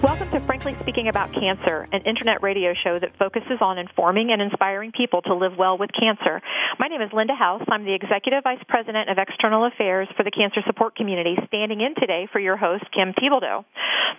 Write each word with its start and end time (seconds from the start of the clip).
Welcome 0.00 0.30
to 0.30 0.38
Frankly 0.46 0.76
Speaking 0.78 1.08
About 1.08 1.32
Cancer, 1.32 1.84
an 1.90 2.02
internet 2.02 2.40
radio 2.40 2.72
show 2.72 3.00
that 3.00 3.18
focuses 3.18 3.58
on 3.60 3.78
informing 3.78 4.30
and 4.30 4.40
inspiring 4.40 4.92
people 4.92 5.22
to 5.22 5.34
live 5.34 5.58
well 5.58 5.76
with 5.76 5.90
cancer. 5.90 6.40
My 6.78 6.86
name 6.86 7.02
is 7.02 7.10
Linda 7.12 7.34
House. 7.34 7.62
I'm 7.68 7.84
the 7.84 7.94
Executive 7.94 8.44
Vice 8.44 8.62
President 8.68 9.10
of 9.10 9.18
External 9.18 9.66
Affairs 9.66 10.06
for 10.16 10.22
the 10.22 10.30
Cancer 10.30 10.60
Support 10.68 10.94
Community, 10.94 11.34
standing 11.48 11.80
in 11.80 11.96
today 11.98 12.28
for 12.30 12.38
your 12.38 12.56
host, 12.56 12.84
Kim 12.94 13.12
Thiboldeaux. 13.12 13.64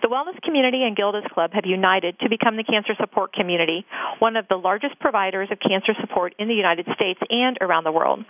The 0.02 0.08
Wellness 0.08 0.40
Community 0.42 0.82
and 0.84 0.96
Gilda's 0.96 1.24
Club 1.32 1.52
have 1.54 1.64
united 1.64 2.18
to 2.20 2.28
become 2.28 2.56
the 2.56 2.64
Cancer 2.64 2.92
Support 3.00 3.32
Community, 3.32 3.86
one 4.18 4.36
of 4.36 4.46
the 4.48 4.56
largest 4.56 4.98
providers 4.98 5.48
of 5.50 5.58
cancer 5.60 5.92
support 6.00 6.34
in 6.38 6.48
the 6.48 6.54
United 6.54 6.86
States 6.94 7.20
and 7.28 7.58
around 7.60 7.84
the 7.84 7.92
world. 7.92 8.24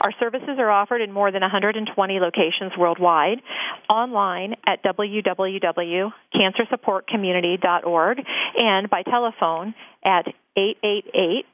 Our 0.00 0.12
services 0.20 0.56
are 0.58 0.70
offered 0.70 1.00
in 1.00 1.12
more 1.12 1.32
than 1.32 1.42
120 1.42 2.20
locations 2.20 2.72
worldwide, 2.78 3.40
online 3.88 4.56
at 4.66 4.82
www.cancersupport 4.82 6.93
supportcommunity.org 6.94 8.18
and 8.56 8.90
by 8.90 9.02
telephone 9.02 9.74
at 10.04 10.26
888 10.56 11.44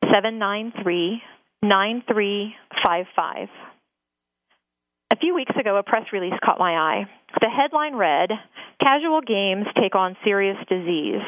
793 0.00 1.22
9355. 1.62 3.48
A 5.10 5.16
few 5.16 5.34
weeks 5.34 5.52
ago, 5.58 5.76
a 5.76 5.82
press 5.82 6.04
release 6.12 6.34
caught 6.44 6.58
my 6.58 6.72
eye. 6.72 7.04
The 7.40 7.48
headline 7.48 7.96
read 7.96 8.30
Casual 8.80 9.20
Games 9.20 9.66
Take 9.80 9.94
on 9.94 10.16
Serious 10.24 10.56
Disease. 10.68 11.22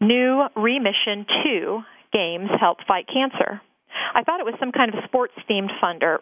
New 0.00 0.46
Remission 0.56 1.26
2 1.44 1.80
Games 2.12 2.50
Help 2.60 2.78
Fight 2.86 3.06
Cancer. 3.12 3.60
I 4.14 4.22
thought 4.22 4.40
it 4.40 4.46
was 4.46 4.54
some 4.60 4.72
kind 4.72 4.92
of 4.92 5.04
sports 5.04 5.34
themed 5.48 5.70
funder, 5.82 6.18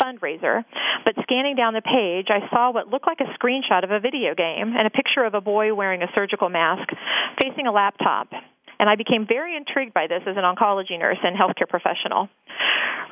fundraiser, 0.00 0.64
but 1.04 1.14
scanning 1.22 1.56
down 1.56 1.74
the 1.74 1.82
page, 1.82 2.28
I 2.30 2.48
saw 2.50 2.72
what 2.72 2.88
looked 2.88 3.06
like 3.06 3.20
a 3.20 3.30
screenshot 3.38 3.84
of 3.84 3.90
a 3.90 4.00
video 4.00 4.34
game 4.34 4.74
and 4.76 4.86
a 4.86 4.90
picture 4.90 5.24
of 5.24 5.34
a 5.34 5.40
boy 5.40 5.74
wearing 5.74 6.02
a 6.02 6.10
surgical 6.14 6.48
mask 6.48 6.88
facing 7.40 7.66
a 7.66 7.72
laptop. 7.72 8.28
And 8.78 8.88
I 8.88 8.94
became 8.94 9.26
very 9.26 9.56
intrigued 9.56 9.92
by 9.92 10.06
this 10.06 10.22
as 10.26 10.36
an 10.36 10.44
oncology 10.44 10.98
nurse 10.98 11.18
and 11.22 11.36
healthcare 11.36 11.68
professional. 11.68 12.28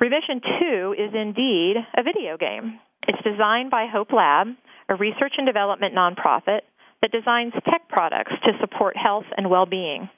Remission 0.01 0.41
2 0.61 0.95
is 0.99 1.11
indeed 1.15 1.77
a 1.97 2.03
video 2.03 2.37
game. 2.37 2.79
It's 3.09 3.23
designed 3.23 3.71
by 3.71 3.87
Hope 3.91 4.13
Lab, 4.13 4.49
a 4.89 4.95
research 4.95 5.35
and 5.39 5.47
development 5.47 5.95
nonprofit 5.95 6.61
that 7.03 7.13
designs 7.13 7.53
tech 7.65 7.89
products 7.89 8.33
to 8.45 8.53
support 8.61 8.97
health 8.97 9.27
and 9.37 9.51
well 9.51 9.67
being. 9.67 10.09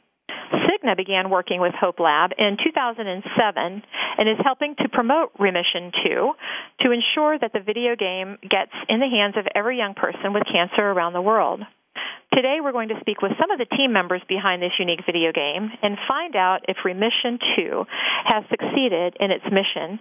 Cigna 0.52 0.96
began 0.96 1.30
working 1.30 1.60
with 1.60 1.74
Hope 1.78 2.00
Lab 2.00 2.30
in 2.38 2.56
2007 2.62 3.82
and 4.18 4.28
is 4.28 4.36
helping 4.44 4.74
to 4.76 4.88
promote 4.88 5.30
Remission 5.38 5.92
2 6.04 6.32
to 6.80 6.90
ensure 6.90 7.38
that 7.38 7.52
the 7.52 7.60
video 7.60 7.96
game 7.96 8.38
gets 8.42 8.72
in 8.88 9.00
the 9.00 9.08
hands 9.08 9.36
of 9.36 9.46
every 9.54 9.78
young 9.78 9.94
person 9.94 10.32
with 10.32 10.44
cancer 10.50 10.82
around 10.82 11.12
the 11.12 11.22
world. 11.22 11.60
Today, 12.32 12.58
we're 12.62 12.72
going 12.72 12.90
to 12.90 13.00
speak 13.00 13.22
with 13.22 13.32
some 13.40 13.50
of 13.50 13.58
the 13.58 13.76
team 13.76 13.92
members 13.92 14.22
behind 14.28 14.62
this 14.62 14.76
unique 14.78 15.00
video 15.06 15.32
game 15.32 15.70
and 15.82 15.96
find 16.06 16.36
out 16.36 16.60
if 16.68 16.76
Remission 16.84 17.38
2 17.56 17.84
has 18.26 18.44
succeeded 18.50 19.16
in 19.18 19.30
its 19.30 19.44
mission 19.46 19.98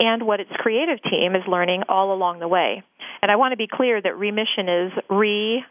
and 0.00 0.26
what 0.26 0.40
its 0.40 0.50
creative 0.54 0.98
team 1.02 1.36
is 1.36 1.42
learning 1.46 1.82
all 1.88 2.12
along 2.12 2.40
the 2.40 2.48
way. 2.48 2.82
And 3.20 3.30
I 3.30 3.36
want 3.36 3.52
to 3.52 3.56
be 3.56 3.68
clear 3.70 4.00
that 4.00 4.16
Remission 4.16 4.68
is 4.68 4.92
re 5.10 5.64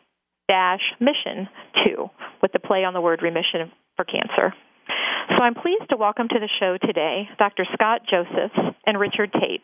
dash 0.47 0.81
mission 0.99 1.49
2 1.85 2.09
with 2.41 2.53
the 2.53 2.59
play 2.59 2.83
on 2.83 2.93
the 2.93 3.01
word 3.01 3.21
remission 3.21 3.71
for 3.97 4.05
cancer. 4.05 4.53
So 5.35 5.43
I'm 5.43 5.55
pleased 5.55 5.89
to 5.89 5.97
welcome 5.97 6.29
to 6.29 6.39
the 6.39 6.49
show 6.59 6.77
today 6.77 7.27
Dr. 7.37 7.65
Scott 7.73 8.01
Josephs 8.09 8.55
and 8.85 8.97
Richard 8.97 9.33
Tate. 9.33 9.61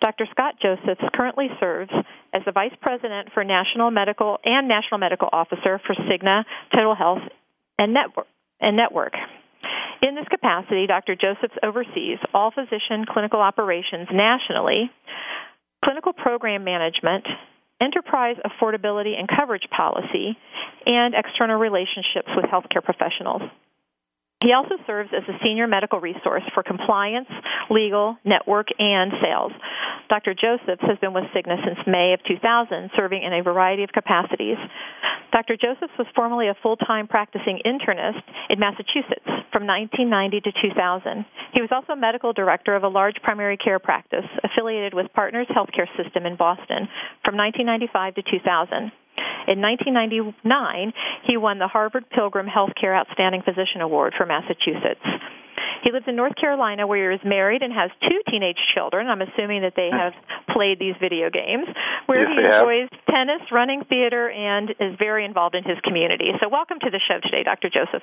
Dr. 0.00 0.26
Scott 0.30 0.54
Josephs 0.60 1.04
currently 1.14 1.46
serves 1.60 1.92
as 2.34 2.42
the 2.44 2.52
Vice 2.52 2.74
President 2.80 3.28
for 3.32 3.44
National 3.44 3.90
Medical 3.90 4.38
and 4.44 4.66
National 4.66 4.98
Medical 4.98 5.28
Officer 5.32 5.80
for 5.86 5.94
Cigna 5.94 6.44
Total 6.74 6.94
Health 6.94 7.22
and 7.78 7.94
Network. 7.94 8.26
And 8.60 8.76
Network. 8.76 9.12
In 10.02 10.14
this 10.14 10.26
capacity, 10.28 10.86
Dr. 10.86 11.14
Josephs 11.14 11.56
oversees 11.62 12.18
all 12.34 12.50
physician 12.50 13.04
clinical 13.08 13.40
operations 13.40 14.08
nationally, 14.12 14.90
clinical 15.84 16.12
program 16.12 16.64
management, 16.64 17.24
enterprise 17.80 18.36
affordability 18.44 19.18
and 19.18 19.28
coverage 19.28 19.68
policy, 19.74 20.36
and 20.86 21.14
external 21.14 21.58
relationships 21.58 22.28
with 22.34 22.46
healthcare 22.46 22.82
professionals. 22.82 23.42
He 24.42 24.52
also 24.52 24.76
serves 24.86 25.10
as 25.16 25.24
a 25.28 25.38
senior 25.42 25.66
medical 25.66 25.98
resource 25.98 26.42
for 26.52 26.62
compliance, 26.62 27.28
legal, 27.70 28.16
network, 28.24 28.68
and 28.78 29.12
sales. 29.22 29.52
Dr. 30.08 30.34
Josephs 30.34 30.82
has 30.82 30.98
been 30.98 31.14
with 31.14 31.24
Cigna 31.34 31.56
since 31.64 31.78
May 31.86 32.12
of 32.12 32.20
2000, 32.28 32.90
serving 32.94 33.22
in 33.22 33.32
a 33.32 33.42
variety 33.42 33.82
of 33.82 33.90
capacities. 33.92 34.58
Dr. 35.32 35.56
Josephs 35.56 35.92
was 35.98 36.06
formerly 36.14 36.48
a 36.48 36.54
full 36.62 36.76
time 36.76 37.08
practicing 37.08 37.60
internist 37.64 38.22
in 38.50 38.60
Massachusetts 38.60 39.26
from 39.50 39.66
1990 39.66 40.40
to 40.40 40.52
2000. 40.52 41.24
He 41.52 41.60
was 41.60 41.70
also 41.72 41.96
medical 41.96 42.32
director 42.32 42.76
of 42.76 42.84
a 42.84 42.88
large 42.88 43.16
primary 43.22 43.56
care 43.56 43.78
practice 43.78 44.28
affiliated 44.44 44.94
with 44.94 45.12
Partners 45.14 45.48
Healthcare 45.48 45.88
System 45.96 46.26
in 46.26 46.36
Boston 46.36 46.88
from 47.24 47.36
1995 47.36 48.14
to 48.16 48.22
2000. 48.22 48.92
In 49.46 49.62
1999, 49.62 50.92
he 51.24 51.36
won 51.36 51.58
the 51.58 51.68
Harvard 51.68 52.04
Pilgrim 52.10 52.46
Healthcare 52.46 52.96
Outstanding 52.96 53.42
Physician 53.42 53.80
Award 53.80 54.14
for 54.16 54.26
Massachusetts. 54.26 55.04
He 55.82 55.92
lives 55.92 56.06
in 56.08 56.16
North 56.16 56.34
Carolina 56.34 56.86
where 56.86 57.10
he 57.10 57.16
is 57.16 57.22
married 57.24 57.62
and 57.62 57.72
has 57.72 57.90
two 58.02 58.20
teenage 58.28 58.58
children. 58.74 59.06
I'm 59.06 59.22
assuming 59.22 59.62
that 59.62 59.74
they 59.76 59.88
have 59.92 60.14
played 60.50 60.80
these 60.80 60.94
video 61.00 61.30
games, 61.30 61.68
where 62.06 62.26
yes, 62.26 62.34
he 62.34 62.42
enjoys 62.42 62.88
have. 62.90 63.06
tennis, 63.06 63.42
running 63.52 63.84
theater, 63.88 64.28
and 64.28 64.70
is 64.80 64.98
very 64.98 65.24
involved 65.24 65.54
in 65.54 65.62
his 65.62 65.78
community. 65.84 66.32
So, 66.42 66.48
welcome 66.48 66.78
to 66.80 66.90
the 66.90 67.00
show 67.06 67.20
today, 67.22 67.44
Dr. 67.44 67.70
Joseph. 67.70 68.02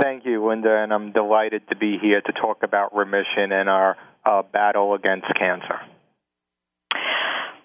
Thank 0.00 0.24
you, 0.24 0.46
Linda, 0.48 0.74
and 0.74 0.92
I'm 0.92 1.12
delighted 1.12 1.68
to 1.68 1.76
be 1.76 1.98
here 2.00 2.22
to 2.22 2.32
talk 2.32 2.62
about 2.62 2.96
remission 2.96 3.52
and 3.52 3.68
our 3.68 3.96
uh, 4.24 4.42
battle 4.42 4.94
against 4.94 5.26
cancer. 5.38 5.80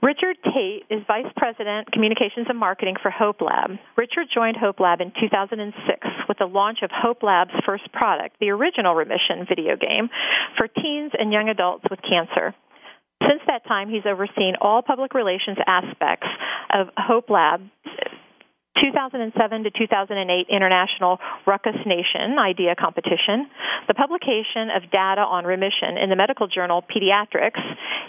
Richard 0.02 0.38
Tate 0.44 0.86
is 0.92 1.02
Vice 1.08 1.32
President, 1.36 1.92
Communications 1.92 2.46
and 2.50 2.58
Marketing 2.58 2.96
for 3.02 3.10
Hope 3.10 3.42
Lab. 3.42 3.72
Richard 3.98 4.28
joined 4.34 4.56
Hope 4.56 4.80
Lab 4.80 5.02
in 5.02 5.12
2006 5.20 5.74
with 6.30 6.38
the 6.38 6.46
launch 6.46 6.80
of 6.84 6.92
Hope 6.94 7.24
Lab's 7.24 7.52
first 7.66 7.92
product, 7.92 8.36
the 8.40 8.50
original 8.50 8.94
Remission 8.94 9.48
video 9.50 9.76
game, 9.76 10.10
for 10.56 10.68
teens 10.68 11.14
and 11.18 11.34
young 11.34 11.50
adults 11.50 11.86
with 11.90 12.00
cancer. 12.02 12.54
Since 13.28 13.42
that 13.48 13.66
time, 13.68 13.90
he's 13.90 14.06
overseen 14.06 14.54
all 14.62 14.84
public 14.84 15.16
relations 15.16 15.58
aspects 15.66 16.28
of 16.72 16.88
Hope 16.96 17.32
Lab 17.32 17.62
2007 18.82 19.64
to 19.64 19.72
2008 19.72 20.48
International 20.50 21.18
Ruckus 21.46 21.78
Nation 21.86 22.38
Idea 22.40 22.76
Competition, 22.76 23.50
the 23.88 23.94
publication 23.94 24.70
of 24.76 24.90
data 24.92 25.22
on 25.22 25.46
remission 25.46 25.98
in 26.02 26.10
the 26.10 26.16
medical 26.16 26.48
journal 26.48 26.84
Pediatrics, 26.84 27.62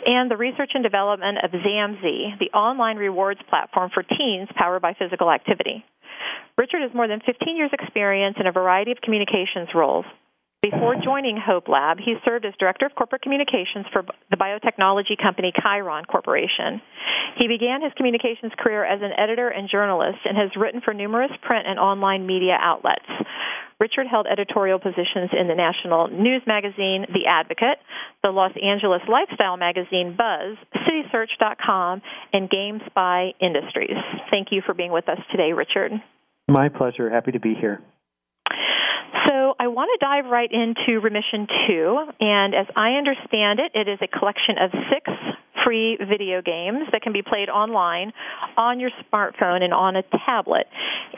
and 0.07 0.31
the 0.31 0.37
research 0.37 0.73
and 0.75 0.83
development 0.83 1.39
of 1.43 1.51
Zamzee, 1.51 2.39
the 2.39 2.51
online 2.57 2.97
rewards 2.97 3.41
platform 3.49 3.91
for 3.93 4.03
teens 4.03 4.49
powered 4.57 4.83
by 4.83 4.95
physical 4.95 5.31
activity. 5.31 5.85
Richard 6.57 6.83
has 6.83 6.93
more 6.95 7.09
than 7.09 7.21
15 7.25 7.57
years' 7.57 7.71
experience 7.73 8.37
in 8.39 8.47
a 8.47 8.53
variety 8.53 8.91
of 8.91 8.99
communications 9.01 9.69
roles. 9.75 10.05
Before 10.61 10.97
joining 10.99 11.39
Hope 11.39 11.69
Lab, 11.69 11.99
he 11.99 12.17
served 12.25 12.45
as 12.45 12.53
Director 12.59 12.87
of 12.87 12.95
Corporate 12.97 13.23
Communications 13.23 13.87
for 13.93 14.03
the 14.29 14.37
biotechnology 14.37 15.15
company 15.15 15.53
Chiron 15.55 16.05
Corporation. 16.05 16.83
He 17.39 17.47
began 17.47 17.81
his 17.81 17.93
communications 17.97 18.51
career 18.59 18.85
as 18.85 18.99
an 19.01 19.13
editor 19.17 19.49
and 19.49 19.71
journalist 19.71 20.19
and 20.25 20.37
has 20.37 20.51
written 20.59 20.81
for 20.85 20.93
numerous 20.93 21.31
print 21.43 21.69
and 21.69 21.79
online 21.79 22.27
media 22.27 22.59
outlets. 22.61 23.07
Richard 23.79 24.09
held 24.11 24.27
editorial 24.27 24.81
positions 24.81 25.31
in 25.31 25.47
the 25.47 25.55
national 25.55 26.09
news 26.09 26.43
magazine, 26.45 27.07
The 27.07 27.31
Advocate, 27.31 27.79
the 28.25 28.31
Los 28.31 28.51
Angeles 28.61 29.03
lifestyle 29.07 29.57
magazine, 29.57 30.19
Buzz, 30.19 30.59
CitySearch.com, 30.75 32.03
and 32.33 32.51
GameSpy 32.51 33.35
Industries. 33.41 33.97
Thank 34.33 34.49
you 34.51 34.63
for 34.67 34.75
being 34.75 34.91
with 34.91 35.09
us 35.09 35.19
today, 35.31 35.53
Richard. 35.53 35.93
My 36.49 36.69
pleasure. 36.69 37.09
Happy 37.09 37.31
to 37.31 37.39
be 37.39 37.55
here. 37.55 37.81
So 39.29 39.55
I 39.59 39.69
want 39.69 39.91
to 39.93 40.05
dive 40.05 40.31
right 40.31 40.51
into 40.51 41.01
Remission 41.01 41.47
2, 41.69 42.13
and 42.21 42.55
as 42.55 42.67
I 42.77 42.93
understand 42.93 43.61
it, 43.61 43.73
it 43.75 43.89
is 43.89 43.99
a 44.01 44.09
collection 44.09 44.57
of 44.59 44.71
six 44.89 45.11
free 45.65 45.99
video 45.99 46.41
games 46.41 46.89
that 46.93 47.03
can 47.03 47.13
be 47.13 47.23
played 47.23 47.49
online 47.49 48.13
on 48.57 48.81
your 48.81 48.91
smartphone 49.05 49.63
and 49.63 49.75
on 49.75 49.97
a 49.97 50.03
tablet. 50.25 50.67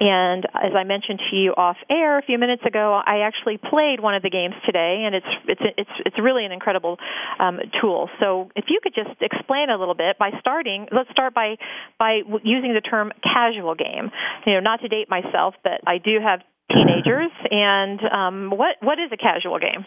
And 0.01 0.47
as 0.55 0.73
I 0.75 0.85
mentioned 0.85 1.21
to 1.31 1.37
you 1.37 1.53
off 1.53 1.77
air 1.91 2.19
a 2.19 2.23
few 2.23 2.39
minutes 2.39 2.63
ago, 2.67 3.01
I 3.05 3.21
actually 3.21 3.59
played 3.59 4.01
one 4.01 4.15
of 4.15 4.23
the 4.23 4.31
games 4.31 4.55
today, 4.65 5.03
and 5.05 5.15
it's 5.15 5.27
it's 5.47 5.63
it's 5.77 5.91
it's 6.07 6.17
really 6.19 6.45
an 6.45 6.53
incredible 6.53 6.97
um, 7.39 7.61
tool. 7.81 8.09
So 8.19 8.51
if 8.57 8.67
you 8.69 8.81
could 8.83 8.95
just 8.95 9.21
explain 9.21 9.69
a 9.69 9.77
little 9.77 9.95
bit 9.95 10.19
by 10.19 10.31
starting, 10.41 10.87
let's 10.91 11.11
start 11.11 11.35
by 11.35 11.57
by 11.99 12.21
using 12.43 12.73
the 12.73 12.81
term 12.81 13.13
casual 13.23 13.75
game. 13.75 14.11
You 14.47 14.55
know, 14.55 14.61
not 14.61 14.81
to 14.81 14.89
date 14.89 15.11
myself, 15.11 15.55
but 15.63 15.81
I 15.87 15.99
do 15.99 16.19
have 16.23 16.41
teenagers. 16.73 17.31
And 17.51 18.01
um, 18.13 18.51
what 18.51 18.77
what 18.81 18.99
is 18.99 19.11
a 19.13 19.17
casual 19.17 19.59
game? 19.59 19.85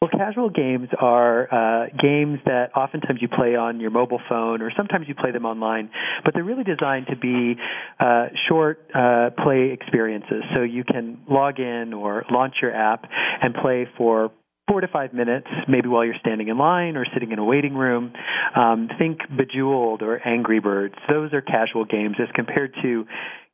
Well, 0.00 0.10
casual 0.12 0.48
games 0.48 0.88
are 1.00 1.52
uh, 1.52 1.86
games 2.00 2.38
that 2.44 2.70
oftentimes 2.76 3.18
you 3.20 3.26
play 3.26 3.56
on 3.56 3.80
your 3.80 3.90
mobile 3.90 4.20
phone, 4.28 4.62
or 4.62 4.70
sometimes 4.76 5.08
you 5.08 5.16
play 5.16 5.32
them 5.32 5.44
online, 5.44 5.90
but 6.24 6.34
they're 6.34 6.44
really 6.44 6.62
designed 6.62 7.08
to 7.08 7.16
be 7.16 7.56
uh, 7.98 8.26
short 8.48 8.78
uh, 8.94 9.30
play 9.42 9.70
experiences. 9.72 10.44
So 10.54 10.62
you 10.62 10.84
can 10.84 11.18
log 11.28 11.58
in 11.58 11.92
or 11.94 12.24
launch 12.30 12.54
your 12.62 12.72
app 12.72 13.10
and 13.42 13.52
play 13.54 13.88
for 13.96 14.30
four 14.68 14.82
to 14.82 14.86
five 14.86 15.12
minutes, 15.12 15.48
maybe 15.66 15.88
while 15.88 16.04
you're 16.04 16.14
standing 16.20 16.46
in 16.46 16.58
line 16.58 16.96
or 16.96 17.04
sitting 17.12 17.32
in 17.32 17.40
a 17.40 17.44
waiting 17.44 17.74
room. 17.74 18.12
Um, 18.54 18.88
think 18.98 19.20
Bejeweled 19.36 20.02
or 20.02 20.20
Angry 20.24 20.60
Birds. 20.60 20.94
Those 21.08 21.32
are 21.32 21.40
casual 21.40 21.84
games 21.84 22.16
as 22.20 22.28
compared 22.34 22.74
to 22.82 23.04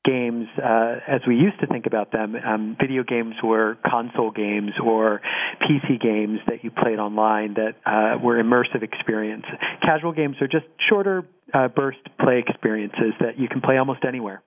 games 0.04 0.46
uh, 0.62 0.96
as 1.08 1.22
we 1.26 1.36
used 1.36 1.58
to 1.60 1.66
think 1.66 1.86
about 1.86 2.12
them. 2.12 2.36
Um, 2.36 2.76
video 2.80 3.02
games 3.02 3.34
were 3.42 3.78
console 3.86 4.30
games 4.30 4.72
or 4.82 5.20
PC 5.62 6.00
games 6.00 6.40
that 6.46 6.62
you 6.62 6.70
played 6.70 6.98
online 6.98 7.54
that 7.54 7.74
uh, 7.86 8.18
were 8.22 8.42
immersive 8.42 8.82
experience. 8.82 9.44
Casual 9.82 10.12
games 10.12 10.36
are 10.40 10.48
just 10.48 10.66
shorter 10.88 11.24
uh, 11.52 11.68
burst 11.68 11.98
play 12.20 12.42
experiences 12.46 13.14
that 13.20 13.38
you 13.38 13.48
can 13.48 13.60
play 13.60 13.78
almost 13.78 14.04
anywhere. 14.06 14.42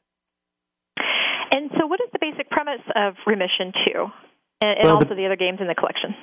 And 1.52 1.72
so, 1.80 1.88
what 1.88 2.00
is 2.02 2.10
the 2.12 2.20
basic 2.20 2.50
premise 2.50 2.84
of 2.96 3.16
Remission 3.26 3.72
2 3.94 4.06
and, 4.62 4.80
and 4.80 4.84
well, 4.84 4.96
also 4.96 5.10
the, 5.10 5.16
the 5.16 5.26
other 5.26 5.38
games 5.38 5.60
in 5.62 5.68
the 5.68 5.76
collection? 5.76 6.14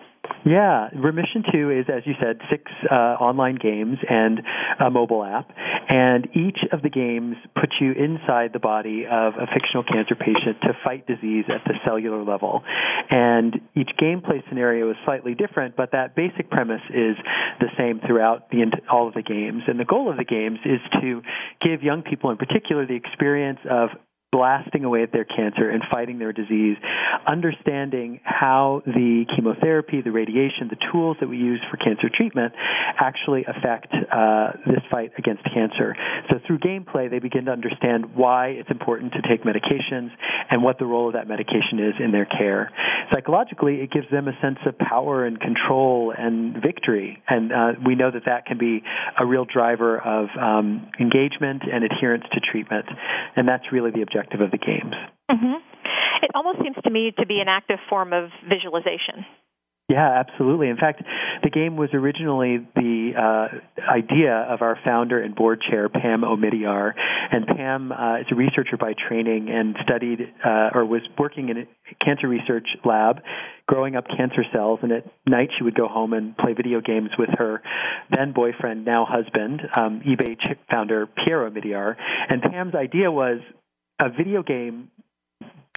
Yeah, 0.44 0.90
Remission 0.94 1.42
2 1.50 1.70
is, 1.70 1.86
as 1.88 2.02
you 2.04 2.12
said, 2.20 2.38
six 2.50 2.70
uh, 2.90 2.94
online 2.94 3.54
games 3.54 3.96
and 4.08 4.42
a 4.78 4.90
mobile 4.90 5.24
app. 5.24 5.50
And 5.88 6.28
each 6.36 6.58
of 6.70 6.82
the 6.82 6.90
games 6.90 7.36
puts 7.58 7.72
you 7.80 7.92
inside 7.92 8.52
the 8.52 8.58
body 8.58 9.06
of 9.10 9.34
a 9.40 9.46
fictional 9.46 9.84
cancer 9.84 10.14
patient 10.14 10.60
to 10.62 10.76
fight 10.84 11.06
disease 11.06 11.44
at 11.48 11.64
the 11.64 11.74
cellular 11.84 12.22
level. 12.22 12.62
And 13.10 13.54
each 13.74 13.90
gameplay 13.98 14.46
scenario 14.48 14.90
is 14.90 14.96
slightly 15.06 15.34
different, 15.34 15.76
but 15.76 15.92
that 15.92 16.14
basic 16.14 16.50
premise 16.50 16.82
is 16.90 17.16
the 17.60 17.68
same 17.78 18.00
throughout 18.06 18.50
the, 18.50 18.66
all 18.90 19.08
of 19.08 19.14
the 19.14 19.22
games. 19.22 19.62
And 19.66 19.80
the 19.80 19.86
goal 19.86 20.10
of 20.10 20.18
the 20.18 20.24
games 20.24 20.58
is 20.66 20.80
to 21.00 21.22
give 21.62 21.82
young 21.82 22.02
people 22.02 22.28
in 22.30 22.36
particular 22.36 22.86
the 22.86 22.96
experience 22.96 23.60
of 23.70 23.90
blasting 24.34 24.84
away 24.84 25.04
at 25.04 25.12
their 25.12 25.24
cancer 25.24 25.70
and 25.70 25.80
fighting 25.92 26.18
their 26.18 26.32
disease, 26.32 26.76
understanding 27.24 28.18
how 28.24 28.82
the 28.84 29.24
chemotherapy, 29.36 30.02
the 30.02 30.10
radiation, 30.10 30.66
the 30.68 30.90
tools 30.90 31.16
that 31.20 31.28
we 31.28 31.36
use 31.36 31.60
for 31.70 31.76
cancer 31.76 32.10
treatment 32.12 32.52
actually 32.98 33.44
affect 33.46 33.94
uh, 33.94 34.50
this 34.66 34.82
fight 34.90 35.12
against 35.18 35.44
cancer. 35.44 35.94
So 36.28 36.40
through 36.44 36.58
gameplay, 36.58 37.08
they 37.08 37.20
begin 37.20 37.44
to 37.44 37.52
understand 37.52 38.16
why 38.16 38.48
it's 38.48 38.70
important 38.70 39.12
to 39.12 39.22
take 39.22 39.44
medications 39.44 40.10
and 40.50 40.64
what 40.64 40.80
the 40.80 40.86
role 40.86 41.06
of 41.06 41.14
that 41.14 41.28
medication 41.28 41.78
is 41.78 41.94
in 42.02 42.10
their 42.10 42.26
care. 42.26 42.72
Psychologically, 43.12 43.76
it 43.82 43.92
gives 43.92 44.10
them 44.10 44.26
a 44.26 44.34
sense 44.42 44.58
of 44.66 44.76
power 44.78 45.24
and 45.24 45.38
control 45.40 46.12
and 46.16 46.60
victory, 46.60 47.22
and 47.28 47.52
uh, 47.52 47.72
we 47.86 47.94
know 47.94 48.10
that 48.10 48.24
that 48.26 48.46
can 48.46 48.58
be 48.58 48.82
a 49.16 49.24
real 49.24 49.44
driver 49.44 50.00
of 50.00 50.26
um, 50.40 50.90
engagement 50.98 51.62
and 51.70 51.84
adherence 51.84 52.24
to 52.32 52.40
treatment, 52.40 52.86
and 53.36 53.46
that's 53.46 53.70
really 53.70 53.92
the 53.92 54.02
objective 54.02 54.23
perspective 54.24 54.40
of 54.40 54.50
the 54.50 54.58
games. 54.58 54.94
Mm-hmm. 55.30 55.54
It 56.22 56.30
almost 56.34 56.58
seems 56.62 56.76
to 56.82 56.90
me 56.90 57.12
to 57.18 57.26
be 57.26 57.40
an 57.40 57.48
active 57.48 57.78
form 57.88 58.12
of 58.12 58.30
visualization. 58.48 59.24
Yeah, 59.86 60.24
absolutely. 60.26 60.70
In 60.70 60.78
fact, 60.78 61.02
the 61.42 61.50
game 61.50 61.76
was 61.76 61.90
originally 61.92 62.66
the 62.74 63.12
uh, 63.14 63.82
idea 63.86 64.32
of 64.34 64.62
our 64.62 64.78
founder 64.82 65.22
and 65.22 65.34
board 65.34 65.60
chair, 65.60 65.90
Pam 65.90 66.22
Omidyar. 66.22 66.92
And 67.30 67.46
Pam 67.46 67.92
uh, 67.92 68.20
is 68.20 68.26
a 68.32 68.34
researcher 68.34 68.78
by 68.78 68.94
training 68.94 69.50
and 69.50 69.76
studied 69.82 70.20
uh, 70.42 70.70
or 70.72 70.86
was 70.86 71.02
working 71.18 71.50
in 71.50 71.58
a 71.58 71.66
cancer 72.02 72.26
research 72.28 72.66
lab 72.82 73.20
growing 73.66 73.94
up 73.94 74.06
cancer 74.08 74.44
cells. 74.54 74.80
And 74.82 74.90
at 74.90 75.04
night, 75.26 75.50
she 75.58 75.64
would 75.64 75.74
go 75.74 75.86
home 75.86 76.14
and 76.14 76.34
play 76.34 76.54
video 76.54 76.80
games 76.80 77.10
with 77.18 77.28
her 77.36 77.60
then 78.10 78.32
boyfriend, 78.32 78.86
now 78.86 79.06
husband, 79.06 79.60
um, 79.76 80.00
eBay 80.00 80.36
founder 80.70 81.06
Pierre 81.06 81.50
Omidyar. 81.50 81.94
And 82.30 82.40
Pam's 82.40 82.74
idea 82.74 83.12
was 83.12 83.40
a 84.00 84.10
video 84.10 84.42
game 84.42 84.90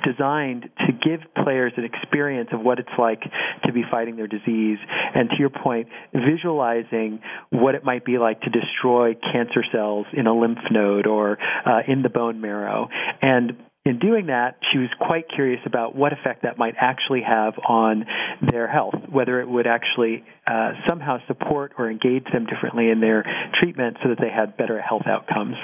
designed 0.04 0.70
to 0.86 0.94
give 0.94 1.22
players 1.44 1.74
an 1.76 1.84
experience 1.84 2.50
of 2.54 2.62
what 2.62 2.80
it's 2.80 2.90
like 3.00 3.22
to 3.66 3.74
be 3.74 3.84
fighting 3.90 4.16
their 4.16 4.28
disease 4.28 4.78
and 5.16 5.30
to 5.32 5.36
your 5.40 5.50
point 5.50 5.88
visualizing 6.14 7.20
what 7.50 7.74
it 7.74 7.84
might 7.84 8.06
be 8.06 8.20
like 8.20 8.40
to 8.42 8.50
destroy 8.50 9.16
cancer 9.16 9.64
cells 9.72 10.06
in 10.14 10.28
a 10.28 10.34
lymph 10.34 10.60
node 10.70 11.08
or 11.08 11.38
uh, 11.66 11.80
in 11.88 12.04
the 12.04 12.10
bone 12.10 12.40
marrow 12.40 12.88
and 13.22 13.54
in 13.88 14.00
doing 14.00 14.26
that, 14.26 14.58
she 14.72 14.80
was 14.80 14.90
quite 15.00 15.30
curious 15.34 15.62
about 15.66 15.96
what 15.96 16.12
effect 16.12 16.44
that 16.44 16.58
might 16.58 16.76
actually 16.78 17.22
have 17.22 17.54
on 17.58 18.06
their 18.52 18.68
health, 18.68 18.96
whether 19.10 19.40
it 19.40 19.48
would 19.48 19.66
actually 19.66 20.26
uh, 20.46 20.72
somehow 20.88 21.20
support 21.26 21.72
or 21.78 21.90
engage 21.90 22.26
them 22.34 22.46
differently 22.48 22.90
in 22.90 23.00
their 23.00 23.24
treatment 23.62 23.96
so 24.04 24.10
that 24.10 24.18
they 24.20 24.30
had 24.30 24.58
better 24.58 24.82
health 24.82 25.04
outcomes. 25.08 25.56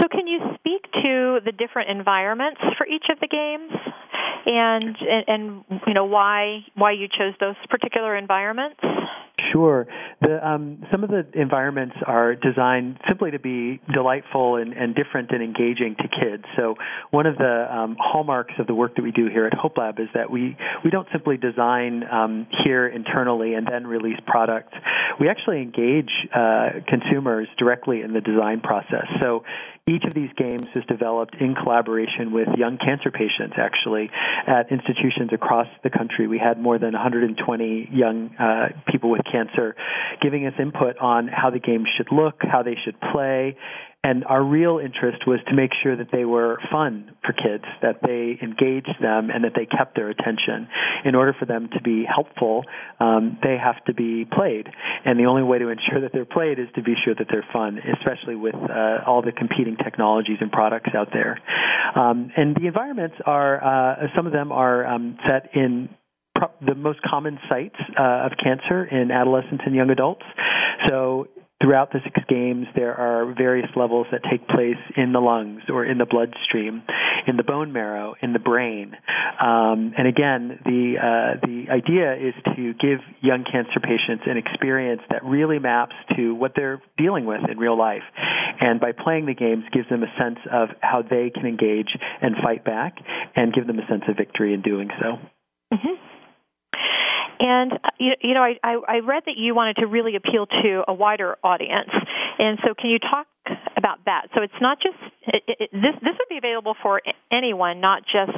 So, 0.00 0.08
can 0.10 0.26
you 0.26 0.40
speak 0.54 0.82
to 1.02 1.40
the 1.44 1.52
different 1.52 1.90
environments 1.90 2.60
for 2.78 2.86
each 2.86 3.06
of 3.10 3.18
the 3.20 3.28
games, 3.28 3.72
and 4.46 4.96
and, 5.00 5.64
and 5.70 5.80
you 5.86 5.94
know 5.94 6.04
why 6.04 6.60
why 6.74 6.92
you 6.92 7.08
chose 7.08 7.34
those 7.40 7.56
particular 7.68 8.16
environments? 8.16 8.80
Sure. 9.52 9.86
The, 10.20 10.46
um, 10.46 10.84
some 10.90 11.02
of 11.02 11.10
the 11.10 11.26
environments 11.34 11.96
are 12.06 12.34
designed 12.34 12.98
simply 13.08 13.30
to 13.32 13.38
be 13.38 13.80
delightful 13.92 14.56
and, 14.56 14.72
and 14.72 14.94
different 14.94 15.30
and 15.30 15.42
engaging 15.42 15.96
to 15.96 16.08
kids. 16.08 16.44
So 16.56 16.76
one 17.10 17.26
of 17.26 17.36
the 17.36 17.66
um, 17.70 17.96
hallmarks 17.98 18.54
of 18.58 18.66
the 18.66 18.74
work 18.74 18.96
that 18.96 19.02
we 19.02 19.12
do 19.12 19.28
here 19.28 19.46
at 19.46 19.54
Hope 19.54 19.78
Lab 19.78 19.98
is 19.98 20.08
that 20.14 20.30
we, 20.30 20.56
we 20.84 20.90
don't 20.90 21.08
simply 21.12 21.36
design 21.36 22.04
um, 22.10 22.46
here 22.64 22.86
internally 22.86 23.54
and 23.54 23.66
then 23.66 23.86
release 23.86 24.18
products. 24.26 24.74
We 25.18 25.28
actually 25.28 25.62
engage 25.62 26.10
uh, 26.34 26.80
consumers 26.86 27.48
directly 27.58 28.02
in 28.02 28.12
the 28.12 28.20
design 28.20 28.60
process. 28.60 29.06
So 29.20 29.44
each 29.90 30.04
of 30.04 30.14
these 30.14 30.30
games 30.36 30.66
is 30.74 30.84
developed 30.86 31.34
in 31.40 31.54
collaboration 31.54 32.32
with 32.32 32.48
young 32.56 32.78
cancer 32.78 33.10
patients, 33.10 33.54
actually, 33.58 34.10
at 34.46 34.70
institutions 34.70 35.30
across 35.32 35.66
the 35.82 35.90
country. 35.90 36.26
We 36.26 36.38
had 36.38 36.60
more 36.60 36.78
than 36.78 36.92
120 36.92 37.88
young 37.92 38.34
uh, 38.36 38.68
people 38.90 39.10
with 39.10 39.22
cancer 39.30 39.74
giving 40.22 40.46
us 40.46 40.54
input 40.58 40.98
on 40.98 41.28
how 41.28 41.50
the 41.50 41.58
games 41.58 41.88
should 41.96 42.12
look, 42.12 42.36
how 42.40 42.62
they 42.62 42.76
should 42.84 43.00
play, 43.12 43.56
and 44.02 44.24
our 44.24 44.42
real 44.42 44.78
interest 44.78 45.26
was 45.26 45.40
to 45.48 45.54
make 45.54 45.72
sure 45.82 45.94
that 45.94 46.08
they 46.10 46.24
were 46.24 46.58
fun 46.72 47.12
for 47.22 47.34
kids, 47.34 47.64
that 47.82 48.00
they 48.02 48.38
engaged 48.40 48.96
them, 49.00 49.28
and 49.28 49.44
that 49.44 49.52
they 49.54 49.66
kept 49.66 49.94
their 49.94 50.08
attention. 50.08 50.68
In 51.04 51.14
order 51.14 51.34
for 51.38 51.44
them 51.44 51.68
to 51.74 51.82
be 51.82 52.04
helpful, 52.08 52.64
um, 52.98 53.38
they 53.42 53.58
have 53.62 53.84
to 53.84 53.94
be 53.94 54.24
played. 54.24 54.68
And 55.04 55.18
the 55.18 55.26
only 55.26 55.42
way 55.42 55.58
to 55.58 55.68
ensure 55.68 56.00
that 56.00 56.12
they're 56.14 56.24
played 56.24 56.58
is 56.58 56.68
to 56.76 56.82
be 56.82 56.94
sure 57.04 57.14
that 57.14 57.26
they're 57.30 57.46
fun, 57.52 57.78
especially 57.98 58.36
with 58.36 58.54
uh, 58.54 59.04
all 59.06 59.20
the 59.20 59.32
competing 59.32 59.76
technologies 59.76 60.38
and 60.40 60.50
products 60.50 60.90
out 60.96 61.08
there. 61.12 61.38
Um, 61.94 62.32
and 62.34 62.56
the 62.56 62.68
environments 62.68 63.16
are, 63.26 63.62
uh, 63.62 64.06
some 64.16 64.26
of 64.26 64.32
them 64.32 64.50
are 64.50 64.86
um, 64.86 65.18
set 65.28 65.50
in 65.54 65.90
the 66.66 66.74
most 66.74 67.00
common 67.02 67.38
sites 67.50 67.76
uh, 67.98 68.26
of 68.26 68.32
cancer 68.42 68.84
in 68.84 69.10
adolescents 69.10 69.62
and 69.66 69.74
young 69.74 69.90
adults. 69.90 70.24
So 70.88 71.28
throughout 71.62 71.92
the 71.92 72.00
six 72.04 72.18
games, 72.28 72.66
there 72.74 72.94
are 72.94 73.34
various 73.34 73.68
levels 73.76 74.06
that 74.12 74.22
take 74.30 74.46
place 74.48 74.80
in 74.96 75.12
the 75.12 75.20
lungs 75.20 75.62
or 75.68 75.84
in 75.84 75.98
the 75.98 76.06
bloodstream, 76.06 76.82
in 77.26 77.36
the 77.36 77.42
bone 77.42 77.72
marrow, 77.72 78.14
in 78.22 78.32
the 78.32 78.38
brain. 78.38 78.96
Um, 79.40 79.92
and 79.96 80.08
again, 80.08 80.58
the 80.64 80.94
uh, 80.96 81.46
the 81.46 81.66
idea 81.70 82.14
is 82.14 82.34
to 82.56 82.72
give 82.74 83.00
young 83.20 83.44
cancer 83.44 83.80
patients 83.80 84.24
an 84.26 84.36
experience 84.36 85.02
that 85.10 85.24
really 85.24 85.58
maps 85.58 85.94
to 86.16 86.34
what 86.34 86.52
they're 86.56 86.82
dealing 86.96 87.26
with 87.26 87.40
in 87.50 87.58
real 87.58 87.78
life. 87.78 88.04
And 88.60 88.80
by 88.80 88.92
playing 88.92 89.26
the 89.26 89.34
games, 89.34 89.64
gives 89.72 89.88
them 89.88 90.02
a 90.02 90.12
sense 90.18 90.38
of 90.50 90.70
how 90.80 91.02
they 91.02 91.30
can 91.30 91.46
engage 91.46 91.96
and 92.20 92.36
fight 92.42 92.64
back, 92.64 92.96
and 93.36 93.52
give 93.52 93.66
them 93.66 93.78
a 93.78 93.86
sense 93.86 94.02
of 94.08 94.16
victory 94.16 94.54
in 94.54 94.62
doing 94.62 94.88
so. 95.00 95.18
Mm-hmm. 95.72 95.94
And 97.40 97.72
uh, 97.72 97.90
you, 97.98 98.12
you 98.20 98.34
know, 98.34 98.42
I, 98.42 98.56
I 98.62 98.98
read 98.98 99.22
that 99.24 99.36
you 99.36 99.54
wanted 99.54 99.76
to 99.76 99.86
really 99.86 100.14
appeal 100.14 100.46
to 100.46 100.82
a 100.86 100.92
wider 100.92 101.36
audience, 101.42 101.90
and 102.38 102.58
so 102.62 102.74
can 102.74 102.90
you 102.90 102.98
talk 102.98 103.26
about 103.76 104.04
that? 104.04 104.28
So 104.34 104.42
it's 104.42 104.60
not 104.60 104.78
just 104.82 104.96
it, 105.26 105.42
it, 105.48 105.70
this. 105.72 105.94
This 106.02 106.12
would 106.18 106.28
be 106.28 106.36
available 106.36 106.76
for 106.82 107.00
anyone, 107.32 107.80
not 107.80 108.02
just 108.02 108.36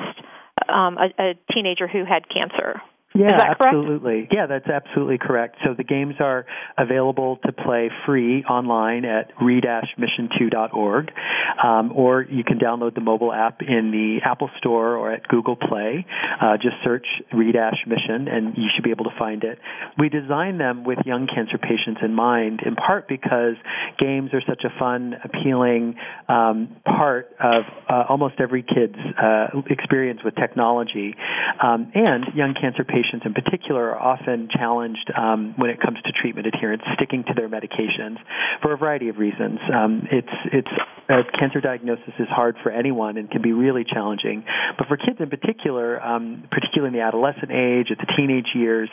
um, 0.68 0.98
a, 0.98 1.10
a 1.18 1.34
teenager 1.52 1.88
who 1.88 2.04
had 2.04 2.28
cancer. 2.28 2.80
Yeah, 3.14 3.54
absolutely. 3.60 4.28
Yeah, 4.30 4.46
that's 4.46 4.68
absolutely 4.68 5.18
correct. 5.18 5.56
So 5.64 5.74
the 5.74 5.84
games 5.84 6.14
are 6.20 6.46
available 6.78 7.38
to 7.44 7.52
play 7.52 7.90
free 8.06 8.42
online 8.44 9.04
at 9.04 9.30
re-mission2.org, 9.40 11.12
um, 11.62 11.92
or 11.94 12.22
you 12.22 12.42
can 12.42 12.58
download 12.58 12.94
the 12.94 13.02
mobile 13.02 13.32
app 13.32 13.60
in 13.60 13.90
the 13.90 14.20
Apple 14.24 14.50
Store 14.58 14.96
or 14.96 15.12
at 15.12 15.28
Google 15.28 15.56
Play. 15.56 16.06
Uh, 16.40 16.56
just 16.56 16.76
search 16.82 17.06
re-mission, 17.32 18.28
and 18.28 18.56
you 18.56 18.68
should 18.74 18.84
be 18.84 18.90
able 18.90 19.04
to 19.04 19.18
find 19.18 19.44
it. 19.44 19.58
We 19.98 20.08
designed 20.08 20.58
them 20.58 20.84
with 20.84 20.98
young 21.04 21.26
cancer 21.26 21.58
patients 21.58 22.00
in 22.02 22.14
mind, 22.14 22.60
in 22.64 22.76
part 22.76 23.08
because 23.08 23.56
games 23.98 24.30
are 24.32 24.42
such 24.46 24.64
a 24.64 24.78
fun, 24.78 25.16
appealing 25.22 25.96
um, 26.28 26.76
part 26.84 27.28
of 27.38 27.64
uh, 27.90 28.04
almost 28.08 28.36
every 28.40 28.62
kid's 28.62 28.96
uh, 29.22 29.48
experience 29.68 30.20
with 30.24 30.34
technology, 30.34 31.14
um, 31.62 31.92
and 31.94 32.24
young 32.34 32.54
cancer 32.58 32.84
patients 32.84 33.01
patients 33.02 33.26
in 33.26 33.34
particular 33.34 33.90
are 33.90 33.98
often 33.98 34.48
challenged 34.52 35.10
um, 35.16 35.54
when 35.56 35.70
it 35.70 35.80
comes 35.80 35.98
to 36.04 36.12
treatment 36.12 36.46
adherence, 36.46 36.82
sticking 36.94 37.24
to 37.24 37.34
their 37.34 37.48
medications 37.48 38.16
for 38.60 38.72
a 38.72 38.76
variety 38.76 39.08
of 39.08 39.18
reasons. 39.18 39.58
Um, 39.72 40.06
it's 40.10 40.36
it's 40.52 40.68
cancer 41.38 41.60
diagnosis 41.60 42.14
is 42.18 42.28
hard 42.28 42.56
for 42.62 42.70
anyone 42.70 43.16
and 43.16 43.30
can 43.30 43.42
be 43.42 43.52
really 43.52 43.84
challenging, 43.84 44.44
but 44.78 44.88
for 44.88 44.96
kids 44.96 45.18
in 45.20 45.30
particular, 45.30 46.00
um, 46.02 46.44
particularly 46.50 46.94
in 46.94 47.00
the 47.00 47.04
adolescent 47.06 47.50
age, 47.50 47.88
at 47.90 47.98
the 47.98 48.12
teenage 48.16 48.54
years, 48.54 48.88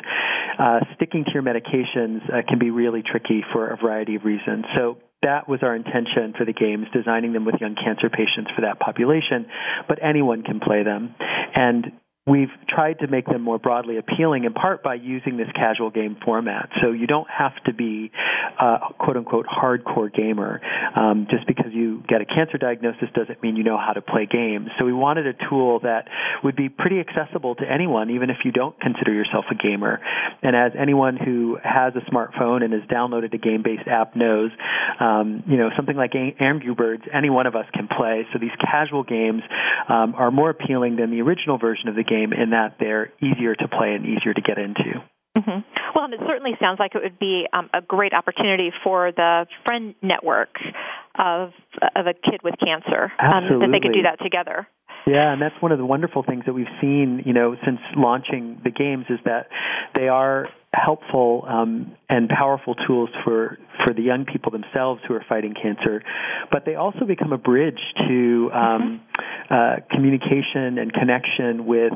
uh, 0.57 0.79
sticking 0.95 1.23
to 1.25 1.31
your 1.33 1.43
medications 1.43 2.21
uh, 2.29 2.41
can 2.47 2.59
be 2.59 2.71
really 2.71 3.03
tricky 3.03 3.43
for 3.53 3.69
a 3.69 3.77
variety 3.77 4.15
of 4.15 4.25
reasons. 4.25 4.65
So 4.75 4.97
that 5.21 5.49
was 5.49 5.59
our 5.63 5.75
intention 5.75 6.33
for 6.37 6.45
the 6.45 6.53
games, 6.53 6.87
designing 6.93 7.33
them 7.33 7.45
with 7.45 7.55
young 7.59 7.75
cancer 7.75 8.09
patients 8.09 8.51
for 8.55 8.61
that 8.61 8.79
population, 8.79 9.47
but 9.87 9.99
anyone 10.01 10.43
can 10.43 10.59
play 10.59 10.83
them. 10.83 11.13
And 11.55 11.91
we've 12.27 12.49
tried 12.67 12.99
to 12.99 13.07
make 13.07 13.25
them 13.25 13.41
more 13.41 13.57
broadly 13.57 13.97
appealing 13.97 14.43
in 14.43 14.53
part 14.53 14.83
by 14.83 14.93
using 14.93 15.37
this 15.37 15.47
casual 15.55 15.89
game 15.89 16.17
format. 16.23 16.69
So 16.81 16.91
you 16.91 17.07
don't 17.07 17.27
have 17.29 17.55
to 17.65 17.73
be 17.73 18.11
a 18.59 18.77
quote 18.99 19.17
unquote 19.17 19.47
hardcore 19.47 20.13
gamer. 20.13 20.61
Um, 20.95 21.27
just 21.29 21.47
because 21.47 21.71
you 21.71 22.03
get 22.07 22.21
a 22.21 22.25
cancer 22.25 22.57
diagnosis 22.57 23.09
doesn't 23.15 23.41
mean 23.41 23.55
you 23.55 23.63
know 23.63 23.77
how 23.77 23.93
to 23.93 24.01
play 24.01 24.27
games. 24.29 24.67
So 24.77 24.85
we 24.85 24.93
wanted 24.93 25.27
a 25.27 25.33
tool 25.49 25.79
that 25.81 26.07
would 26.43 26.55
be 26.55 26.69
pretty 26.69 26.99
accessible 26.99 27.55
to 27.55 27.63
anyone, 27.69 28.11
even 28.11 28.29
if 28.29 28.37
you 28.45 28.51
don't 28.51 28.79
consider 28.79 29.13
yourself 29.13 29.45
a 29.51 29.55
gamer. 29.55 29.99
And 30.43 30.55
as 30.55 30.73
anyone 30.79 31.17
who 31.17 31.57
has 31.63 31.93
a 31.95 32.11
smartphone 32.11 32.63
and 32.63 32.73
has 32.73 32.83
downloaded 32.83 33.33
a 33.33 33.37
game-based 33.37 33.87
app 33.87 34.15
knows, 34.15 34.51
um, 34.99 35.43
you 35.47 35.57
know, 35.57 35.69
something 35.75 35.95
like 35.95 36.13
Angry 36.15 36.73
Birds, 36.73 37.03
any 37.13 37.29
one 37.29 37.47
of 37.47 37.55
us 37.55 37.65
can 37.73 37.87
play. 37.87 38.25
So 38.33 38.39
these 38.39 38.55
casual 38.59 39.03
games 39.03 39.41
um, 39.87 40.13
are 40.15 40.31
more 40.31 40.49
appealing 40.49 40.97
than 40.97 41.11
the 41.11 41.21
original 41.21 41.57
version 41.57 41.87
of 41.87 41.95
the 41.95 42.03
game 42.09 42.33
in 42.33 42.49
that 42.51 42.77
they're 42.79 43.13
easier 43.21 43.53
to 43.53 43.67
play 43.67 43.93
and 43.93 44.05
easier 44.05 44.33
to 44.33 44.41
get 44.41 44.57
into. 44.57 45.05
Mm-hmm. 45.37 45.61
Well, 45.95 46.05
and 46.05 46.13
it 46.13 46.19
certainly 46.25 46.57
sounds 46.59 46.79
like 46.79 46.95
it 46.95 47.03
would 47.03 47.19
be 47.19 47.45
um, 47.53 47.69
a 47.73 47.81
great 47.81 48.13
opportunity 48.13 48.71
for 48.83 49.11
the 49.11 49.45
friend 49.65 49.93
network 50.01 50.49
of 51.17 51.51
of 51.95 52.07
a 52.07 52.13
kid 52.13 52.41
with 52.43 52.55
cancer 52.57 53.11
um, 53.21 53.61
that 53.61 53.69
they 53.71 53.79
could 53.79 53.93
do 53.93 54.03
that 54.03 54.17
together. 54.23 54.67
Yeah, 55.07 55.33
and 55.33 55.41
that's 55.41 55.55
one 55.59 55.71
of 55.71 55.77
the 55.77 55.85
wonderful 55.85 56.23
things 56.23 56.43
that 56.45 56.53
we've 56.53 56.67
seen, 56.81 57.23
you 57.25 57.33
know, 57.33 57.55
since 57.65 57.79
launching 57.95 58.61
the 58.63 58.69
games 58.69 59.05
is 59.09 59.19
that 59.25 59.47
they 59.95 60.07
are 60.07 60.47
helpful 60.73 61.45
um, 61.47 61.95
and 62.09 62.29
powerful 62.29 62.75
tools 62.75 63.09
for 63.23 63.57
for 63.83 63.93
the 63.93 64.01
young 64.01 64.25
people 64.25 64.51
themselves 64.51 65.01
who 65.07 65.13
are 65.13 65.25
fighting 65.27 65.53
cancer, 65.53 66.03
but 66.51 66.65
they 66.65 66.75
also 66.75 67.05
become 67.05 67.31
a 67.31 67.37
bridge 67.37 67.79
to 68.07 68.51
um, 68.53 69.01
mm-hmm. 69.17 69.53
uh, 69.53 69.75
communication 69.89 70.77
and 70.77 70.93
connection 70.93 71.65
with 71.65 71.93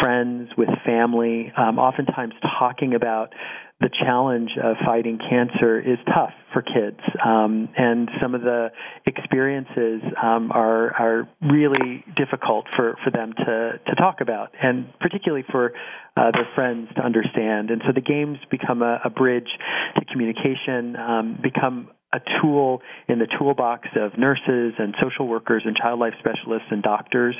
friends, 0.00 0.50
with 0.56 0.68
family. 0.84 1.52
Um, 1.56 1.78
oftentimes, 1.78 2.32
talking 2.58 2.94
about 2.94 3.34
the 3.80 3.90
challenge 3.90 4.50
of 4.62 4.76
fighting 4.86 5.18
cancer 5.18 5.78
is 5.78 5.98
tough 6.06 6.32
for 6.52 6.62
kids, 6.62 6.98
um, 7.22 7.68
and 7.76 8.08
some 8.22 8.34
of 8.34 8.40
the 8.40 8.68
experiences 9.04 10.00
um, 10.22 10.50
are 10.50 10.94
are 10.94 11.28
really 11.42 12.02
difficult 12.16 12.64
for, 12.74 12.96
for 13.04 13.10
them 13.10 13.34
to 13.36 13.78
to 13.86 13.94
talk 13.96 14.22
about, 14.22 14.52
and 14.62 14.86
particularly 14.98 15.44
for 15.52 15.72
uh, 16.16 16.30
their 16.32 16.48
friends 16.54 16.88
to 16.96 17.02
understand. 17.02 17.70
And 17.70 17.82
so 17.86 17.92
the 17.92 18.00
games 18.00 18.38
become 18.50 18.80
a, 18.80 18.98
a 19.04 19.10
bridge 19.10 19.50
to 19.96 20.04
communication, 20.06 20.96
um, 20.96 21.38
become 21.42 21.90
a 22.12 22.20
tool 22.40 22.82
in 23.08 23.18
the 23.18 23.26
toolbox 23.38 23.88
of 23.96 24.18
nurses 24.18 24.74
and 24.78 24.94
social 25.02 25.26
workers 25.26 25.62
and 25.64 25.76
child 25.76 25.98
life 25.98 26.14
specialists 26.18 26.68
and 26.70 26.82
doctors 26.82 27.34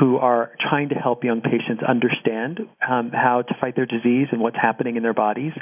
who 0.00 0.16
are 0.16 0.52
trying 0.68 0.88
to 0.88 0.94
help 0.94 1.24
young 1.24 1.40
patients 1.40 1.82
understand 1.86 2.60
um, 2.88 3.10
how 3.12 3.42
to 3.42 3.54
fight 3.60 3.76
their 3.76 3.86
disease 3.86 4.28
and 4.32 4.40
what's 4.40 4.56
happening 4.56 4.96
in 4.96 5.02
their 5.02 5.14
bodies. 5.14 5.52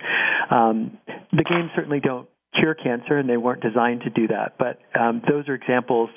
Um, 0.50 0.98
the 1.32 1.44
games 1.44 1.70
certainly 1.74 2.00
don't 2.00 2.28
cure 2.58 2.74
cancer, 2.74 3.18
and 3.18 3.28
they 3.28 3.36
weren't 3.36 3.62
designed 3.62 4.02
to 4.02 4.10
do 4.10 4.28
that. 4.28 4.54
But 4.58 4.78
um, 4.98 5.22
those 5.28 5.48
are 5.48 5.54
examples 5.54 6.10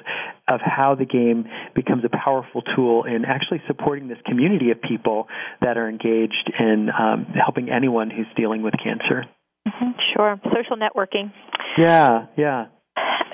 of 0.48 0.62
how 0.64 0.96
the 0.96 1.06
game 1.06 1.46
becomes 1.76 2.04
a 2.06 2.10
powerful 2.10 2.62
tool 2.76 3.04
in 3.04 3.26
actually 3.26 3.62
supporting 3.68 4.08
this 4.08 4.18
community 4.26 4.72
of 4.72 4.82
people 4.82 5.28
that 5.62 5.78
are 5.78 5.90
engaged 5.90 6.52
in 6.60 6.90
um, 6.98 7.26
helping 7.36 7.70
anyone 7.70 8.10
who's 8.10 8.28
dealing 8.36 8.62
with 8.62 8.74
cancer. 8.82 9.26
Mm-hmm, 9.68 9.92
sure. 10.16 10.40
Social 10.46 10.78
networking. 10.78 11.32
Yeah, 11.78 12.28
yeah. 12.38 12.66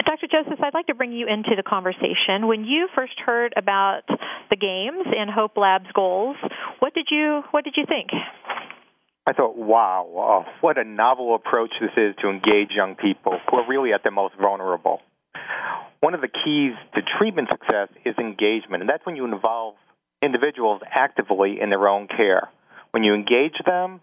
Dr. 0.05 0.27
Joseph, 0.31 0.59
I'd 0.61 0.73
like 0.73 0.87
to 0.87 0.95
bring 0.95 1.11
you 1.11 1.27
into 1.27 1.51
the 1.55 1.63
conversation. 1.63 2.47
When 2.47 2.63
you 2.63 2.87
first 2.95 3.13
heard 3.25 3.53
about 3.57 4.03
the 4.49 4.55
games 4.55 5.05
and 5.17 5.29
Hope 5.29 5.57
Lab's 5.57 5.91
goals, 5.93 6.37
what 6.79 6.93
did 6.93 7.07
you 7.09 7.41
what 7.51 7.63
did 7.63 7.73
you 7.75 7.85
think? 7.87 8.09
I 9.27 9.33
thought, 9.33 9.57
wow, 9.57 10.05
oh, 10.15 10.43
what 10.61 10.77
a 10.77 10.83
novel 10.83 11.33
approach 11.33 11.71
this 11.81 11.89
is 11.97 12.15
to 12.21 12.29
engage 12.29 12.69
young 12.69 12.95
people 12.95 13.39
who 13.49 13.57
are 13.57 13.67
really 13.67 13.91
at 13.91 14.03
their 14.03 14.11
most 14.11 14.35
vulnerable. 14.39 15.01
One 15.99 16.13
of 16.13 16.21
the 16.21 16.27
keys 16.27 16.73
to 16.93 17.01
treatment 17.17 17.49
success 17.51 17.89
is 18.05 18.13
engagement, 18.19 18.83
and 18.83 18.89
that's 18.89 19.03
when 19.03 19.15
you 19.15 19.25
involve 19.25 19.73
individuals 20.21 20.81
actively 20.93 21.59
in 21.59 21.71
their 21.71 21.87
own 21.87 22.07
care. 22.07 22.49
When 22.91 23.03
you 23.03 23.15
engage 23.15 23.57
them, 23.65 24.01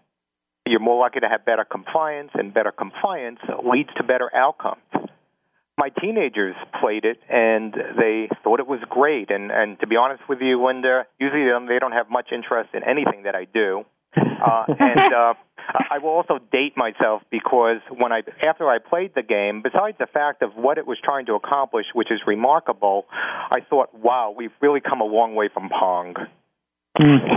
you're 0.65 0.79
more 0.79 0.99
likely 0.99 1.21
to 1.21 1.29
have 1.29 1.45
better 1.45 1.65
compliance, 1.65 2.31
and 2.33 2.53
better 2.53 2.71
compliance 2.71 3.39
leads 3.63 3.89
to 3.97 4.03
better 4.03 4.33
outcomes. 4.35 4.81
My 5.77 5.89
teenagers 5.89 6.55
played 6.79 7.03
it 7.03 7.17
and 7.29 7.73
they 7.73 8.29
thought 8.43 8.59
it 8.59 8.67
was 8.67 8.79
great. 8.89 9.31
And, 9.31 9.51
and 9.51 9.79
to 9.79 9.87
be 9.87 9.95
honest 9.95 10.21
with 10.29 10.39
you, 10.39 10.63
Linda, 10.63 11.07
usually 11.19 11.45
they 11.67 11.79
don't 11.79 11.93
have 11.93 12.11
much 12.11 12.27
interest 12.31 12.69
in 12.75 12.83
anything 12.83 13.23
that 13.23 13.35
I 13.35 13.45
do. 13.45 13.83
Uh, 14.43 14.65
and 14.67 15.13
uh, 15.13 15.33
I 15.89 15.99
will 15.99 16.09
also 16.09 16.37
date 16.51 16.75
myself 16.75 17.21
because 17.31 17.77
when 17.89 18.11
I 18.11 18.23
after 18.45 18.67
I 18.67 18.77
played 18.79 19.11
the 19.15 19.23
game, 19.23 19.61
besides 19.61 19.97
the 19.99 20.05
fact 20.05 20.41
of 20.41 20.51
what 20.55 20.77
it 20.77 20.85
was 20.85 20.97
trying 21.01 21.27
to 21.27 21.35
accomplish, 21.35 21.85
which 21.93 22.11
is 22.11 22.19
remarkable, 22.27 23.05
I 23.13 23.59
thought, 23.69 23.93
wow, 23.93 24.33
we've 24.35 24.51
really 24.61 24.81
come 24.81 24.99
a 24.99 25.05
long 25.05 25.35
way 25.35 25.49
from 25.53 25.69
Pong. 25.69 26.15
Mm. 26.99 27.19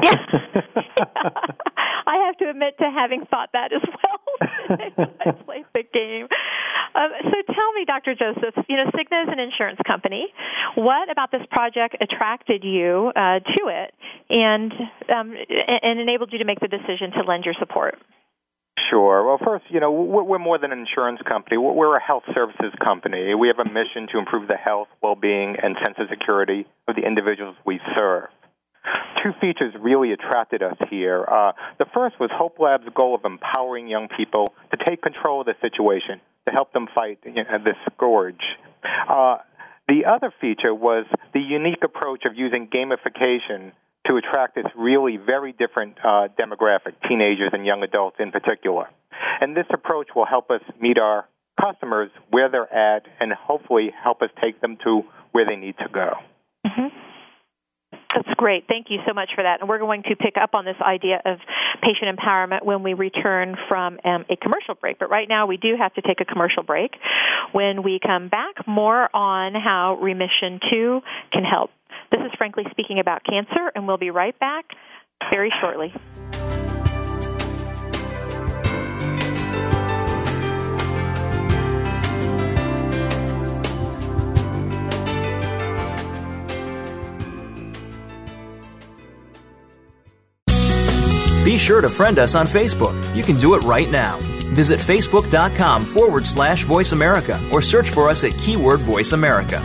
I 2.06 2.26
have 2.26 2.36
to 2.38 2.50
admit 2.50 2.78
to 2.78 2.90
having 2.90 3.24
thought 3.30 3.50
that 3.52 3.72
as 3.72 3.82
well. 3.82 4.20
I 5.20 5.32
played 5.44 5.64
the 5.74 5.82
game. 5.92 6.28
Um, 6.94 7.10
so 7.24 7.52
tell 7.52 7.72
me, 7.72 7.84
Dr. 7.86 8.14
Joseph, 8.14 8.54
you 8.68 8.76
know, 8.76 8.84
Cigna 8.92 9.24
is 9.24 9.28
an 9.32 9.40
insurance 9.40 9.78
company. 9.86 10.28
What 10.76 11.10
about 11.10 11.30
this 11.32 11.42
project 11.50 11.96
attracted 12.00 12.64
you 12.64 13.12
uh, 13.16 13.40
to 13.40 13.62
it 13.68 13.94
and 14.30 14.72
um, 15.08 15.34
and 15.82 16.00
enabled 16.00 16.30
you 16.32 16.38
to 16.38 16.44
make 16.44 16.60
the 16.60 16.68
decision 16.68 17.12
to 17.12 17.22
lend 17.26 17.44
your 17.44 17.54
support? 17.58 17.96
Sure. 18.90 19.26
Well, 19.26 19.38
first, 19.42 19.64
you 19.70 19.80
know, 19.80 19.90
we're 19.90 20.38
more 20.38 20.58
than 20.58 20.70
an 20.70 20.78
insurance 20.78 21.20
company. 21.26 21.56
We're 21.56 21.96
a 21.96 22.02
health 22.02 22.22
services 22.34 22.72
company. 22.82 23.34
We 23.34 23.48
have 23.48 23.58
a 23.58 23.68
mission 23.68 24.06
to 24.12 24.18
improve 24.18 24.48
the 24.48 24.56
health, 24.56 24.88
well-being, 25.02 25.56
and 25.60 25.76
sense 25.82 25.96
of 25.98 26.08
security 26.10 26.66
of 26.86 26.94
the 26.94 27.02
individuals 27.02 27.56
we 27.64 27.80
serve 27.96 28.28
two 29.22 29.32
features 29.40 29.74
really 29.80 30.12
attracted 30.12 30.62
us 30.62 30.76
here. 30.90 31.24
Uh, 31.24 31.52
the 31.78 31.86
first 31.94 32.18
was 32.20 32.30
Hope 32.32 32.58
Lab's 32.58 32.88
goal 32.94 33.14
of 33.14 33.24
empowering 33.24 33.88
young 33.88 34.08
people 34.16 34.52
to 34.70 34.84
take 34.84 35.02
control 35.02 35.40
of 35.40 35.46
the 35.46 35.54
situation, 35.60 36.20
to 36.46 36.52
help 36.52 36.72
them 36.72 36.86
fight 36.94 37.18
you 37.24 37.32
know, 37.32 37.58
this 37.64 37.76
scourge. 37.92 38.42
Uh, 39.08 39.38
the 39.88 40.04
other 40.04 40.32
feature 40.40 40.74
was 40.74 41.06
the 41.32 41.40
unique 41.40 41.82
approach 41.84 42.24
of 42.24 42.36
using 42.36 42.68
gamification 42.68 43.72
to 44.06 44.16
attract 44.16 44.54
this 44.54 44.66
really 44.76 45.16
very 45.16 45.52
different 45.52 45.96
uh, 46.02 46.28
demographic, 46.38 46.94
teenagers 47.08 47.50
and 47.52 47.66
young 47.66 47.82
adults 47.82 48.16
in 48.18 48.30
particular. 48.30 48.86
And 49.40 49.56
this 49.56 49.66
approach 49.72 50.08
will 50.14 50.26
help 50.26 50.50
us 50.50 50.60
meet 50.80 50.98
our 50.98 51.26
customers 51.60 52.10
where 52.30 52.48
they're 52.50 52.72
at 52.72 53.02
and 53.20 53.32
hopefully 53.32 53.90
help 54.02 54.22
us 54.22 54.30
take 54.42 54.60
them 54.60 54.76
to 54.84 55.02
where 55.32 55.46
they 55.46 55.56
need 55.56 55.76
to 55.78 55.88
go. 55.92 56.12
Mm-hmm. 56.66 57.05
That's 58.16 58.34
great. 58.38 58.64
Thank 58.66 58.86
you 58.88 59.00
so 59.06 59.12
much 59.12 59.28
for 59.34 59.44
that. 59.44 59.60
And 59.60 59.68
we're 59.68 59.78
going 59.78 60.02
to 60.04 60.16
pick 60.16 60.36
up 60.40 60.54
on 60.54 60.64
this 60.64 60.76
idea 60.80 61.20
of 61.26 61.38
patient 61.82 62.18
empowerment 62.18 62.64
when 62.64 62.82
we 62.82 62.94
return 62.94 63.56
from 63.68 63.98
um, 64.04 64.24
a 64.30 64.36
commercial 64.36 64.74
break. 64.74 64.98
But 64.98 65.10
right 65.10 65.28
now, 65.28 65.46
we 65.46 65.58
do 65.58 65.76
have 65.78 65.92
to 65.94 66.00
take 66.00 66.22
a 66.22 66.24
commercial 66.24 66.62
break. 66.62 66.92
When 67.52 67.82
we 67.82 68.00
come 68.02 68.28
back, 68.28 68.66
more 68.66 69.14
on 69.14 69.52
how 69.54 69.98
Remission 70.00 70.60
2 70.70 71.00
can 71.30 71.44
help. 71.44 71.70
This 72.10 72.20
is 72.20 72.32
Frankly 72.38 72.64
Speaking 72.70 73.00
About 73.00 73.22
Cancer, 73.22 73.70
and 73.74 73.86
we'll 73.86 73.98
be 73.98 74.10
right 74.10 74.38
back 74.38 74.64
very 75.30 75.52
shortly. 75.60 75.92
Be 91.46 91.56
sure 91.56 91.80
to 91.80 91.88
friend 91.88 92.18
us 92.18 92.34
on 92.34 92.44
Facebook. 92.44 92.92
You 93.14 93.22
can 93.22 93.36
do 93.36 93.54
it 93.54 93.62
right 93.62 93.88
now. 93.88 94.18
Visit 94.56 94.80
facebook.com 94.80 95.84
forward 95.84 96.26
slash 96.26 96.64
voice 96.64 96.90
America 96.90 97.40
or 97.52 97.62
search 97.62 97.88
for 97.88 98.08
us 98.08 98.24
at 98.24 98.32
keyword 98.32 98.80
voice 98.80 99.12
America. 99.12 99.62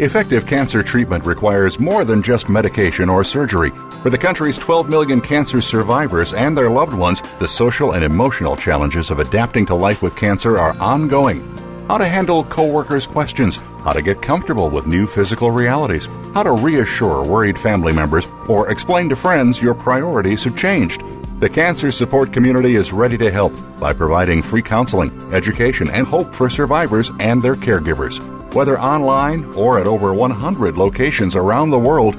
Effective 0.00 0.46
cancer 0.46 0.82
treatment 0.82 1.24
requires 1.24 1.80
more 1.80 2.04
than 2.04 2.22
just 2.22 2.50
medication 2.50 3.08
or 3.08 3.24
surgery. 3.24 3.70
For 4.02 4.10
the 4.10 4.18
country's 4.18 4.58
12 4.58 4.90
million 4.90 5.22
cancer 5.22 5.62
survivors 5.62 6.34
and 6.34 6.54
their 6.54 6.68
loved 6.68 6.92
ones, 6.92 7.22
the 7.38 7.48
social 7.48 7.92
and 7.92 8.04
emotional 8.04 8.54
challenges 8.54 9.10
of 9.10 9.20
adapting 9.20 9.64
to 9.64 9.74
life 9.74 10.02
with 10.02 10.14
cancer 10.14 10.58
are 10.58 10.76
ongoing. 10.78 11.40
How 11.86 11.98
to 11.98 12.06
handle 12.06 12.44
coworkers' 12.44 13.06
questions, 13.06 13.56
how 13.56 13.92
to 13.92 14.00
get 14.00 14.22
comfortable 14.22 14.70
with 14.70 14.86
new 14.86 15.06
physical 15.06 15.50
realities, 15.50 16.06
how 16.32 16.42
to 16.42 16.52
reassure 16.52 17.22
worried 17.22 17.58
family 17.58 17.92
members, 17.92 18.26
or 18.48 18.70
explain 18.70 19.10
to 19.10 19.16
friends 19.16 19.60
your 19.60 19.74
priorities 19.74 20.44
have 20.44 20.56
changed. 20.56 21.02
The 21.40 21.50
cancer 21.50 21.92
support 21.92 22.32
community 22.32 22.76
is 22.76 22.90
ready 22.90 23.18
to 23.18 23.30
help 23.30 23.52
by 23.78 23.92
providing 23.92 24.42
free 24.42 24.62
counseling, 24.62 25.10
education, 25.34 25.90
and 25.90 26.06
hope 26.06 26.34
for 26.34 26.48
survivors 26.48 27.10
and 27.20 27.42
their 27.42 27.54
caregivers. 27.54 28.18
Whether 28.54 28.80
online 28.80 29.44
or 29.52 29.78
at 29.78 29.86
over 29.86 30.14
100 30.14 30.78
locations 30.78 31.36
around 31.36 31.68
the 31.68 31.78
world, 31.78 32.18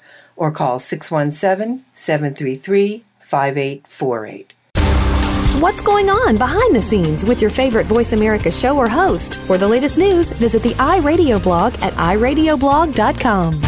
or 0.41 0.51
call 0.51 0.79
617 0.79 1.85
733 1.93 3.03
5848. 3.19 4.53
What's 5.61 5.81
going 5.81 6.09
on 6.09 6.37
behind 6.37 6.75
the 6.75 6.81
scenes 6.81 7.23
with 7.23 7.39
your 7.39 7.51
favorite 7.51 7.85
Voice 7.85 8.13
America 8.13 8.51
show 8.51 8.75
or 8.75 8.89
host? 8.89 9.35
For 9.35 9.59
the 9.59 9.67
latest 9.67 9.99
news, 9.99 10.29
visit 10.29 10.63
the 10.63 10.73
iRadio 10.73 11.41
blog 11.43 11.75
at 11.75 11.93
iradioblog.com. 11.93 13.61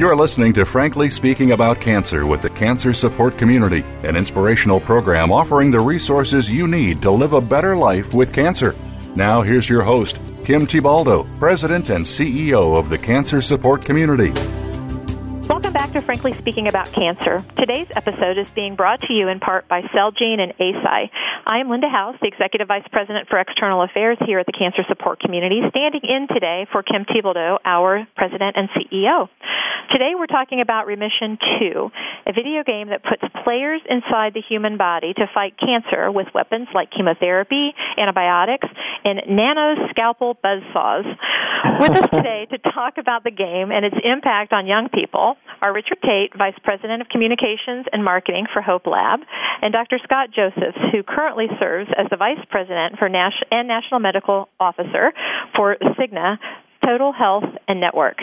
You're 0.00 0.16
listening 0.16 0.54
to 0.54 0.64
Frankly 0.64 1.10
Speaking 1.10 1.52
About 1.52 1.78
Cancer 1.78 2.24
with 2.24 2.40
the 2.40 2.48
Cancer 2.48 2.94
Support 2.94 3.36
Community, 3.36 3.84
an 4.02 4.16
inspirational 4.16 4.80
program 4.80 5.30
offering 5.30 5.70
the 5.70 5.80
resources 5.80 6.50
you 6.50 6.66
need 6.66 7.02
to 7.02 7.10
live 7.10 7.34
a 7.34 7.40
better 7.42 7.76
life 7.76 8.14
with 8.14 8.32
cancer. 8.32 8.74
Now, 9.16 9.42
here's 9.42 9.68
your 9.68 9.82
host, 9.82 10.18
Kim 10.44 10.66
Thiboldeaux, 10.66 11.26
President 11.38 11.90
and 11.90 12.04
CEO 12.04 12.78
of 12.78 12.90
the 12.90 12.98
Cancer 12.98 13.42
Support 13.42 13.84
Community. 13.84 14.32
To 16.00 16.06
Frankly 16.06 16.32
Speaking 16.32 16.66
About 16.66 16.90
Cancer. 16.92 17.44
Today's 17.56 17.88
episode 17.94 18.38
is 18.38 18.48
being 18.50 18.74
brought 18.74 19.02
to 19.02 19.12
you 19.12 19.28
in 19.28 19.38
part 19.38 19.68
by 19.68 19.82
Celgene 19.82 20.40
and 20.40 20.56
Eisai. 20.56 21.10
I 21.46 21.58
am 21.58 21.68
Linda 21.68 21.90
House, 21.90 22.16
the 22.22 22.28
Executive 22.28 22.68
Vice 22.68 22.86
President 22.90 23.28
for 23.28 23.38
External 23.38 23.82
Affairs 23.82 24.16
here 24.24 24.38
at 24.38 24.46
the 24.46 24.52
Cancer 24.52 24.82
Support 24.88 25.20
Community, 25.20 25.60
standing 25.68 26.00
in 26.04 26.26
today 26.28 26.66
for 26.72 26.82
Kim 26.82 27.04
Thiboldeaux, 27.04 27.58
our 27.66 28.06
President 28.16 28.56
and 28.56 28.70
CEO. 28.70 29.28
Today 29.90 30.12
we're 30.16 30.26
talking 30.26 30.60
about 30.60 30.86
Remission 30.86 31.36
2, 31.58 31.90
a 32.28 32.32
video 32.32 32.62
game 32.64 32.88
that 32.90 33.02
puts 33.02 33.22
players 33.42 33.82
inside 33.90 34.34
the 34.34 34.42
human 34.48 34.76
body 34.76 35.12
to 35.14 35.26
fight 35.34 35.58
cancer 35.58 36.12
with 36.12 36.28
weapons 36.32 36.68
like 36.72 36.90
chemotherapy, 36.92 37.74
antibiotics, 37.98 38.68
and 39.04 39.20
nanoscalpel 39.28 40.36
buzzsaws. 40.44 41.04
With 41.80 41.90
us 41.90 42.08
today 42.08 42.46
to 42.50 42.58
talk 42.72 42.98
about 42.98 43.24
the 43.24 43.30
game 43.30 43.72
and 43.72 43.84
its 43.84 43.96
impact 44.04 44.52
on 44.52 44.66
young 44.66 44.88
people 44.88 45.36
are 45.60 45.74
Richard 45.90 46.02
Tate, 46.02 46.38
Vice 46.38 46.54
President 46.62 47.02
of 47.02 47.08
Communications 47.08 47.86
and 47.92 48.04
Marketing 48.04 48.46
for 48.52 48.62
Hope 48.62 48.86
Lab, 48.86 49.20
and 49.62 49.72
Dr. 49.72 49.98
Scott 50.04 50.28
Josephs, 50.34 50.78
who 50.92 51.02
currently 51.02 51.46
serves 51.58 51.90
as 51.96 52.06
the 52.10 52.16
Vice 52.16 52.38
President 52.50 52.98
for 52.98 53.08
and 53.08 53.68
National 53.68 54.00
Medical 54.00 54.48
Officer 54.58 55.12
for 55.56 55.76
Cigna 55.98 56.38
Total 56.84 57.12
Health 57.12 57.44
and 57.68 57.80
Network. 57.80 58.18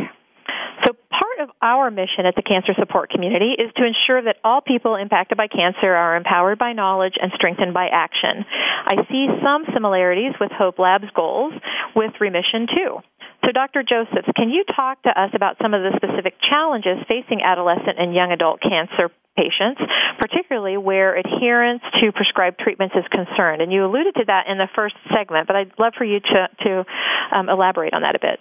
So, 0.85 0.93
part 1.09 1.39
of 1.41 1.49
our 1.61 1.89
mission 1.91 2.25
at 2.25 2.35
the 2.35 2.41
cancer 2.41 2.73
support 2.77 3.09
community 3.09 3.55
is 3.57 3.71
to 3.75 3.83
ensure 3.85 4.21
that 4.23 4.37
all 4.43 4.61
people 4.61 4.95
impacted 4.95 5.37
by 5.37 5.47
cancer 5.47 5.93
are 5.93 6.15
empowered 6.15 6.57
by 6.57 6.73
knowledge 6.73 7.15
and 7.21 7.31
strengthened 7.35 7.73
by 7.73 7.87
action. 7.87 8.45
I 8.85 8.95
see 9.09 9.27
some 9.43 9.65
similarities 9.73 10.33
with 10.39 10.51
Hope 10.51 10.79
Lab's 10.79 11.11
goals 11.15 11.53
with 11.95 12.13
Remission 12.19 12.67
too. 12.67 12.99
So, 13.45 13.51
Dr. 13.51 13.83
Josephs, 13.83 14.27
can 14.35 14.49
you 14.49 14.63
talk 14.75 15.01
to 15.03 15.09
us 15.09 15.29
about 15.33 15.57
some 15.61 15.73
of 15.73 15.81
the 15.81 15.95
specific 15.95 16.33
challenges 16.49 16.97
facing 17.07 17.41
adolescent 17.41 17.97
and 17.97 18.13
young 18.13 18.31
adult 18.31 18.61
cancer 18.61 19.09
patients, 19.37 19.79
particularly 20.19 20.75
where 20.75 21.15
adherence 21.15 21.81
to 22.01 22.11
prescribed 22.11 22.59
treatments 22.59 22.95
is 22.97 23.05
concerned? 23.11 23.61
And 23.61 23.71
you 23.71 23.85
alluded 23.85 24.15
to 24.15 24.25
that 24.27 24.47
in 24.47 24.57
the 24.57 24.67
first 24.75 24.95
segment, 25.13 25.47
but 25.47 25.55
I'd 25.55 25.71
love 25.77 25.93
for 25.97 26.03
you 26.03 26.19
to, 26.19 26.49
to 26.65 26.85
um, 27.31 27.47
elaborate 27.47 27.93
on 27.93 28.01
that 28.01 28.15
a 28.15 28.19
bit. 28.19 28.39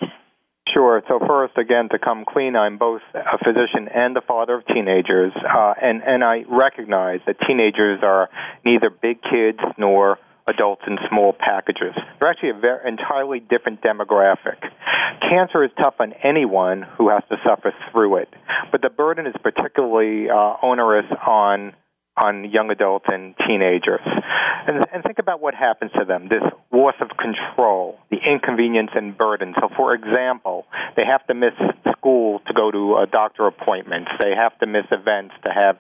Sure. 0.72 1.02
So 1.09 1.20
first, 1.26 1.57
again, 1.57 1.88
to 1.90 1.98
come 1.98 2.24
clean, 2.26 2.57
I'm 2.57 2.76
both 2.76 3.00
a 3.14 3.38
physician 3.38 3.88
and 3.94 4.16
a 4.16 4.20
father 4.20 4.55
of 4.55 4.66
teenagers, 4.66 5.33
uh, 5.37 5.74
and 5.81 6.02
and 6.02 6.24
I 6.24 6.44
recognize 6.48 7.20
that 7.26 7.37
teenagers 7.46 8.00
are 8.02 8.29
neither 8.64 8.90
big 8.90 9.22
kids 9.22 9.61
nor 9.79 10.18
adults 10.48 10.83
in 10.87 10.98
small 11.09 11.33
packages. 11.33 11.94
They're 12.18 12.31
actually 12.31 12.50
a 12.50 12.61
very 12.61 12.88
entirely 12.88 13.40
different 13.40 13.83
demographic. 13.83 14.59
Cancer 15.20 15.64
is 15.64 15.70
tough 15.81 15.94
on 15.98 16.12
anyone 16.22 16.83
who 16.83 17.09
has 17.11 17.22
to 17.31 17.37
suffer 17.44 17.72
through 17.90 18.16
it, 18.16 18.29
but 18.70 18.83
the 18.83 18.90
burden 18.90 19.26
is 19.26 19.35
particularly 19.42 20.31
uh, 20.31 20.57
onerous 20.62 21.07
on 21.26 21.74
on 22.16 22.50
young 22.50 22.70
adults 22.70 23.07
and 23.09 23.35
teenagers. 23.46 24.00
And, 24.66 24.85
and 24.92 25.02
think 25.05 25.18
about 25.18 25.40
what 25.40 25.55
happens 25.55 25.92
to 25.98 26.05
them 26.05 26.29
this 26.29 26.42
loss 26.72 26.94
of 27.00 27.11
control, 27.16 27.98
the 28.11 28.18
inconvenience 28.18 28.90
and 28.94 29.16
burden. 29.16 29.55
So, 29.61 29.68
for 29.76 29.94
example, 29.94 30.66
they 30.96 31.05
have 31.07 31.26
to 31.26 31.35
miss 31.35 31.55
school 31.92 32.40
to 32.46 32.55
go 32.55 32.70
to 32.70 32.96
a 32.96 33.07
doctor 33.07 33.46
appointments, 33.46 34.11
they 34.20 34.35
have 34.35 34.59
to 34.59 34.66
miss 34.66 34.85
events 34.90 35.35
to 35.44 35.52
have 35.52 35.79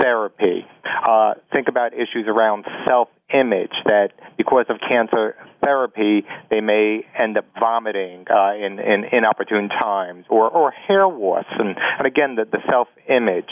therapy. 0.00 0.66
Uh, 0.84 1.34
think 1.52 1.68
about 1.68 1.92
issues 1.92 2.26
around 2.26 2.64
self 2.86 3.08
image 3.32 3.72
that 3.84 4.10
because 4.36 4.66
of 4.68 4.78
cancer 4.86 5.36
therapy, 5.62 6.24
they 6.50 6.60
may 6.60 7.04
end 7.18 7.36
up 7.36 7.44
vomiting 7.58 8.24
uh, 8.30 8.54
in, 8.54 8.78
in 8.78 9.04
inopportune 9.12 9.68
times, 9.68 10.24
or, 10.28 10.48
or 10.48 10.70
hair 10.70 11.06
loss, 11.06 11.44
and, 11.58 11.76
and 11.98 12.06
again, 12.06 12.36
the, 12.36 12.44
the 12.44 12.58
self 12.68 12.88
image. 13.08 13.50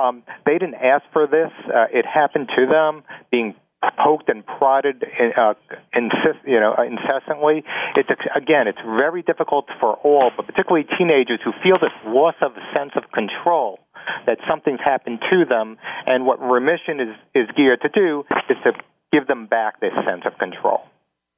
Um, 0.00 0.22
they 0.46 0.58
didn't 0.58 0.76
ask 0.76 1.04
for 1.12 1.26
this, 1.26 1.50
uh, 1.66 1.86
it 1.92 2.06
happened 2.06 2.48
to 2.56 2.66
them, 2.66 3.02
being 3.30 3.54
poked 4.02 4.28
and 4.28 4.44
prodded 4.44 5.04
uh, 5.36 5.54
insist, 5.94 6.44
you 6.46 6.60
know, 6.60 6.74
incessantly. 6.74 7.64
It's 7.96 8.10
again, 8.36 8.68
it's 8.68 8.80
very 8.84 9.22
difficult 9.22 9.66
for 9.80 9.96
all, 10.04 10.30
but 10.36 10.46
particularly 10.46 10.86
teenagers 10.98 11.40
who 11.44 11.52
feel 11.62 11.78
this 11.80 11.94
loss 12.04 12.34
of 12.42 12.52
sense 12.76 12.92
of 12.96 13.10
control 13.12 13.80
that 14.26 14.38
something's 14.48 14.80
happened 14.84 15.20
to 15.30 15.44
them, 15.44 15.78
and 16.06 16.26
what 16.26 16.40
remission 16.40 17.00
is 17.00 17.16
is 17.34 17.48
geared 17.56 17.80
to 17.82 17.88
do 17.88 18.24
is 18.48 18.56
to 18.64 18.72
give 19.12 19.26
them 19.26 19.46
back 19.46 19.80
this 19.80 19.92
sense 20.06 20.22
of 20.26 20.38
control. 20.38 20.82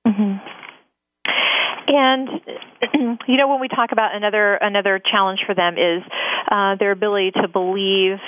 Mm-hmm. 0.07 0.37
And 1.89 2.29
you 3.29 3.37
know, 3.37 3.49
when 3.49 3.61
we 3.61 3.69
talk 3.69 3.93
about 3.93 4.15
another 4.15 4.55
another 4.55 4.99
challenge 4.99 5.41
for 5.47 5.55
them 5.55 5.75
is 5.75 6.03
uh, 6.51 6.77
their 6.77 6.93
ability 6.93 7.33
to 7.43 7.49
believe 7.49 8.19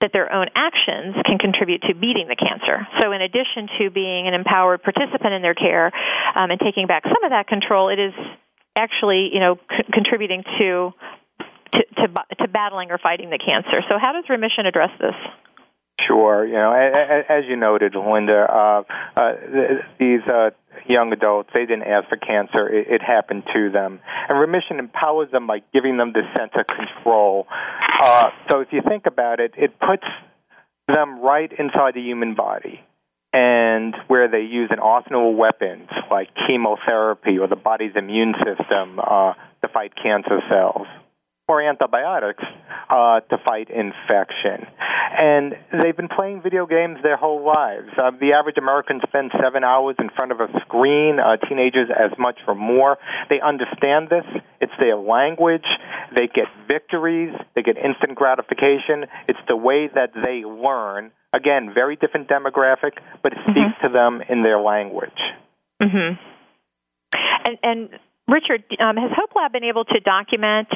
that 0.00 0.12
their 0.12 0.32
own 0.32 0.48
actions 0.54 1.16
can 1.24 1.38
contribute 1.38 1.82
to 1.82 1.94
beating 1.94 2.28
the 2.28 2.36
cancer. 2.36 2.86
So, 3.00 3.12
in 3.12 3.22
addition 3.22 3.68
to 3.78 3.90
being 3.90 4.28
an 4.28 4.34
empowered 4.34 4.82
participant 4.82 5.32
in 5.32 5.42
their 5.42 5.54
care 5.54 5.92
um, 6.34 6.50
and 6.50 6.60
taking 6.60 6.86
back 6.86 7.04
some 7.04 7.24
of 7.24 7.30
that 7.30 7.46
control, 7.46 7.88
it 7.88 7.98
is 7.98 8.12
actually, 8.76 9.30
you 9.32 9.40
know, 9.40 9.56
c- 9.70 9.88
contributing 9.92 10.42
to, 10.58 10.92
to 11.72 11.80
to 12.04 12.06
to 12.40 12.48
battling 12.48 12.90
or 12.90 12.98
fighting 12.98 13.30
the 13.30 13.38
cancer. 13.38 13.80
So, 13.88 13.98
how 13.98 14.12
does 14.12 14.28
remission 14.28 14.66
address 14.66 14.90
this? 15.00 15.16
Sure. 16.00 16.44
You 16.46 16.54
know, 16.54 16.72
as 16.72 17.44
you 17.48 17.56
noted, 17.56 17.94
Linda, 17.94 18.46
uh, 18.50 18.82
uh, 19.16 19.32
these 19.98 20.20
uh, 20.26 20.50
young 20.86 21.12
adults, 21.12 21.50
they 21.54 21.66
didn't 21.66 21.84
ask 21.84 22.08
for 22.08 22.16
cancer. 22.16 22.68
It, 22.68 22.88
it 22.88 23.02
happened 23.02 23.44
to 23.54 23.70
them. 23.70 24.00
And 24.28 24.38
remission 24.38 24.78
empowers 24.78 25.30
them 25.30 25.46
by 25.46 25.62
giving 25.72 25.96
them 25.96 26.12
this 26.12 26.24
sense 26.36 26.52
of 26.56 26.66
control. 26.66 27.46
Uh, 28.00 28.30
so 28.50 28.60
if 28.60 28.68
you 28.72 28.82
think 28.86 29.06
about 29.06 29.40
it, 29.40 29.54
it 29.56 29.78
puts 29.78 30.04
them 30.88 31.20
right 31.20 31.50
inside 31.58 31.94
the 31.94 32.02
human 32.02 32.34
body 32.34 32.80
and 33.32 33.94
where 34.08 34.28
they 34.28 34.42
use 34.42 34.70
an 34.70 34.80
arsenal 34.80 35.30
of 35.30 35.36
weapons 35.36 35.88
like 36.10 36.28
chemotherapy 36.46 37.38
or 37.38 37.46
the 37.48 37.56
body's 37.56 37.92
immune 37.96 38.34
system 38.44 38.98
uh, 38.98 39.32
to 39.62 39.68
fight 39.72 39.92
cancer 40.00 40.40
cells 40.50 40.86
or 41.46 41.60
antibiotics 41.62 42.42
uh, 42.88 43.20
to 43.20 43.36
fight 43.46 43.68
infection. 43.68 44.66
And 45.16 45.54
they've 45.82 45.96
been 45.96 46.08
playing 46.08 46.42
video 46.42 46.66
games 46.66 46.98
their 47.02 47.16
whole 47.16 47.44
lives. 47.44 47.88
Uh, 47.96 48.10
the 48.18 48.32
average 48.32 48.56
American 48.58 49.00
spends 49.06 49.32
seven 49.40 49.62
hours 49.62 49.96
in 49.98 50.08
front 50.16 50.32
of 50.32 50.40
a 50.40 50.48
screen, 50.60 51.18
uh, 51.20 51.36
teenagers 51.48 51.88
as 51.90 52.10
much 52.18 52.38
or 52.48 52.54
more. 52.54 52.98
They 53.28 53.40
understand 53.40 54.08
this. 54.08 54.24
It's 54.60 54.72
their 54.80 54.96
language. 54.96 55.66
They 56.16 56.26
get 56.26 56.46
victories. 56.66 57.34
They 57.54 57.62
get 57.62 57.76
instant 57.76 58.16
gratification. 58.16 59.06
It's 59.28 59.38
the 59.46 59.56
way 59.56 59.88
that 59.94 60.12
they 60.14 60.44
learn. 60.44 61.12
Again, 61.32 61.72
very 61.74 61.96
different 61.96 62.28
demographic, 62.28 62.92
but 63.22 63.32
it 63.32 63.38
speaks 63.44 63.58
mm-hmm. 63.58 63.86
to 63.86 63.92
them 63.92 64.22
in 64.28 64.42
their 64.42 64.58
language. 64.58 65.10
Mm-hmm. 65.82 66.14
And, 67.44 67.58
and 67.62 67.88
Richard, 68.28 68.64
um, 68.80 68.96
has 68.96 69.10
Hope 69.14 69.30
Lab 69.36 69.52
been 69.52 69.64
able 69.64 69.84
to 69.84 70.00
document 70.00 70.68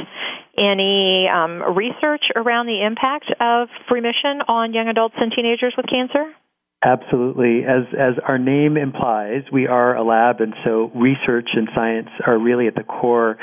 any 0.56 1.28
um, 1.32 1.62
research 1.76 2.24
around 2.36 2.66
the 2.66 2.84
impact 2.84 3.32
of 3.40 3.68
remission 3.90 4.42
on 4.48 4.74
young 4.74 4.88
adults 4.88 5.14
and 5.18 5.32
teenagers 5.34 5.74
with 5.76 5.86
cancer? 5.86 6.32
Absolutely. 6.80 7.64
As 7.64 7.90
as 7.98 8.14
our 8.24 8.38
name 8.38 8.76
implies, 8.76 9.42
we 9.52 9.66
are 9.66 9.96
a 9.96 10.04
lab, 10.04 10.40
and 10.40 10.54
so 10.64 10.92
research 10.94 11.48
and 11.52 11.68
science 11.74 12.08
are 12.24 12.38
really 12.38 12.68
at 12.68 12.76
the 12.76 12.84
core 12.84 13.36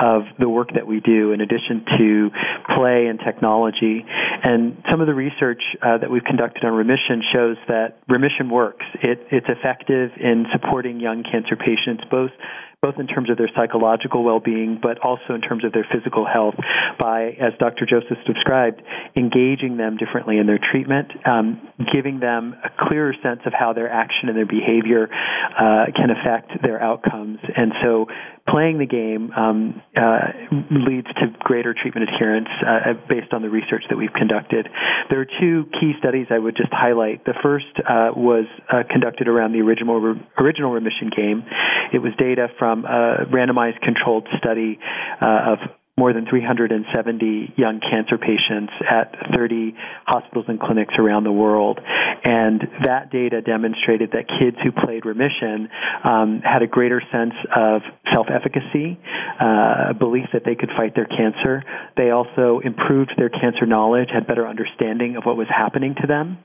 of 0.00 0.22
the 0.40 0.48
work 0.48 0.70
that 0.74 0.88
we 0.88 0.98
do. 0.98 1.30
In 1.30 1.40
addition 1.40 1.84
to 1.98 2.30
play 2.74 3.06
and 3.06 3.20
technology, 3.24 4.04
and 4.42 4.82
some 4.90 5.00
of 5.00 5.06
the 5.06 5.14
research 5.14 5.62
uh, 5.80 5.98
that 5.98 6.10
we've 6.10 6.24
conducted 6.24 6.64
on 6.64 6.72
remission 6.72 7.22
shows 7.32 7.56
that 7.68 7.98
remission 8.08 8.50
works. 8.50 8.84
It, 9.04 9.24
it's 9.30 9.46
effective 9.48 10.10
in 10.18 10.46
supporting 10.50 10.98
young 10.98 11.22
cancer 11.22 11.54
patients, 11.54 12.02
both 12.10 12.30
both 12.82 12.94
in 12.98 13.06
terms 13.06 13.28
of 13.28 13.36
their 13.36 13.50
psychological 13.54 14.24
well-being, 14.24 14.78
but 14.80 14.98
also 15.04 15.34
in 15.34 15.42
terms 15.42 15.66
of 15.66 15.72
their 15.72 15.86
physical 15.92 16.24
health 16.24 16.54
by, 16.98 17.36
as 17.36 17.52
Dr. 17.58 17.84
Joseph 17.84 18.16
described, 18.26 18.80
engaging 19.14 19.76
them 19.76 19.98
differently 19.98 20.38
in 20.38 20.46
their 20.46 20.58
treatment, 20.58 21.12
um, 21.26 21.60
giving 21.92 22.20
them 22.20 22.56
a 22.64 22.70
clearer 22.88 23.12
sense 23.22 23.40
of 23.44 23.52
how 23.52 23.74
their 23.74 23.90
action 23.90 24.30
and 24.30 24.36
their 24.36 24.46
behavior 24.46 25.08
uh, 25.12 25.92
can 25.94 26.08
affect 26.08 26.62
their 26.62 26.80
outcomes. 26.80 27.38
And 27.54 27.72
so 27.82 28.06
playing 28.48 28.78
the 28.78 28.86
game 28.86 29.30
um, 29.36 29.82
uh, 29.94 30.32
leads 30.70 31.08
to 31.20 31.36
greater 31.40 31.74
treatment 31.74 32.08
adherence 32.08 32.48
uh, 32.66 32.94
based 33.10 33.34
on 33.34 33.42
the 33.42 33.50
research 33.50 33.84
that 33.90 33.96
we've 33.96 34.12
conducted. 34.16 34.66
There 35.10 35.20
are 35.20 35.28
two 35.38 35.68
key 35.78 35.92
studies 35.98 36.28
I 36.30 36.38
would 36.38 36.56
just 36.56 36.72
highlight. 36.72 37.26
The 37.26 37.34
first 37.42 37.76
uh, 37.78 38.16
was 38.16 38.46
uh, 38.72 38.84
conducted 38.90 39.28
around 39.28 39.52
the 39.52 39.60
original 39.60 40.16
original 40.38 40.72
remission 40.72 41.10
game. 41.14 41.44
It 41.92 41.98
was 41.98 42.12
data 42.18 42.48
from 42.58 42.69
a 42.84 43.26
randomized 43.30 43.80
controlled 43.80 44.26
study 44.38 44.78
uh, 45.20 45.52
of 45.52 45.58
more 46.00 46.14
than 46.14 46.24
370 46.24 47.52
young 47.58 47.78
cancer 47.78 48.16
patients 48.16 48.72
at 48.88 49.12
30 49.36 49.74
hospitals 50.06 50.46
and 50.48 50.58
clinics 50.58 50.94
around 50.98 51.24
the 51.24 51.32
world. 51.32 51.78
And 52.24 52.62
that 52.86 53.12
data 53.12 53.42
demonstrated 53.42 54.12
that 54.12 54.24
kids 54.26 54.56
who 54.64 54.72
played 54.72 55.04
remission 55.04 55.68
um, 56.02 56.40
had 56.40 56.62
a 56.62 56.66
greater 56.66 57.02
sense 57.12 57.34
of 57.54 57.82
self 58.14 58.28
efficacy, 58.32 58.98
uh, 59.38 59.92
a 59.92 59.94
belief 59.94 60.24
that 60.32 60.44
they 60.46 60.54
could 60.54 60.70
fight 60.74 60.94
their 60.94 61.04
cancer. 61.04 61.62
They 61.98 62.08
also 62.08 62.60
improved 62.64 63.12
their 63.18 63.28
cancer 63.28 63.66
knowledge, 63.66 64.08
had 64.10 64.26
better 64.26 64.48
understanding 64.48 65.16
of 65.16 65.24
what 65.24 65.36
was 65.36 65.48
happening 65.48 65.96
to 66.00 66.06
them. 66.06 66.38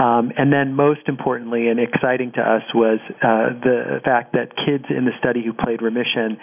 Um, 0.00 0.32
and 0.36 0.50
then, 0.50 0.72
most 0.72 1.06
importantly 1.08 1.68
and 1.68 1.78
exciting 1.78 2.32
to 2.32 2.40
us, 2.40 2.62
was 2.74 3.00
uh, 3.20 3.52
the 3.60 4.00
fact 4.02 4.32
that 4.32 4.56
kids 4.56 4.84
in 4.88 5.04
the 5.04 5.12
study 5.18 5.44
who 5.44 5.52
played 5.52 5.82
remission 5.82 6.40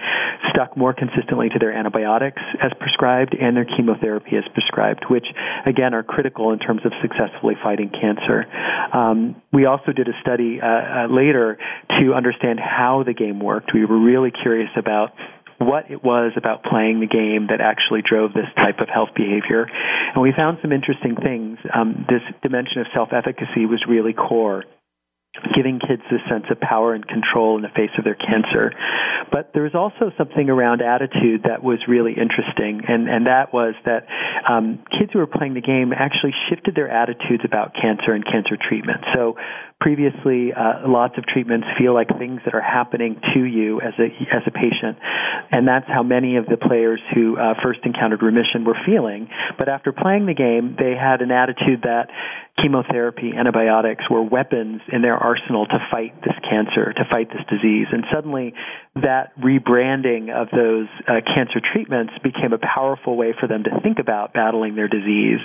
stuck 0.54 0.78
more 0.78 0.94
consistently 0.94 1.50
to 1.50 1.60
their 1.60 1.74
antibiotics 1.74 2.42
as 2.62 2.72
prescribed 2.80 3.36
and 3.40 3.56
their 3.56 3.66
chemotherapy 3.66 4.38
as 4.38 4.44
prescribed, 4.54 5.06
which 5.10 5.26
again 5.66 5.94
are 5.94 6.04
critical 6.04 6.52
in 6.52 6.60
terms 6.60 6.82
of 6.86 6.92
successfully 7.02 7.56
fighting 7.62 7.90
cancer. 7.90 8.46
Um, 8.94 9.42
we 9.52 9.66
also 9.66 9.92
did 9.92 10.08
a 10.08 10.20
study 10.22 10.60
uh, 10.62 10.66
uh, 10.66 11.08
later 11.10 11.58
to 12.00 12.14
understand 12.14 12.60
how 12.60 13.04
the 13.04 13.14
game 13.14 13.40
worked. 13.40 13.72
We 13.74 13.86
were 13.86 14.00
really 14.00 14.32
curious 14.32 14.70
about 14.76 15.14
what 15.58 15.92
it 15.92 16.04
was 16.04 16.34
about 16.36 16.64
playing 16.64 17.00
the 17.00 17.08
game 17.08 17.48
that 17.48 17.62
actually 17.62 18.02
drove 18.02 18.34
this 18.34 18.50
type 18.56 18.80
of 18.80 18.90
health 18.90 19.10
behavior. 19.16 19.68
And 20.14 20.22
we 20.22 20.32
found 20.32 20.58
some 20.62 20.72
interesting 20.72 21.16
things. 21.16 21.60
Um, 21.74 22.06
this 22.10 22.22
dimension 22.42 22.82
of 22.82 22.88
self 22.94 23.10
efficacy 23.14 23.66
was 23.66 23.84
really 23.88 24.14
core 24.14 24.64
giving 25.56 25.80
kids 25.80 26.02
this 26.12 26.20
sense 26.30 26.44
of 26.52 26.60
power 26.60 26.94
and 26.94 27.08
control 27.08 27.56
in 27.56 27.62
the 27.62 27.70
face 27.70 27.92
of 27.98 28.04
their 28.04 28.16
cancer. 28.16 28.74
But 29.32 29.52
there 29.54 29.64
was 29.64 29.76
also 29.76 30.12
something 30.18 30.50
around 30.50 30.82
attitude 30.82 31.44
that 31.48 31.64
was 31.64 31.80
really 31.88 32.12
interesting, 32.12 32.82
and, 32.88 33.08
and 33.08 33.28
that 33.28 33.54
was 33.54 33.76
that 33.86 34.08
um, 34.48 34.84
kids 34.92 35.12
who 35.14 35.20
were 35.20 35.28
playing 35.28 35.54
the 35.54 35.62
game 35.62 35.94
actually 35.94 36.34
shifted 36.50 36.76
their 36.76 36.90
attitudes 36.90 37.44
about 37.46 37.74
cancer 37.74 38.12
and 38.12 38.26
cancer 38.26 38.58
treatment. 38.60 39.00
So 39.16 39.38
previously 39.82 40.54
uh, 40.54 40.88
lots 40.88 41.18
of 41.18 41.26
treatments 41.26 41.66
feel 41.78 41.94
like 41.94 42.08
things 42.20 42.40
that 42.46 42.54
are 42.54 42.62
happening 42.62 43.20
to 43.34 43.44
you 43.44 43.82
as 43.82 43.94
a 43.98 44.14
as 44.30 44.44
a 44.46 44.52
patient 44.52 44.96
and 45.52 45.68
that's 45.68 45.88
how 45.88 46.04
many 46.04 46.38
of 46.38 46.46
the 46.46 46.56
players 46.56 47.02
who 47.16 47.36
uh, 47.36 47.56
first 47.64 47.80
encountered 47.84 48.22
remission 48.22 48.64
were 48.64 48.78
feeling 48.86 49.28
but 49.58 49.68
after 49.68 49.92
playing 49.92 50.28
the 50.28 50.36
game 50.36 50.78
they 50.78 50.94
had 50.94 51.22
an 51.22 51.32
attitude 51.32 51.82
that 51.82 52.10
chemotherapy 52.58 53.32
antibiotics 53.38 54.10
were 54.10 54.22
weapons 54.22 54.82
in 54.92 55.02
their 55.02 55.18
arsenal 55.18 55.66
to 55.66 55.80
fight 55.90 56.14
this 56.22 56.36
cancer 56.50 56.94
to 56.94 57.06
fight 57.10 57.30
this 57.30 57.46
disease. 57.50 57.88
And 57.92 58.06
suddenly 58.12 58.54
that 58.96 59.32
rebranding 59.40 60.30
of 60.30 60.50
those 60.52 60.88
uh, 61.08 61.22
cancer 61.24 61.62
treatments 61.72 62.12
became 62.24 62.52
a 62.52 62.58
powerful 62.58 63.16
way 63.16 63.34
for 63.40 63.48
them 63.48 63.64
to 63.64 63.80
think 63.82 64.00
about 64.00 64.34
battling 64.34 64.76
their 64.76 64.90
disease. 64.90 65.40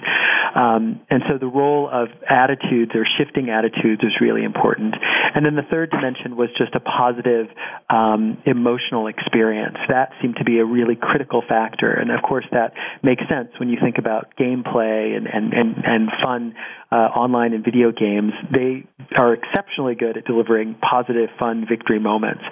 Um, 0.57 1.01
and 1.11 1.23
so 1.31 1.39
the 1.39 1.47
role 1.47 1.89
of 1.89 2.09
attitudes 2.29 2.91
or 2.95 3.07
shifting 3.19 3.51
attitudes 3.51 4.03
was 4.03 4.19
really 4.21 4.43
important. 4.43 4.97
And 5.35 5.47
then 5.47 5.55
the 5.55 5.63
third 5.63 5.91
dimension 5.91 6.35
was 6.37 6.49
just 6.59 6.75
a 6.75 6.81
positive 6.81 7.47
um, 7.89 8.43
emotional 8.47 9.07
experience. 9.07 9.77
That 9.89 10.11
seemed 10.21 10.37
to 10.37 10.45
be 10.45 10.59
a 10.59 10.65
really 10.65 10.97
critical 10.97 11.43
factor. 11.47 11.93
And 11.93 12.11
of 12.11 12.23
course, 12.23 12.47
that 12.51 12.73
makes 13.05 13.23
sense 13.29 13.51
when 13.61 13.69
you 13.69 13.79
think 13.81 13.99
about 13.99 14.35
gameplay 14.37 15.17
and, 15.17 15.29
and, 15.29 15.53
and, 15.53 15.77
and 15.85 16.09
fun 16.21 16.55
uh, 16.91 16.95
online 17.15 17.53
and 17.53 17.65
video 17.65 17.93
games. 17.93 18.33
They 18.51 18.87
are 19.17 19.35
exceptionally 19.35 19.95
good 19.95 20.17
at 20.17 20.25
delivering 20.25 20.75
positive, 20.75 21.31
fun 21.39 21.67
victory 21.69 22.01
moments. 22.01 22.43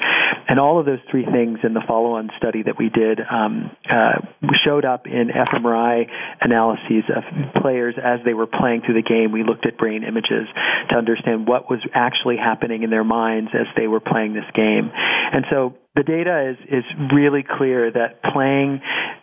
And 0.48 0.58
all 0.60 0.78
of 0.78 0.86
those 0.86 1.00
three 1.10 1.24
things 1.24 1.58
in 1.62 1.74
the 1.74 1.82
follow 1.86 2.12
on 2.12 2.30
study 2.36 2.62
that 2.62 2.78
we 2.78 2.88
did 2.88 3.20
um, 3.20 3.70
uh, 3.88 4.20
showed 4.64 4.84
up 4.84 5.06
in 5.06 5.28
fMRI 5.28 6.06
analyses 6.40 7.04
of 7.14 7.62
players 7.62 7.94
as 8.02 8.20
they 8.24 8.34
were 8.34 8.46
playing 8.46 8.82
through 8.82 8.94
the 8.94 9.02
game. 9.02 9.32
We 9.32 9.44
looked 9.44 9.66
at 9.66 9.78
brain 9.78 10.04
images 10.04 10.46
to 10.90 10.96
understand 10.96 11.46
what 11.46 11.70
was 11.70 11.80
actually 11.92 12.36
happening 12.36 12.82
in 12.82 12.90
their 12.90 13.04
minds 13.04 13.50
as 13.54 13.66
they 13.76 13.86
were 13.86 14.00
playing 14.00 14.34
this 14.34 14.48
game. 14.54 14.90
And 14.94 15.44
so 15.50 15.74
the 15.96 16.02
data 16.02 16.50
is, 16.50 16.56
is 16.68 16.84
really 17.12 17.44
clear 17.44 17.90
that 17.90 18.22
playing 18.22 18.80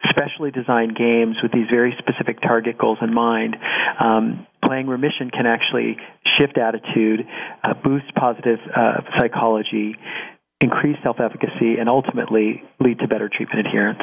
specially 0.09 0.51
designed 0.51 0.95
games 0.95 1.37
with 1.43 1.51
these 1.51 1.67
very 1.69 1.95
specific 1.99 2.41
target 2.41 2.77
goals 2.77 2.97
in 3.01 3.13
mind, 3.13 3.57
um, 3.99 4.47
playing 4.63 4.87
remission 4.87 5.29
can 5.29 5.45
actually 5.45 5.97
shift 6.37 6.57
attitude, 6.57 7.27
uh, 7.63 7.73
boost 7.73 8.13
positive 8.15 8.59
uh, 8.75 9.01
psychology, 9.19 9.95
increase 10.61 10.97
self 11.03 11.17
efficacy, 11.19 11.75
and 11.79 11.89
ultimately 11.89 12.63
lead 12.79 12.99
to 12.99 13.07
better 13.07 13.29
treatment 13.29 13.67
adherence. 13.67 14.01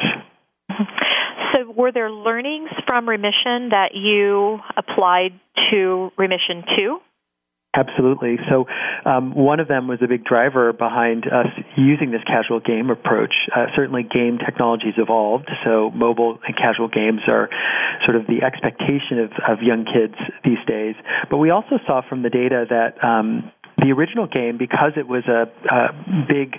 So, 1.53 1.71
were 1.71 1.91
there 1.91 2.11
learnings 2.11 2.69
from 2.87 3.09
remission 3.09 3.69
that 3.69 3.95
you 3.95 4.59
applied 4.77 5.39
to 5.71 6.11
remission 6.17 6.63
2? 6.77 6.99
Absolutely. 7.75 8.37
So, 8.49 8.65
um, 9.05 9.35
one 9.35 9.59
of 9.59 9.67
them 9.67 9.87
was 9.87 9.99
a 10.03 10.07
big 10.07 10.25
driver 10.25 10.73
behind 10.73 11.25
us 11.25 11.47
using 11.77 12.09
this 12.09 12.21
casual 12.25 12.59
game 12.59 12.89
approach. 12.89 13.33
Uh, 13.55 13.67
certainly, 13.75 14.03
game 14.03 14.39
technologies 14.43 14.95
evolved, 14.97 15.49
so 15.63 15.91
mobile 15.91 16.39
and 16.45 16.57
casual 16.57 16.87
games 16.87 17.21
are 17.27 17.47
sort 18.05 18.15
of 18.15 18.25
the 18.25 18.43
expectation 18.43 19.19
of, 19.19 19.31
of 19.47 19.61
young 19.61 19.85
kids 19.85 20.15
these 20.43 20.57
days. 20.65 20.95
But 21.29 21.37
we 21.37 21.51
also 21.51 21.77
saw 21.85 22.01
from 22.07 22.23
the 22.23 22.29
data 22.29 22.65
that 22.69 23.03
um, 23.03 23.51
the 23.81 23.91
original 23.91 24.27
game, 24.27 24.57
because 24.57 24.93
it 24.97 25.07
was 25.07 25.23
a, 25.27 25.49
a 25.69 26.25
big 26.27 26.55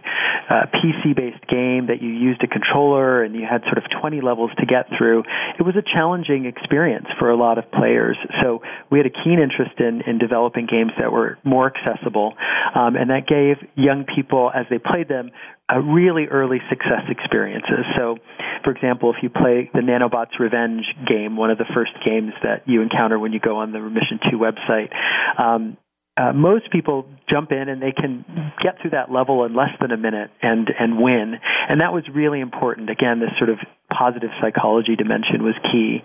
uh, 0.49 0.67
PC-based 0.75 1.47
game 1.47 1.87
that 1.87 2.03
you 2.03 2.09
used 2.09 2.43
a 2.43 2.49
controller 2.49 3.23
and 3.23 3.35
you 3.35 3.47
had 3.49 3.63
sort 3.65 3.79
of 3.79 3.85
20 4.01 4.21
levels 4.21 4.51
to 4.59 4.67
get 4.67 4.87
through, 4.97 5.23
it 5.59 5.63
was 5.63 5.77
a 5.77 5.83
challenging 5.83 6.47
experience 6.47 7.07
for 7.19 7.31
a 7.31 7.37
lot 7.37 7.59
of 7.59 7.71
players. 7.71 8.17
So 8.43 8.63
we 8.91 8.99
had 8.99 9.07
a 9.07 9.11
keen 9.11 9.39
interest 9.39 9.79
in, 9.79 10.03
in 10.03 10.19
developing 10.19 10.67
games 10.67 10.93
that 10.99 11.13
were 11.13 11.39
more 11.45 11.73
accessible, 11.73 12.35
um, 12.75 12.97
and 12.97 13.11
that 13.11 13.27
gave 13.27 13.57
young 13.77 14.05
people, 14.05 14.51
as 14.55 14.67
they 14.71 14.79
played 14.79 15.09
them, 15.09 15.31
a 15.69 15.81
really 15.81 16.27
early 16.27 16.59
success 16.69 17.07
experiences. 17.09 17.87
So, 17.97 18.19
for 18.65 18.73
example, 18.73 19.15
if 19.17 19.23
you 19.23 19.31
play 19.31 19.71
the 19.73 19.81
Nanobots 19.81 20.39
Revenge 20.41 20.85
game, 21.07 21.37
one 21.37 21.51
of 21.51 21.59
the 21.59 21.67
first 21.73 21.93
games 22.05 22.33
that 22.43 22.67
you 22.67 22.83
encounter 22.83 23.19
when 23.19 23.33
you 23.33 23.39
go 23.39 23.59
on 23.59 23.71
the 23.71 23.81
Remission 23.81 24.19
2 24.31 24.37
website, 24.37 24.91
um, 25.39 25.77
uh, 26.16 26.33
most 26.33 26.70
people 26.70 27.07
jump 27.29 27.53
in 27.53 27.68
and 27.68 27.81
they 27.81 27.92
can 27.92 28.25
get 28.61 28.81
through 28.81 28.90
that 28.90 29.11
level 29.11 29.44
in 29.44 29.55
less 29.55 29.70
than 29.81 29.90
a 29.90 29.96
minute 29.96 30.31
and 30.42 30.68
and 30.79 31.01
win. 31.01 31.35
And 31.68 31.81
that 31.81 31.92
was 31.92 32.05
really 32.12 32.40
important. 32.40 32.90
Again 32.90 33.20
this 33.20 33.31
sort 33.38 33.51
of 33.51 33.59
positive 33.92 34.31
psychology 34.40 34.96
dimension 34.96 35.42
was 35.42 35.55
key. 35.70 36.03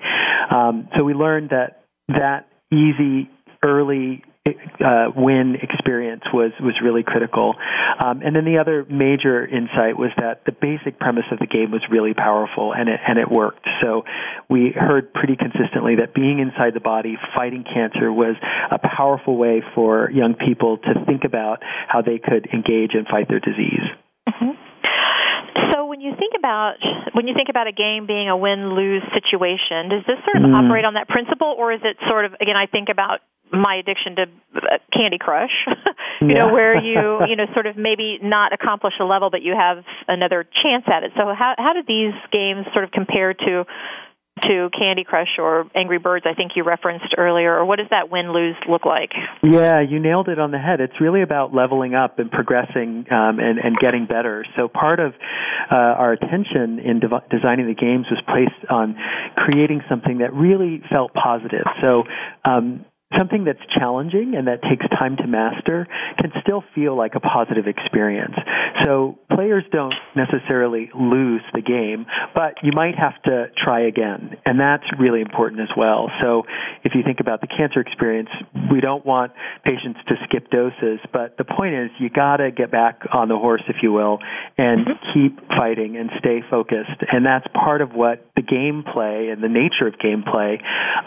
Um, 0.49 0.89
so 0.95 1.03
we 1.03 1.13
learned 1.13 1.49
that 1.49 1.83
that 2.07 2.47
easy 2.71 3.29
early 3.63 4.23
uh, 4.45 5.09
win 5.15 5.55
experience 5.61 6.21
was 6.31 6.51
was 6.59 6.75
really 6.83 7.03
critical. 7.03 7.55
Um, 7.99 8.21
and 8.21 8.35
then 8.35 8.45
the 8.45 8.59
other 8.59 8.85
major 8.85 9.45
insight 9.45 9.97
was 9.97 10.11
that 10.17 10.45
the 10.45 10.51
basic 10.51 10.99
premise 10.99 11.25
of 11.31 11.39
the 11.39 11.47
game 11.47 11.71
was 11.71 11.81
really 11.89 12.13
powerful 12.13 12.73
and 12.73 12.89
it 12.89 12.99
and 13.07 13.17
it 13.17 13.29
worked. 13.29 13.65
So 13.81 14.03
we 14.49 14.71
heard 14.75 15.13
pretty 15.13 15.35
consistently 15.35 15.95
that 15.95 16.13
being 16.13 16.39
inside 16.39 16.73
the 16.75 16.83
body, 16.83 17.17
fighting 17.35 17.63
cancer, 17.63 18.11
was 18.11 18.35
a 18.71 18.77
powerful 18.77 19.35
way 19.37 19.63
for 19.73 20.11
young 20.11 20.35
people 20.35 20.77
to 20.77 21.05
think 21.05 21.23
about 21.25 21.63
how 21.87 22.01
they 22.01 22.19
could 22.19 22.47
engage 22.53 22.93
and 22.93 23.07
fight 23.07 23.27
their 23.27 23.39
disease. 23.39 23.85
Mm-hmm. 24.29 24.64
So 25.71 25.85
when 25.85 26.01
you 26.01 26.13
think 26.17 26.33
about 26.37 26.75
when 27.13 27.27
you 27.27 27.33
think 27.33 27.49
about 27.49 27.67
a 27.67 27.71
game 27.71 28.05
being 28.07 28.29
a 28.29 28.37
win 28.37 28.75
lose 28.75 29.03
situation, 29.13 29.89
does 29.89 30.03
this 30.05 30.19
sort 30.25 30.37
of 30.37 30.43
mm. 30.43 30.55
operate 30.55 30.85
on 30.85 30.95
that 30.95 31.07
principle, 31.07 31.55
or 31.57 31.71
is 31.71 31.81
it 31.83 31.97
sort 32.07 32.25
of 32.25 32.33
again? 32.41 32.57
I 32.57 32.65
think 32.65 32.89
about 32.89 33.21
my 33.51 33.75
addiction 33.75 34.15
to 34.15 34.23
uh, 34.55 34.77
Candy 34.91 35.17
Crush, 35.17 35.51
you 36.21 36.27
yeah. 36.27 36.45
know, 36.45 36.53
where 36.53 36.75
you 36.75 37.19
you 37.29 37.35
know 37.35 37.45
sort 37.53 37.67
of 37.67 37.77
maybe 37.77 38.19
not 38.21 38.53
accomplish 38.53 38.93
a 38.99 39.05
level, 39.05 39.29
but 39.29 39.41
you 39.41 39.55
have 39.57 39.83
another 40.07 40.43
chance 40.43 40.83
at 40.87 41.03
it. 41.03 41.11
So 41.15 41.33
how 41.33 41.55
how 41.57 41.73
do 41.73 41.83
these 41.87 42.13
games 42.31 42.65
sort 42.73 42.83
of 42.83 42.91
compare 42.91 43.33
to 43.33 43.65
to 44.47 44.69
Candy 44.77 45.03
Crush 45.03 45.37
or 45.37 45.65
Angry 45.75 45.99
Birds, 45.99 46.25
I 46.29 46.33
think 46.33 46.51
you 46.55 46.63
referenced 46.63 47.13
earlier, 47.17 47.55
or 47.55 47.65
what 47.65 47.77
does 47.77 47.89
that 47.91 48.09
win 48.11 48.31
lose 48.33 48.55
look 48.69 48.85
like? 48.85 49.11
Yeah, 49.43 49.81
you 49.81 49.99
nailed 49.99 50.29
it 50.29 50.39
on 50.39 50.51
the 50.51 50.59
head. 50.59 50.79
It's 50.81 50.99
really 50.99 51.21
about 51.21 51.53
leveling 51.53 51.93
up 51.95 52.19
and 52.19 52.31
progressing 52.31 53.05
um, 53.11 53.39
and, 53.39 53.59
and 53.59 53.77
getting 53.79 54.05
better. 54.05 54.45
So 54.57 54.67
part 54.67 54.99
of 54.99 55.13
uh, 55.71 55.75
our 55.75 56.13
attention 56.13 56.79
in 56.79 56.99
de- 56.99 57.23
designing 57.29 57.67
the 57.67 57.75
games 57.75 58.05
was 58.09 58.21
placed 58.27 58.69
on 58.69 58.95
creating 59.35 59.81
something 59.89 60.19
that 60.19 60.33
really 60.33 60.81
felt 60.89 61.13
positive. 61.13 61.65
So 61.81 62.03
um, 62.43 62.85
something 63.17 63.43
that's 63.45 63.61
challenging 63.77 64.33
and 64.35 64.47
that 64.47 64.61
takes 64.63 64.85
time 64.97 65.15
to 65.17 65.27
master 65.27 65.87
can 66.17 66.31
still 66.41 66.63
feel 66.73 66.97
like 66.97 67.13
a 67.15 67.19
positive 67.19 67.67
experience. 67.67 68.33
So 68.83 69.19
players 69.33 69.63
don't 69.71 69.93
necessarily 70.15 70.89
lose 70.93 71.41
the 71.53 71.61
game, 71.61 72.05
but 72.33 72.55
you 72.63 72.71
might 72.73 72.95
have 72.97 73.21
to 73.23 73.47
try 73.63 73.87
again. 73.87 74.37
And 74.45 74.59
that's 74.59 74.83
really 74.99 75.21
important 75.21 75.61
as 75.61 75.69
well. 75.77 76.09
So 76.21 76.43
if 76.83 76.93
you 76.95 77.03
think 77.03 77.19
about 77.19 77.41
the 77.41 77.47
cancer 77.47 77.79
experience, 77.79 78.29
we 78.71 78.81
don't 78.81 79.05
want 79.05 79.33
patients 79.63 79.99
to 80.07 80.15
skip 80.25 80.49
doses, 80.49 80.99
but 81.13 81.37
the 81.37 81.45
point 81.45 81.75
is 81.75 81.91
you 81.99 82.09
gotta 82.09 82.51
get 82.51 82.71
back 82.71 83.01
on 83.13 83.29
the 83.29 83.37
horse, 83.37 83.63
if 83.67 83.77
you 83.81 83.91
will, 83.91 84.19
and 84.57 84.85
mm-hmm. 84.85 85.13
keep 85.13 85.47
fighting 85.49 85.95
and 85.97 86.09
stay 86.19 86.41
focused. 86.49 87.03
And 87.11 87.25
that's 87.25 87.45
part 87.53 87.81
of 87.81 87.93
what 87.93 88.34
the 88.35 88.41
gameplay 88.41 89.31
and 89.31 89.43
the 89.43 89.49
nature 89.49 89.87
of 89.87 89.95
gameplay 89.95 90.61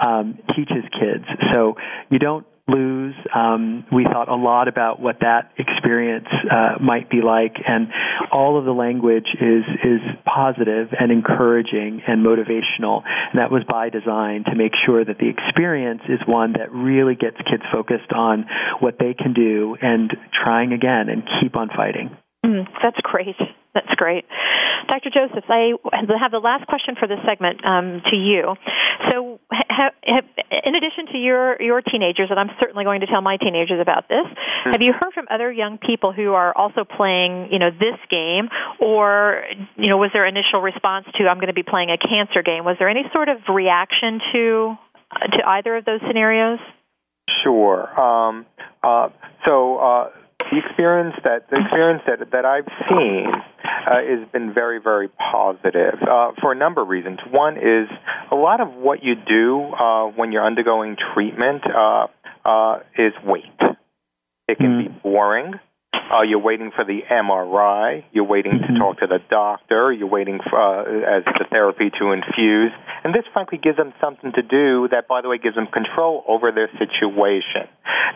um, 0.04 0.38
teaches 0.54 0.84
kids. 0.98 1.24
So 1.52 1.74
you 2.10 2.18
don't 2.18 2.46
lose. 2.68 3.14
Um, 3.34 3.84
we 3.90 4.04
thought 4.04 4.28
a 4.28 4.36
lot 4.36 4.68
about 4.68 5.00
what 5.00 5.20
that 5.20 5.52
experience 5.58 6.28
uh, 6.50 6.76
might 6.80 7.10
be 7.10 7.22
like, 7.22 7.56
and 7.66 7.88
all 8.30 8.58
of 8.58 8.64
the 8.64 8.72
language 8.72 9.26
is 9.40 9.64
is 9.82 10.00
positive 10.24 10.88
and 10.98 11.10
encouraging 11.10 12.02
and 12.06 12.24
motivational. 12.24 13.02
And 13.04 13.40
that 13.40 13.50
was 13.50 13.62
by 13.68 13.88
design 13.88 14.44
to 14.44 14.54
make 14.54 14.72
sure 14.86 15.04
that 15.04 15.18
the 15.18 15.28
experience 15.28 16.02
is 16.08 16.20
one 16.26 16.52
that 16.52 16.70
really 16.72 17.14
gets 17.14 17.36
kids 17.50 17.62
focused 17.72 18.12
on 18.14 18.46
what 18.80 18.98
they 18.98 19.14
can 19.14 19.32
do 19.32 19.76
and 19.80 20.12
trying 20.32 20.72
again 20.72 21.08
and 21.08 21.22
keep 21.40 21.56
on 21.56 21.68
fighting. 21.74 22.16
Mm, 22.44 22.66
that's 22.82 23.00
great. 23.02 23.36
That's 23.78 23.94
great. 23.94 24.24
Dr. 24.88 25.10
Joseph, 25.10 25.44
I 25.48 25.74
have 26.18 26.32
the 26.32 26.42
last 26.42 26.66
question 26.66 26.96
for 26.98 27.06
this 27.06 27.18
segment 27.26 27.64
um, 27.64 28.02
to 28.10 28.16
you. 28.16 28.56
So, 29.10 29.38
ha, 29.52 29.90
ha, 30.02 30.20
in 30.64 30.74
addition 30.74 31.06
to 31.12 31.18
your, 31.18 31.60
your 31.62 31.80
teenagers, 31.82 32.28
and 32.30 32.40
I'm 32.40 32.50
certainly 32.58 32.84
going 32.84 33.00
to 33.02 33.06
tell 33.06 33.20
my 33.20 33.36
teenagers 33.36 33.80
about 33.80 34.08
this, 34.08 34.24
mm-hmm. 34.26 34.72
have 34.72 34.82
you 34.82 34.92
heard 34.92 35.12
from 35.14 35.26
other 35.30 35.52
young 35.52 35.78
people 35.78 36.12
who 36.12 36.32
are 36.32 36.56
also 36.56 36.84
playing, 36.84 37.52
you 37.52 37.58
know, 37.58 37.70
this 37.70 38.00
game, 38.10 38.48
or, 38.80 39.44
you 39.76 39.88
know, 39.88 39.98
was 39.98 40.10
there 40.12 40.26
initial 40.26 40.60
response 40.60 41.06
to 41.14 41.28
I'm 41.28 41.36
going 41.36 41.48
to 41.48 41.54
be 41.54 41.62
playing 41.62 41.90
a 41.90 41.98
cancer 41.98 42.42
game? 42.42 42.64
Was 42.64 42.76
there 42.80 42.88
any 42.88 43.04
sort 43.12 43.28
of 43.28 43.38
reaction 43.48 44.20
to 44.32 44.76
to 45.32 45.46
either 45.46 45.76
of 45.76 45.84
those 45.84 46.00
scenarios? 46.06 46.58
Sure. 47.44 47.88
Um, 48.00 48.46
uh, 48.82 49.10
so. 49.46 49.78
Uh, 49.78 50.10
the 50.38 50.58
experience 50.64 51.14
that 51.24 51.50
the 51.50 51.60
experience 51.60 52.02
that 52.06 52.30
that 52.30 52.44
I've 52.44 52.68
seen 52.88 53.32
uh, 53.34 54.00
has 54.02 54.28
been 54.32 54.54
very 54.54 54.80
very 54.80 55.08
positive 55.08 56.00
uh, 56.02 56.32
for 56.40 56.52
a 56.52 56.54
number 56.54 56.82
of 56.82 56.88
reasons. 56.88 57.18
One 57.30 57.56
is 57.56 57.88
a 58.30 58.34
lot 58.34 58.60
of 58.60 58.72
what 58.74 59.02
you 59.02 59.14
do 59.14 59.60
uh, 59.60 60.06
when 60.06 60.32
you're 60.32 60.46
undergoing 60.46 60.96
treatment 61.14 61.62
uh, 61.66 62.06
uh, 62.44 62.80
is 62.96 63.12
wait. 63.24 63.44
It 64.48 64.56
can 64.56 64.66
mm. 64.66 64.86
be 64.86 65.00
boring. 65.02 65.54
Uh, 66.10 66.22
you're 66.22 66.38
waiting 66.38 66.70
for 66.74 66.84
the 66.84 67.00
MRI. 67.10 68.04
You're 68.12 68.24
waiting 68.24 68.52
mm-hmm. 68.52 68.74
to 68.74 68.78
talk 68.78 69.00
to 69.00 69.06
the 69.06 69.18
doctor. 69.28 69.92
You're 69.92 70.08
waiting 70.08 70.40
for 70.48 70.58
uh, 70.58 71.18
as 71.18 71.24
the 71.24 71.44
therapy 71.50 71.90
to 71.98 72.12
infuse. 72.12 72.72
And 73.04 73.14
this, 73.14 73.24
frankly, 73.32 73.58
gives 73.62 73.76
them 73.76 73.92
something 74.00 74.32
to 74.32 74.42
do 74.42 74.88
that, 74.90 75.06
by 75.06 75.20
the 75.20 75.28
way, 75.28 75.36
gives 75.36 75.56
them 75.56 75.66
control 75.66 76.24
over 76.26 76.50
their 76.50 76.70
situation. 76.78 77.68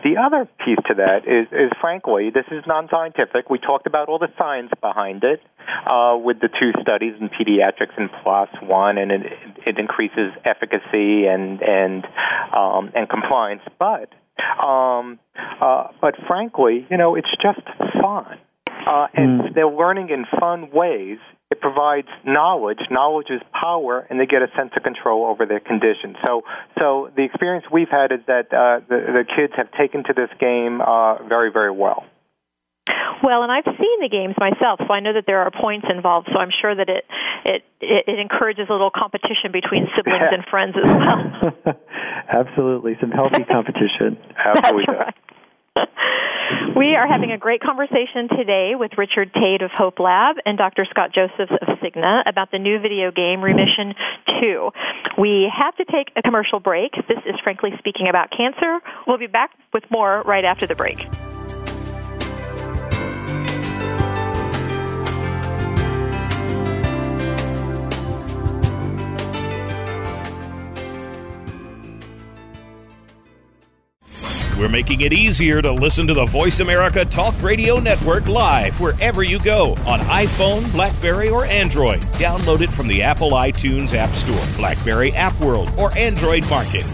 The 0.03 0.17
other 0.17 0.49
piece 0.65 0.81
to 0.87 0.95
that 0.95 1.27
is, 1.27 1.47
is 1.51 1.71
frankly, 1.79 2.31
this 2.33 2.45
is 2.51 2.63
non-scientific. 2.65 3.49
We 3.49 3.59
talked 3.59 3.85
about 3.85 4.09
all 4.09 4.17
the 4.17 4.33
science 4.39 4.71
behind 4.81 5.23
it 5.23 5.41
uh, 5.85 6.17
with 6.17 6.39
the 6.41 6.49
two 6.49 6.73
studies 6.81 7.13
in 7.21 7.29
pediatrics 7.29 7.93
and 7.95 8.09
PLOS 8.09 8.49
One, 8.63 8.97
and 8.97 9.11
it, 9.11 9.21
it 9.67 9.77
increases 9.77 10.33
efficacy 10.43 11.27
and 11.27 11.61
and 11.61 12.05
um, 12.57 12.91
and 12.95 13.07
compliance. 13.07 13.61
But 13.77 14.09
um, 14.65 15.19
uh, 15.61 15.87
but 16.01 16.15
frankly, 16.27 16.87
you 16.89 16.97
know, 16.97 17.15
it's 17.15 17.31
just 17.41 17.61
fun. 18.01 18.39
Uh, 18.85 19.07
and 19.13 19.41
mm. 19.41 19.55
they're 19.55 19.67
learning 19.67 20.09
in 20.09 20.25
fun 20.39 20.69
ways. 20.71 21.17
It 21.51 21.61
provides 21.61 22.07
knowledge. 22.25 22.79
Knowledge 22.89 23.27
is 23.29 23.41
power, 23.53 24.05
and 24.09 24.19
they 24.19 24.25
get 24.25 24.41
a 24.41 24.47
sense 24.57 24.71
of 24.75 24.83
control 24.83 25.25
over 25.25 25.45
their 25.45 25.59
condition. 25.59 26.15
So, 26.25 26.41
so 26.79 27.11
the 27.15 27.23
experience 27.23 27.65
we've 27.71 27.89
had 27.89 28.11
is 28.11 28.19
that 28.27 28.51
uh, 28.51 28.81
the, 28.89 29.23
the 29.23 29.25
kids 29.35 29.53
have 29.55 29.71
taken 29.71 30.03
to 30.05 30.13
this 30.13 30.29
game 30.39 30.81
uh, 30.81 31.23
very, 31.23 31.51
very 31.51 31.71
well. 31.71 32.05
Well, 33.23 33.43
and 33.43 33.51
I've 33.51 33.63
seen 33.65 33.97
the 34.01 34.09
games 34.11 34.35
myself, 34.37 34.81
so 34.85 34.93
I 34.93 34.99
know 34.99 35.13
that 35.13 35.23
there 35.25 35.39
are 35.39 35.51
points 35.51 35.87
involved. 35.89 36.27
So 36.33 36.39
I'm 36.39 36.51
sure 36.51 36.75
that 36.75 36.89
it 36.89 37.05
it 37.45 37.63
it, 37.79 38.03
it 38.07 38.19
encourages 38.19 38.67
a 38.69 38.73
little 38.73 38.91
competition 38.91 39.51
between 39.51 39.87
siblings 39.95 40.27
and 40.31 40.43
friends 40.51 40.75
as 40.75 40.91
well. 40.91 41.77
Absolutely, 42.27 42.97
some 42.99 43.11
healthy 43.11 43.43
competition. 43.49 44.19
Absolutely. 44.35 44.85
That's 44.87 44.99
right. 44.99 45.89
We 46.75 46.95
are 46.95 47.07
having 47.07 47.31
a 47.31 47.37
great 47.37 47.61
conversation 47.61 48.27
today 48.29 48.73
with 48.75 48.91
Richard 48.97 49.33
Tate 49.33 49.61
of 49.61 49.71
Hope 49.73 49.99
Lab 49.99 50.35
and 50.45 50.57
Dr. 50.57 50.85
Scott 50.89 51.11
Josephs 51.13 51.51
of 51.61 51.79
Cigna 51.79 52.21
about 52.27 52.51
the 52.51 52.59
new 52.59 52.79
video 52.79 53.11
game 53.11 53.41
Remission 53.41 53.93
2. 54.41 54.71
We 55.17 55.51
have 55.55 55.75
to 55.77 55.85
take 55.85 56.11
a 56.15 56.21
commercial 56.21 56.59
break. 56.59 56.93
This 57.07 57.19
is 57.25 57.35
Frankly 57.43 57.71
Speaking 57.79 58.07
About 58.07 58.29
Cancer. 58.35 58.79
We'll 59.07 59.17
be 59.17 59.27
back 59.27 59.51
with 59.73 59.83
more 59.89 60.21
right 60.25 60.45
after 60.45 60.67
the 60.67 60.75
break. 60.75 60.99
We're 74.57 74.69
making 74.69 75.01
it 75.01 75.13
easier 75.13 75.63
to 75.63 75.71
listen 75.71 76.05
to 76.05 76.13
the 76.13 76.25
Voice 76.25 76.59
America 76.59 77.03
Talk 77.05 77.33
Radio 77.41 77.79
Network 77.79 78.27
live 78.27 78.79
wherever 78.79 79.23
you 79.23 79.39
go 79.39 79.71
on 79.87 79.99
iPhone, 80.01 80.71
Blackberry, 80.71 81.29
or 81.29 81.45
Android. 81.45 82.01
Download 82.13 82.61
it 82.61 82.69
from 82.69 82.87
the 82.87 83.01
Apple 83.01 83.31
iTunes 83.31 83.95
App 83.95 84.13
Store, 84.13 84.45
Blackberry 84.55 85.11
App 85.13 85.37
World, 85.39 85.71
or 85.75 85.91
Android 85.97 86.47
Market. 86.51 86.85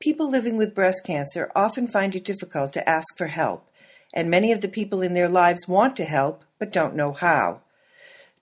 People 0.00 0.28
living 0.28 0.56
with 0.56 0.74
breast 0.74 1.02
cancer 1.06 1.52
often 1.54 1.86
find 1.86 2.16
it 2.16 2.24
difficult 2.24 2.72
to 2.72 2.88
ask 2.88 3.06
for 3.16 3.28
help, 3.28 3.70
and 4.12 4.28
many 4.28 4.50
of 4.50 4.60
the 4.60 4.68
people 4.68 5.02
in 5.02 5.14
their 5.14 5.28
lives 5.28 5.68
want 5.68 5.94
to 5.96 6.04
help 6.04 6.44
but 6.58 6.72
don't 6.72 6.96
know 6.96 7.12
how. 7.12 7.60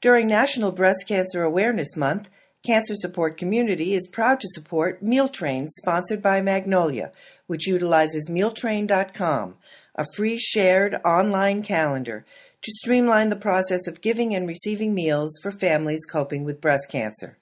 During 0.01 0.29
National 0.29 0.73
Breast 0.73 1.07
Cancer 1.07 1.45
Awareness 1.45 1.95
Month, 1.95 2.29
Cancer 2.65 2.95
Support 2.97 3.37
Community 3.37 3.93
is 3.93 4.09
proud 4.09 4.41
to 4.41 4.49
support 4.49 5.03
Meal 5.03 5.29
Trains 5.29 5.75
sponsored 5.77 6.23
by 6.23 6.41
Magnolia, 6.41 7.13
which 7.47 7.67
utilizes 7.67 8.31
mealtrain.com, 8.31 9.57
a 9.97 10.07
free 10.15 10.39
shared 10.39 10.95
online 11.05 11.63
calendar 11.63 12.25
to 12.63 12.73
streamline 12.73 13.29
the 13.29 13.37
process 13.37 13.87
of 13.87 14.01
giving 14.01 14.35
and 14.35 14.49
receiving 14.49 14.95
meals 14.95 15.39
for 15.43 15.51
families 15.51 16.07
coping 16.11 16.43
with 16.43 16.63
breast 16.63 16.89
cancer. 16.91 17.37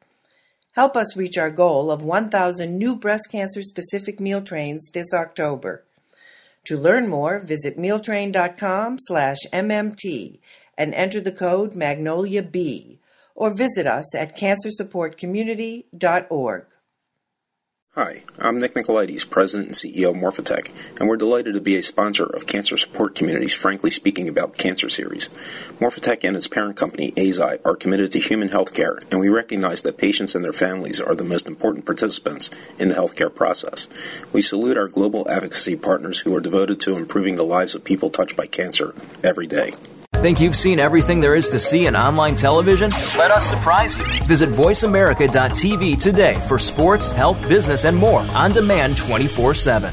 Help 0.73 0.97
us 0.97 1.17
reach 1.17 1.39
our 1.39 1.51
goal 1.51 1.93
of 1.93 2.03
1,000 2.03 2.77
new 2.77 2.97
breast 2.97 3.29
cancer 3.31 3.63
specific 3.63 4.19
meal 4.19 4.43
trains 4.43 4.91
this 4.93 5.15
October. 5.15 5.85
To 6.65 6.77
learn 6.77 7.09
more, 7.09 7.39
visit 7.39 7.79
mealtrain.com/mmt 7.79 10.39
and 10.77 10.95
enter 10.95 11.21
the 11.21 11.31
code 11.31 11.75
MagnoliaB 11.75 12.99
or 13.35 13.55
visit 13.55 13.87
us 13.87 14.15
at 14.15 14.39
cancersupportcommunity.org. 14.39 16.67
Hi, 17.95 18.23
I'm 18.39 18.59
Nick 18.59 18.73
Nicolaides, 18.73 19.29
President 19.29 19.69
and 19.69 19.77
CEO 19.77 20.13
of 20.13 20.17
Morphotek, 20.17 20.73
and 20.99 21.11
we're 21.11 21.19
delighted 21.19 21.53
to 21.53 21.61
be 21.61 21.77
a 21.77 21.83
sponsor 21.83 22.25
of 22.25 22.47
Cancer 22.47 22.79
Support 22.79 23.15
Community's 23.15 23.53
Frankly 23.53 23.91
Speaking 23.91 24.31
About 24.31 24.57
Cancer 24.57 24.89
series. 24.89 25.29
Morphotek 25.79 26.27
and 26.27 26.35
its 26.35 26.49
parent 26.49 26.79
company, 26.79 27.13
Eisai, 27.13 27.59
are 27.67 27.77
committed 27.77 28.11
to 28.13 28.19
human 28.19 28.49
health 28.49 28.73
care, 28.73 28.99
and 29.11 29.21
we 29.21 29.29
recognize 29.29 29.83
that 29.83 29.99
patients 29.99 30.35
and 30.35 30.43
their 30.43 30.55
families 30.55 31.03
are 31.03 31.15
the 31.15 31.23
most 31.23 31.47
important 31.47 31.85
participants 31.85 32.49
in 32.79 32.89
the 32.89 32.95
healthcare 32.95 33.35
process. 33.35 33.89
We 34.33 34.41
salute 34.41 34.79
our 34.79 34.89
global 34.89 35.31
advocacy 35.31 35.77
partners 35.77 36.21
who 36.21 36.35
are 36.35 36.41
devoted 36.41 36.81
to 36.81 36.97
improving 36.97 37.35
the 37.35 37.45
lives 37.45 37.75
of 37.75 37.85
people 37.85 38.09
touched 38.09 38.37
by 38.37 38.47
cancer 38.47 38.95
every 39.23 39.47
day. 39.47 39.75
Think 40.23 40.41
you've 40.41 40.55
seen 40.55 40.79
everything 40.79 41.19
there 41.19 41.35
is 41.35 41.49
to 41.49 41.59
see 41.59 41.87
in 41.87 41.97
online 41.97 42.37
television? 42.37 42.91
Let 43.19 43.33
us 43.33 43.45
surprise 43.45 43.99
you. 43.99 44.05
Visit 44.23 44.51
VoiceAmerica.tv 44.51 46.01
today 46.01 46.37
for 46.47 46.61
sports, 46.61 47.11
health, 47.11 47.43
business, 47.49 47.85
and 47.85 47.97
more 47.97 48.21
on 48.21 48.53
demand 48.53 48.97
24 48.97 49.53
7. 49.53 49.93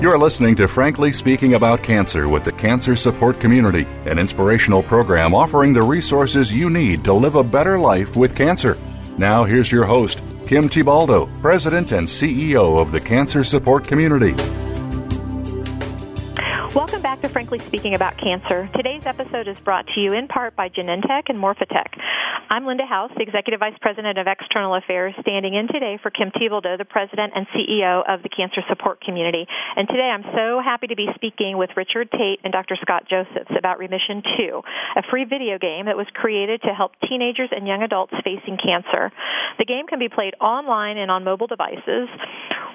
You're 0.00 0.16
listening 0.16 0.54
to 0.54 0.68
Frankly 0.68 1.12
Speaking 1.12 1.54
About 1.54 1.82
Cancer 1.82 2.28
with 2.28 2.44
the 2.44 2.52
Cancer 2.52 2.94
Support 2.94 3.40
Community, 3.40 3.84
an 4.06 4.20
inspirational 4.20 4.84
program 4.84 5.34
offering 5.34 5.72
the 5.72 5.82
resources 5.82 6.54
you 6.54 6.70
need 6.70 7.02
to 7.02 7.12
live 7.12 7.34
a 7.34 7.42
better 7.42 7.80
life 7.80 8.14
with 8.14 8.36
cancer. 8.36 8.78
Now, 9.18 9.42
here's 9.42 9.72
your 9.72 9.86
host, 9.86 10.20
Kim 10.50 10.68
Thiboldeaux, 10.68 11.28
President 11.40 11.92
and 11.92 12.08
CEO 12.08 12.80
of 12.80 12.90
the 12.90 13.00
Cancer 13.00 13.44
Support 13.44 13.86
Community. 13.86 14.32
Welcome 16.74 17.02
back 17.02 17.22
to 17.22 17.28
Frankly 17.28 17.60
Speaking 17.60 17.94
About 17.94 18.18
Cancer. 18.18 18.66
Today's 18.74 19.06
episode 19.06 19.46
is 19.46 19.60
brought 19.60 19.86
to 19.94 20.00
you 20.00 20.12
in 20.12 20.26
part 20.26 20.56
by 20.56 20.68
Genentech 20.68 21.28
and 21.28 21.38
Morphotek. 21.38 21.96
I'm 22.48 22.64
Linda 22.64 22.86
House, 22.86 23.10
the 23.16 23.22
Executive 23.22 23.60
Vice 23.60 23.76
President 23.80 24.18
of 24.18 24.26
External 24.26 24.74
Affairs, 24.74 25.14
standing 25.20 25.54
in 25.54 25.68
today 25.68 25.98
for 26.02 26.10
Kim 26.10 26.30
Thiboldeaux, 26.30 26.78
the 26.78 26.84
President 26.84 27.32
and 27.34 27.46
CEO 27.52 28.02
of 28.06 28.22
the 28.22 28.28
Cancer 28.28 28.62
Support 28.68 29.02
Community. 29.02 29.46
And 29.76 29.86
today 29.88 30.08
I'm 30.08 30.24
so 30.34 30.60
happy 30.62 30.86
to 30.88 30.96
be 30.96 31.06
speaking 31.14 31.58
with 31.58 31.70
Richard 31.76 32.10
Tate 32.10 32.40
and 32.42 32.52
Dr. 32.52 32.76
Scott 32.80 33.04
Josephs 33.10 33.50
about 33.58 33.78
Remission 33.78 34.22
2, 34.38 34.62
a 34.96 35.02
free 35.10 35.24
video 35.24 35.58
game 35.58 35.86
that 35.86 35.96
was 35.96 36.06
created 36.14 36.62
to 36.62 36.72
help 36.74 36.92
teenagers 37.08 37.50
and 37.50 37.66
young 37.66 37.82
adults 37.82 38.14
facing 38.24 38.56
cancer. 38.56 39.12
The 39.58 39.66
game 39.66 39.86
can 39.86 39.98
be 39.98 40.08
played 40.08 40.34
online 40.40 40.98
and 40.98 41.10
on 41.10 41.24
mobile 41.24 41.46
devices. 41.46 42.08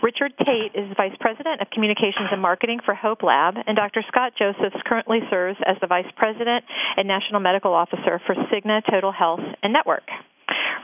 Richard 0.03 0.33
Tate 0.37 0.75
is 0.75 0.91
Vice 0.97 1.15
President 1.19 1.61
of 1.61 1.69
Communications 1.71 2.29
and 2.31 2.41
Marketing 2.41 2.79
for 2.83 2.93
Hope 2.93 3.23
Lab, 3.23 3.55
and 3.65 3.75
Dr. 3.75 4.03
Scott 4.07 4.33
Josephs 4.37 4.75
currently 4.85 5.19
serves 5.29 5.57
as 5.65 5.77
the 5.81 5.87
Vice 5.87 6.09
President 6.15 6.63
and 6.97 7.07
National 7.07 7.39
Medical 7.39 7.73
Officer 7.73 8.21
for 8.27 8.35
Cigna 8.51 8.83
Total 8.85 9.11
Health 9.11 9.39
and 9.63 9.73
Network. 9.73 10.03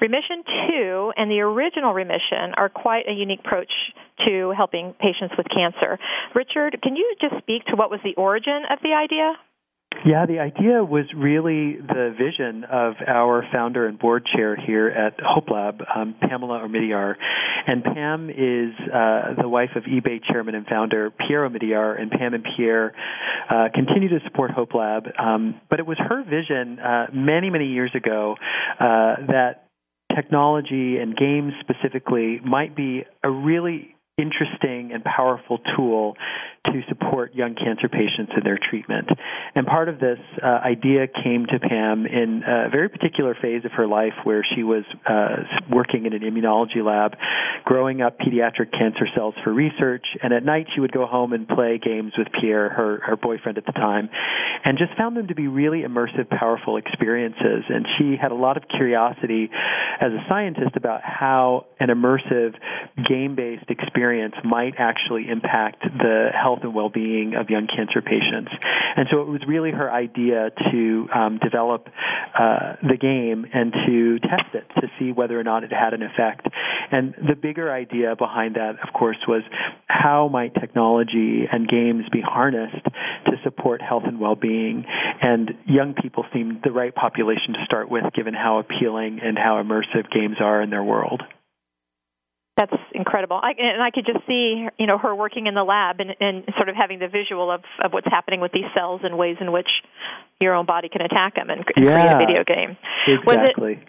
Remission 0.02 0.44
2 0.70 1.14
and 1.16 1.30
the 1.30 1.42
original 1.42 1.94
remission 1.94 2.58
are 2.58 2.70
quite 2.70 3.08
a 3.08 3.14
unique 3.14 3.42
approach 3.46 3.72
to 4.26 4.52
helping 4.58 4.94
patients 5.00 5.36
with 5.38 5.46
cancer. 5.54 6.00
Richard, 6.34 6.82
can 6.82 6.96
you 6.96 7.16
just 7.22 7.38
speak 7.38 7.66
to 7.66 7.76
what 7.76 7.92
was 7.92 8.00
the 8.04 8.16
origin 8.16 8.64
of 8.72 8.80
the 8.82 8.94
idea? 8.94 9.34
Yeah, 10.04 10.26
the 10.26 10.40
idea 10.40 10.84
was 10.84 11.06
really 11.16 11.78
the 11.78 12.16
vision 12.18 12.64
of 12.64 12.96
our 13.08 13.46
founder 13.52 13.86
and 13.86 14.00
board 14.00 14.26
chair 14.26 14.56
here 14.56 14.88
at 14.88 15.20
Hope 15.24 15.50
Lab, 15.52 15.84
um, 15.96 16.16
Pamela 16.20 16.60
Omidyar. 16.68 17.16
And 17.68 17.84
Pam 17.84 18.30
is 18.32 18.74
uh, 18.92 19.36
the 19.40 19.48
wife 19.48 19.70
of 19.76 19.84
eBay 19.84 20.20
chairman 20.24 20.56
and 20.56 20.66
founder 20.66 21.12
Pierre 21.12 21.48
Omidyar, 21.48 22.02
and 22.02 22.10
Pam 22.10 22.34
and 22.34 22.44
Pierre 22.58 22.94
uh, 23.48 23.68
continue 23.76 24.10
to 24.10 24.20
support 24.26 24.50
Hope 24.50 24.74
Lab. 24.74 25.04
Um, 25.20 25.62
but 25.70 25.80
it 25.80 25.86
was 25.86 25.98
her 26.00 26.24
vision 26.24 26.80
uh, 26.80 27.08
many, 27.14 27.52
many 27.52 27.68
years 27.68 27.92
ago 27.94 28.38
uh, 28.80 29.16
that 29.28 29.68
technology 30.16 30.98
and 30.98 31.16
games 31.16 31.54
specifically 31.60 32.40
might 32.44 32.76
be 32.76 33.04
a 33.24 33.30
really 33.30 33.96
interesting 34.18 34.92
and 34.94 35.04
powerful 35.04 35.60
tool 35.76 36.16
to 36.66 36.82
support 36.88 37.34
young 37.34 37.56
cancer 37.56 37.90
patients 37.90 38.32
in 38.38 38.44
their 38.44 38.60
treatment. 38.70 39.10
And 39.56 39.66
part 39.66 39.90
of 39.90 40.00
this 40.00 40.20
uh, 40.42 40.46
idea 40.46 41.08
came 41.08 41.48
to 41.48 41.60
Pam 41.60 42.06
in 42.06 42.44
a 42.46 42.70
very 42.70 42.88
particular 42.88 43.36
phase 43.42 43.66
of 43.66 43.72
her 43.72 43.88
life 43.88 44.14
where 44.24 44.46
she 44.56 44.62
was 44.62 44.84
uh, 45.10 45.44
working 45.72 46.06
in 46.06 46.14
an 46.14 46.22
immunology 46.22 46.86
lab, 46.86 47.18
growing 47.66 48.02
up 48.02 48.20
pediatric 48.20 48.72
cancer 48.72 49.08
cells 49.16 49.34
for 49.44 49.52
research. 49.52 50.06
And 50.22 50.34
at 50.34 50.46
night, 50.46 50.68
she 50.76 50.82
would 50.82 50.92
go 50.92 51.08
home 51.08 51.34
and 51.34 51.48
play 51.48 51.80
games 51.84 52.14
with 52.16 52.28
Pierre, 52.40 52.70
her, 52.70 53.00
her 53.06 53.16
boyfriend 53.16 53.58
at 53.58 53.66
the 53.66 53.72
time, 53.72 54.10
and 54.64 54.78
just 54.78 54.96
found 54.96 55.18
them 55.18 55.28
to 55.28 55.36
be 55.36 55.48
really 55.48 55.82
immersive, 55.82 56.30
powerful 56.30 56.78
experiences. 56.78 57.64
And 57.70 57.88
she 57.98 58.18
had 58.22 58.32
a 58.32 58.36
lot 58.36 58.58
of 58.58 58.64
curiosity 58.68 59.50
as 60.00 60.12
a 60.12 60.24
scientist 60.30 60.76
about 60.76 61.02
how 61.04 61.66
an 61.80 61.90
immersive, 61.90 62.54
game 63.08 63.36
based 63.36 63.70
experience 63.70 64.36
might 64.44 64.76
actually 64.78 65.28
impact 65.28 65.82
the 65.82 66.30
health 66.32 66.51
and 66.64 66.74
well 66.74 66.90
being 66.90 67.36
of 67.36 67.50
young 67.50 67.68
cancer 67.68 68.02
patients. 68.02 68.52
And 68.96 69.08
so 69.12 69.22
it 69.22 69.28
was 69.28 69.42
really 69.48 69.72
her 69.72 69.92
idea 69.92 70.52
to 70.72 71.08
um, 71.14 71.40
develop 71.40 71.88
uh, 72.38 72.76
the 72.82 72.98
game 72.98 73.46
and 73.54 73.74
to 73.86 74.20
test 74.20 74.54
it 74.54 74.66
to 74.82 74.88
see 75.00 75.12
whether 75.12 75.40
or 75.40 75.44
not 75.44 75.64
it 75.64 75.72
had 75.72 75.94
an 75.94 76.04
effect. 76.04 76.48
And 76.92 77.14
the 77.28 77.36
bigger 77.36 77.72
idea 77.72 78.16
behind 78.16 78.56
that, 78.56 78.76
of 78.86 78.94
course, 78.94 79.18
was 79.28 79.44
how 79.88 80.28
might 80.28 80.54
technology 80.54 81.46
and 81.52 81.68
games 81.68 82.06
be 82.12 82.22
harnessed 82.22 82.86
to 83.26 83.32
support 83.44 83.82
health 83.82 84.04
and 84.06 84.20
well 84.20 84.36
being. 84.36 84.86
And 85.22 85.52
young 85.66 85.94
people 85.94 86.26
seemed 86.34 86.62
the 86.64 86.72
right 86.72 86.94
population 86.94 87.54
to 87.54 87.66
start 87.66 87.90
with, 87.90 88.04
given 88.14 88.34
how 88.34 88.60
appealing 88.60 89.20
and 89.24 89.38
how 89.38 89.62
immersive 89.62 90.12
games 90.12 90.38
are 90.40 90.62
in 90.62 90.70
their 90.70 90.84
world 90.84 91.24
that's 92.62 92.82
incredible. 92.94 93.40
I, 93.42 93.54
and 93.58 93.82
I 93.82 93.90
could 93.90 94.06
just 94.06 94.26
see, 94.28 94.68
you 94.78 94.88
know, 94.88 94.98
her 94.98 95.16
working 95.16 95.48
in 95.48 95.56
the 95.56 95.64
lab 95.64 96.00
and, 96.00 96.16
and 96.20 96.44
sort 96.58 96.70
of 96.70 96.76
having 96.76 97.00
the 97.00 97.08
visual 97.08 97.50
of, 97.52 97.62
of 97.84 97.92
what's 97.94 98.08
happening 98.08 98.40
with 98.40 98.52
these 98.52 98.70
cells 98.76 99.02
and 99.04 99.18
ways 99.18 99.38
in 99.42 99.52
which 99.52 99.70
your 100.40 100.54
own 100.54 100.66
body 100.66 100.90
can 100.90 101.02
attack 101.02 101.36
them 101.36 101.50
and, 101.50 101.66
and 101.76 101.86
yeah, 101.86 102.02
create 102.02 102.14
a 102.14 102.20
video 102.20 102.44
game. 102.44 102.78
Exactly. 103.08 103.74
It, 103.74 103.88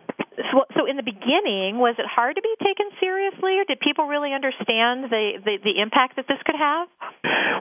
so, 0.50 0.64
so 0.76 0.86
in 0.86 0.96
the 0.96 1.02
beginning, 1.02 1.76
was 1.76 1.94
it 1.98 2.06
hard 2.08 2.36
to 2.36 2.42
be 2.42 2.54
taken 2.64 2.88
seriously, 2.98 3.60
or 3.60 3.64
did 3.64 3.80
people 3.80 4.06
really 4.06 4.32
understand 4.32 5.04
the, 5.12 5.36
the, 5.44 5.58
the 5.62 5.80
impact 5.80 6.16
that 6.16 6.26
this 6.26 6.38
could 6.44 6.56
have? 6.56 6.88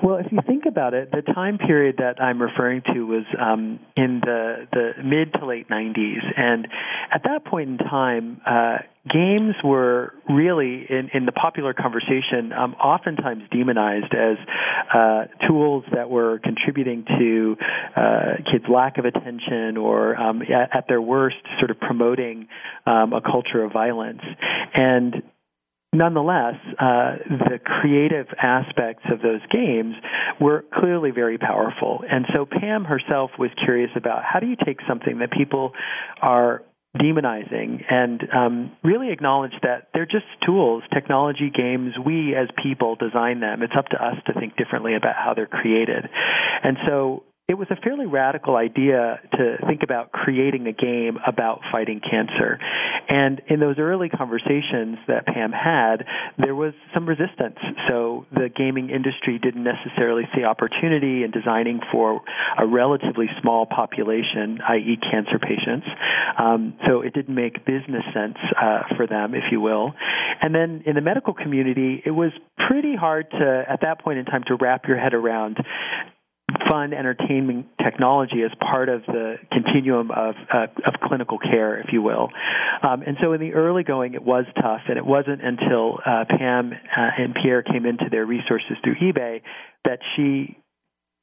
Well, 0.04 0.18
if 0.18 0.32
you 0.32 0.40
think 0.48 0.64
about 0.66 0.94
it, 0.94 1.12
the 1.12 1.22
time 1.22 1.58
period 1.58 1.98
that 1.98 2.22
I'm 2.22 2.42
referring 2.42 2.82
to 2.94 3.06
was 3.06 3.26
um, 3.40 3.80
in 3.96 4.22
the 4.24 4.68
the 4.72 5.04
mid 5.04 5.34
to 5.34 5.46
late 5.46 5.70
90s, 5.70 6.24
and 6.36 6.68
at 7.14 7.24
that 7.24 7.46
point 7.46 7.70
in 7.70 7.78
time, 7.78 8.42
uh, 8.46 8.78
games 9.10 9.56
were 9.64 10.14
really 10.30 10.86
in, 10.88 11.10
in 11.14 11.26
the 11.26 11.32
popular 11.32 11.74
conversation 11.74 12.54
um, 12.54 12.76
oftentimes 12.76 13.44
demonized 13.52 14.14
as 14.14 14.38
uh, 14.94 15.48
tools 15.48 15.84
that 15.92 16.10
were 16.10 16.40
contributing 16.40 17.04
to 17.18 17.58
uh, 17.96 18.34
kids' 18.52 18.66
lack 18.72 19.00
of 19.00 19.06
attention 19.06 19.78
or 19.78 20.16
um, 20.18 20.42
at, 20.44 20.76
at, 20.76 20.88
their 20.88 21.02
worst 21.02 21.38
sort 21.58 21.72
of 21.72 21.80
promoting 21.80 22.48
um, 22.86 23.14
a 23.14 23.22
culture 23.22 23.64
of 23.64 23.72
violence 23.72 24.22
and 24.74 25.24
Nonetheless, 25.94 26.56
uh, 26.80 27.18
the 27.28 27.60
creative 27.62 28.28
aspects 28.42 29.04
of 29.12 29.22
those 29.22 29.42
games 29.52 29.94
were 30.40 30.64
clearly 30.74 31.12
very 31.12 31.38
powerful. 31.38 32.02
And 32.10 32.26
so 32.34 32.46
Pam 32.46 32.86
herself 32.86 33.32
was 33.38 33.50
curious 33.66 33.92
about 33.98 34.24
how 34.24 34.40
do 34.40 34.48
you 34.48 34.56
take 34.66 34.78
something 34.88 35.20
that 35.20 35.32
people 35.32 35.74
are 36.22 36.64
demonizing 36.98 37.84
and 37.90 38.22
um, 38.36 38.72
really 38.84 39.12
acknowledge 39.12 39.54
that 39.64 39.88
they're 39.94 40.06
just 40.06 40.26
tools, 40.46 40.84
technology, 40.94 41.50
games. 41.50 41.94
We 42.04 42.36
as 42.36 42.50
people 42.62 42.96
design 42.96 43.40
them. 43.40 43.64
It's 43.64 43.74
up 43.78 43.88
to 43.90 43.98
us 43.98 44.16
to 44.28 44.34
think 44.34 44.58
differently 44.58 44.96
about 44.96 45.16
how 45.16 45.34
they're 45.34 45.48
created. 45.48 46.10
And 46.64 46.78
so 46.86 47.24
it 47.52 47.58
was 47.58 47.68
a 47.70 47.76
fairly 47.76 48.06
radical 48.06 48.56
idea 48.56 49.20
to 49.34 49.58
think 49.68 49.84
about 49.84 50.14
creating 50.14 50.68
a 50.68 50.72
game 50.72 51.20
about 51.28 51.60
fighting 51.70 52.00
cancer. 52.00 52.58
And 53.10 53.42
in 53.50 53.60
those 53.60 53.76
early 53.78 54.08
conversations 54.08 54.98
that 55.10 55.26
Pam 55.26 55.52
had, 55.52 56.06
there 56.38 56.56
was 56.56 56.74
some 56.94 57.06
resistance. 57.06 57.60
So 57.90 58.26
the 58.32 58.48
gaming 58.48 58.90
industry 58.90 59.38
didn't 59.38 59.66
necessarily 59.66 60.24
see 60.34 60.46
opportunity 60.46 61.24
in 61.24 61.32
designing 61.32 61.82
for 61.92 62.22
a 62.58 62.66
relatively 62.66 63.26
small 63.42 63.66
population, 63.66 64.60
i.e., 64.70 64.98
cancer 65.12 65.38
patients. 65.38 65.88
Um, 66.40 66.76
so 66.88 67.02
it 67.02 67.14
didn't 67.14 67.36
make 67.36 67.66
business 67.66 68.06
sense 68.14 68.38
uh, 68.56 68.84
for 68.96 69.08
them, 69.08 69.36
if 69.36 69.52
you 69.52 69.60
will. 69.60 69.92
And 70.42 70.56
then 70.56 70.84
in 70.86 70.96
the 70.96 71.02
medical 71.02 71.34
community, 71.34 72.02
it 72.06 72.12
was 72.12 72.32
pretty 72.70 72.96
hard 72.96 73.30
to, 73.32 73.64
at 73.68 73.82
that 73.82 74.00
point 74.00 74.20
in 74.20 74.26
time, 74.26 74.44
to 74.48 74.56
wrap 74.56 74.88
your 74.88 74.98
head 74.98 75.14
around 75.14 75.58
fun 76.72 76.94
entertainment 76.94 77.66
technology 77.84 78.44
as 78.46 78.52
part 78.60 78.88
of 78.88 79.02
the 79.06 79.36
continuum 79.52 80.10
of 80.12 80.36
uh, 80.54 80.68
of 80.88 80.94
clinical 81.04 81.38
care, 81.38 81.80
if 81.80 81.88
you 81.92 82.02
will. 82.02 82.30
Um, 82.82 83.04
and 83.06 83.18
so 83.22 83.34
in 83.34 83.42
the 83.42 83.54
early 83.54 83.84
going, 83.84 84.14
it 84.14 84.24
was 84.24 84.46
tough, 84.56 84.82
and 84.88 84.98
it 84.98 85.06
wasn't 85.06 85.42
until 85.44 86.00
uh, 86.06 86.24
Pam 86.30 86.72
uh, 86.72 87.10
and 87.18 87.36
Pierre 87.36 87.62
came 87.62 87.86
into 87.86 88.06
their 88.10 88.26
resources 88.26 88.78
through 88.84 88.96
eBay 88.96 89.42
that 89.84 90.00
she 90.16 90.58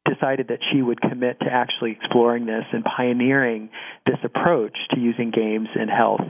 decided 0.04 0.48
that 0.48 0.58
she 0.72 0.82
would 0.82 1.00
commit 1.00 1.40
to 1.40 1.46
actually 1.50 1.92
exploring 1.92 2.46
this 2.46 2.64
and 2.72 2.84
pioneering 2.84 3.70
this 4.06 4.18
approach 4.24 4.76
to 4.90 5.00
using 5.00 5.30
games 5.30 5.68
in 5.74 5.88
health. 5.88 6.20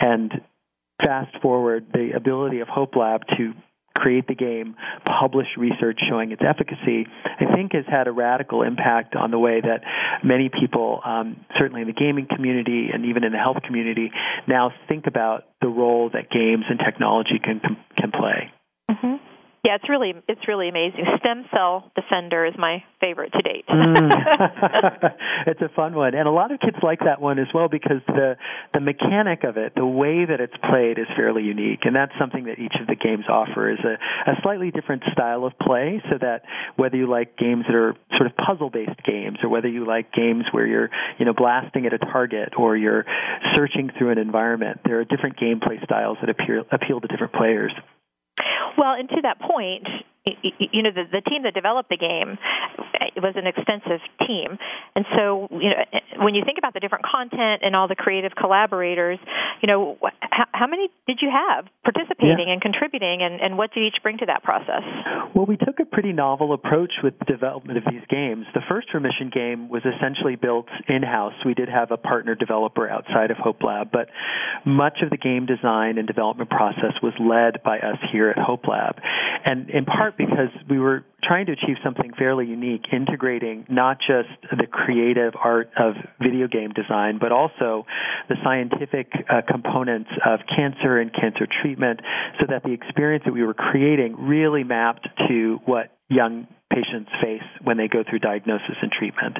And 0.00 0.32
fast 1.04 1.36
forward, 1.42 1.86
the 1.92 2.10
ability 2.16 2.60
of 2.60 2.68
Hope 2.68 2.96
Lab 2.96 3.22
to 3.36 3.52
create 3.98 4.26
the 4.28 4.34
game, 4.34 4.76
publish 5.04 5.48
research 5.56 5.98
showing 6.08 6.30
its 6.30 6.42
efficacy, 6.46 7.06
I 7.24 7.54
think 7.54 7.72
has 7.72 7.84
had 7.88 8.06
a 8.06 8.12
radical 8.12 8.62
impact 8.62 9.16
on 9.16 9.30
the 9.30 9.38
way 9.38 9.60
that 9.60 9.82
many 10.22 10.48
people, 10.48 11.00
um, 11.04 11.44
certainly 11.58 11.82
in 11.82 11.88
the 11.88 11.92
gaming 11.92 12.26
community 12.34 12.88
and 12.92 13.06
even 13.06 13.24
in 13.24 13.32
the 13.32 13.38
health 13.38 13.58
community, 13.66 14.10
now 14.46 14.72
think 14.88 15.06
about 15.06 15.44
the 15.60 15.68
role 15.68 16.10
that 16.12 16.30
games 16.30 16.64
and 16.68 16.78
technology 16.78 17.40
can 17.42 17.60
can 17.96 18.12
play. 18.12 18.52
Mm-hmm. 18.90 19.16
Yeah, 19.64 19.74
it's 19.74 19.88
really 19.88 20.14
it's 20.28 20.46
really 20.46 20.68
amazing. 20.68 21.04
Stem 21.18 21.44
Cell 21.52 21.90
Defender 21.96 22.46
is 22.46 22.54
my 22.56 22.84
favorite 23.00 23.32
to 23.32 23.42
date. 23.42 23.64
mm. 23.68 24.08
it's 25.46 25.60
a 25.60 25.68
fun 25.74 25.94
one, 25.94 26.14
and 26.14 26.28
a 26.28 26.30
lot 26.30 26.52
of 26.52 26.60
kids 26.60 26.76
like 26.82 27.00
that 27.00 27.20
one 27.20 27.38
as 27.38 27.48
well 27.52 27.68
because 27.68 28.00
the 28.06 28.36
the 28.72 28.80
mechanic 28.80 29.44
of 29.44 29.56
it, 29.56 29.72
the 29.74 29.86
way 29.86 30.24
that 30.24 30.40
it's 30.40 30.56
played, 30.68 30.98
is 30.98 31.06
fairly 31.16 31.42
unique, 31.42 31.80
and 31.82 31.94
that's 31.94 32.12
something 32.18 32.44
that 32.44 32.58
each 32.58 32.74
of 32.80 32.86
the 32.86 32.94
games 32.94 33.24
offer 33.28 33.70
is 33.70 33.78
a, 33.84 34.30
a 34.30 34.34
slightly 34.42 34.70
different 34.70 35.02
style 35.12 35.44
of 35.44 35.52
play. 35.58 36.00
So 36.10 36.18
that 36.20 36.42
whether 36.76 36.96
you 36.96 37.08
like 37.08 37.36
games 37.36 37.64
that 37.66 37.74
are 37.74 37.94
sort 38.16 38.30
of 38.30 38.36
puzzle 38.36 38.70
based 38.70 39.02
games, 39.04 39.38
or 39.42 39.48
whether 39.48 39.68
you 39.68 39.86
like 39.86 40.12
games 40.12 40.44
where 40.52 40.66
you're 40.66 40.90
you 41.18 41.24
know 41.24 41.34
blasting 41.34 41.84
at 41.86 41.92
a 41.92 41.98
target 41.98 42.54
or 42.56 42.76
you're 42.76 43.04
searching 43.56 43.90
through 43.98 44.10
an 44.10 44.18
environment, 44.18 44.80
there 44.84 45.00
are 45.00 45.04
different 45.04 45.36
gameplay 45.36 45.82
styles 45.84 46.18
that 46.20 46.30
appeal 46.30 46.64
appeal 46.70 47.00
to 47.00 47.08
different 47.08 47.32
players. 47.32 47.72
Well, 48.76 48.92
and 48.92 49.08
to 49.10 49.22
that 49.22 49.40
point, 49.40 49.86
you 50.42 50.82
know, 50.82 50.90
the, 50.90 51.04
the 51.10 51.22
team 51.28 51.42
that 51.44 51.54
developed 51.54 51.88
the 51.88 51.96
game 51.96 52.38
it 53.16 53.22
was 53.22 53.34
an 53.34 53.46
extensive 53.46 54.00
team, 54.26 54.58
and 54.94 55.04
so 55.16 55.48
you 55.50 55.70
know, 55.70 55.82
when 56.22 56.34
you 56.34 56.42
think 56.44 56.58
about 56.58 56.74
the 56.74 56.80
different 56.80 57.04
content 57.04 57.62
and 57.62 57.74
all 57.74 57.88
the 57.88 57.96
creative 57.96 58.32
collaborators, 58.34 59.18
you 59.62 59.66
know, 59.66 59.98
how, 60.20 60.44
how 60.52 60.66
many 60.66 60.88
did 61.06 61.18
you 61.20 61.30
have 61.30 61.66
participating 61.82 62.46
yeah. 62.46 62.52
and 62.52 62.62
contributing, 62.62 63.22
and, 63.22 63.40
and 63.40 63.56
what 63.56 63.72
did 63.72 63.82
each 63.82 64.02
bring 64.02 64.18
to 64.18 64.26
that 64.26 64.42
process? 64.42 64.82
Well, 65.34 65.46
we 65.46 65.56
took 65.56 65.80
a 65.80 65.84
pretty 65.84 66.12
novel 66.12 66.52
approach 66.52 66.92
with 67.02 67.18
the 67.18 67.24
development 67.24 67.78
of 67.78 67.84
these 67.90 68.02
games. 68.08 68.46
The 68.54 68.62
first 68.68 68.92
remission 68.92 69.30
game 69.32 69.68
was 69.68 69.82
essentially 69.82 70.36
built 70.36 70.66
in-house. 70.86 71.34
We 71.44 71.54
did 71.54 71.68
have 71.68 71.90
a 71.90 71.96
partner 71.96 72.34
developer 72.34 72.88
outside 72.88 73.30
of 73.30 73.36
Hope 73.38 73.62
Lab, 73.62 73.90
but 73.90 74.08
much 74.64 74.98
of 75.02 75.10
the 75.10 75.16
game 75.16 75.46
design 75.46 75.98
and 75.98 76.06
development 76.06 76.50
process 76.50 76.92
was 77.02 77.14
led 77.18 77.62
by 77.62 77.78
us 77.78 77.98
here 78.12 78.30
at 78.30 78.38
Hope 78.38 78.66
Lab, 78.68 78.96
and 79.44 79.70
in 79.70 79.84
part 79.84 80.17
because 80.18 80.50
we 80.68 80.78
were 80.78 81.04
trying 81.22 81.46
to 81.46 81.52
achieve 81.52 81.76
something 81.82 82.12
fairly 82.18 82.46
unique, 82.46 82.84
integrating 82.92 83.64
not 83.68 83.98
just 84.00 84.28
the 84.50 84.66
creative 84.66 85.34
art 85.42 85.70
of 85.78 85.94
video 86.20 86.48
game 86.48 86.72
design, 86.72 87.18
but 87.18 87.32
also 87.32 87.86
the 88.28 88.34
scientific 88.42 89.12
uh, 89.30 89.40
components 89.48 90.10
of 90.26 90.40
cancer 90.54 90.98
and 90.98 91.14
cancer 91.14 91.46
treatment, 91.62 92.00
so 92.40 92.46
that 92.48 92.62
the 92.64 92.72
experience 92.72 93.24
that 93.24 93.32
we 93.32 93.42
were 93.42 93.54
creating 93.54 94.16
really 94.18 94.64
mapped 94.64 95.08
to 95.28 95.60
what 95.64 95.97
young 96.08 96.46
patients 96.72 97.10
face 97.22 97.42
when 97.62 97.76
they 97.76 97.88
go 97.88 98.04
through 98.08 98.18
diagnosis 98.18 98.76
and 98.82 98.92
treatment. 98.92 99.36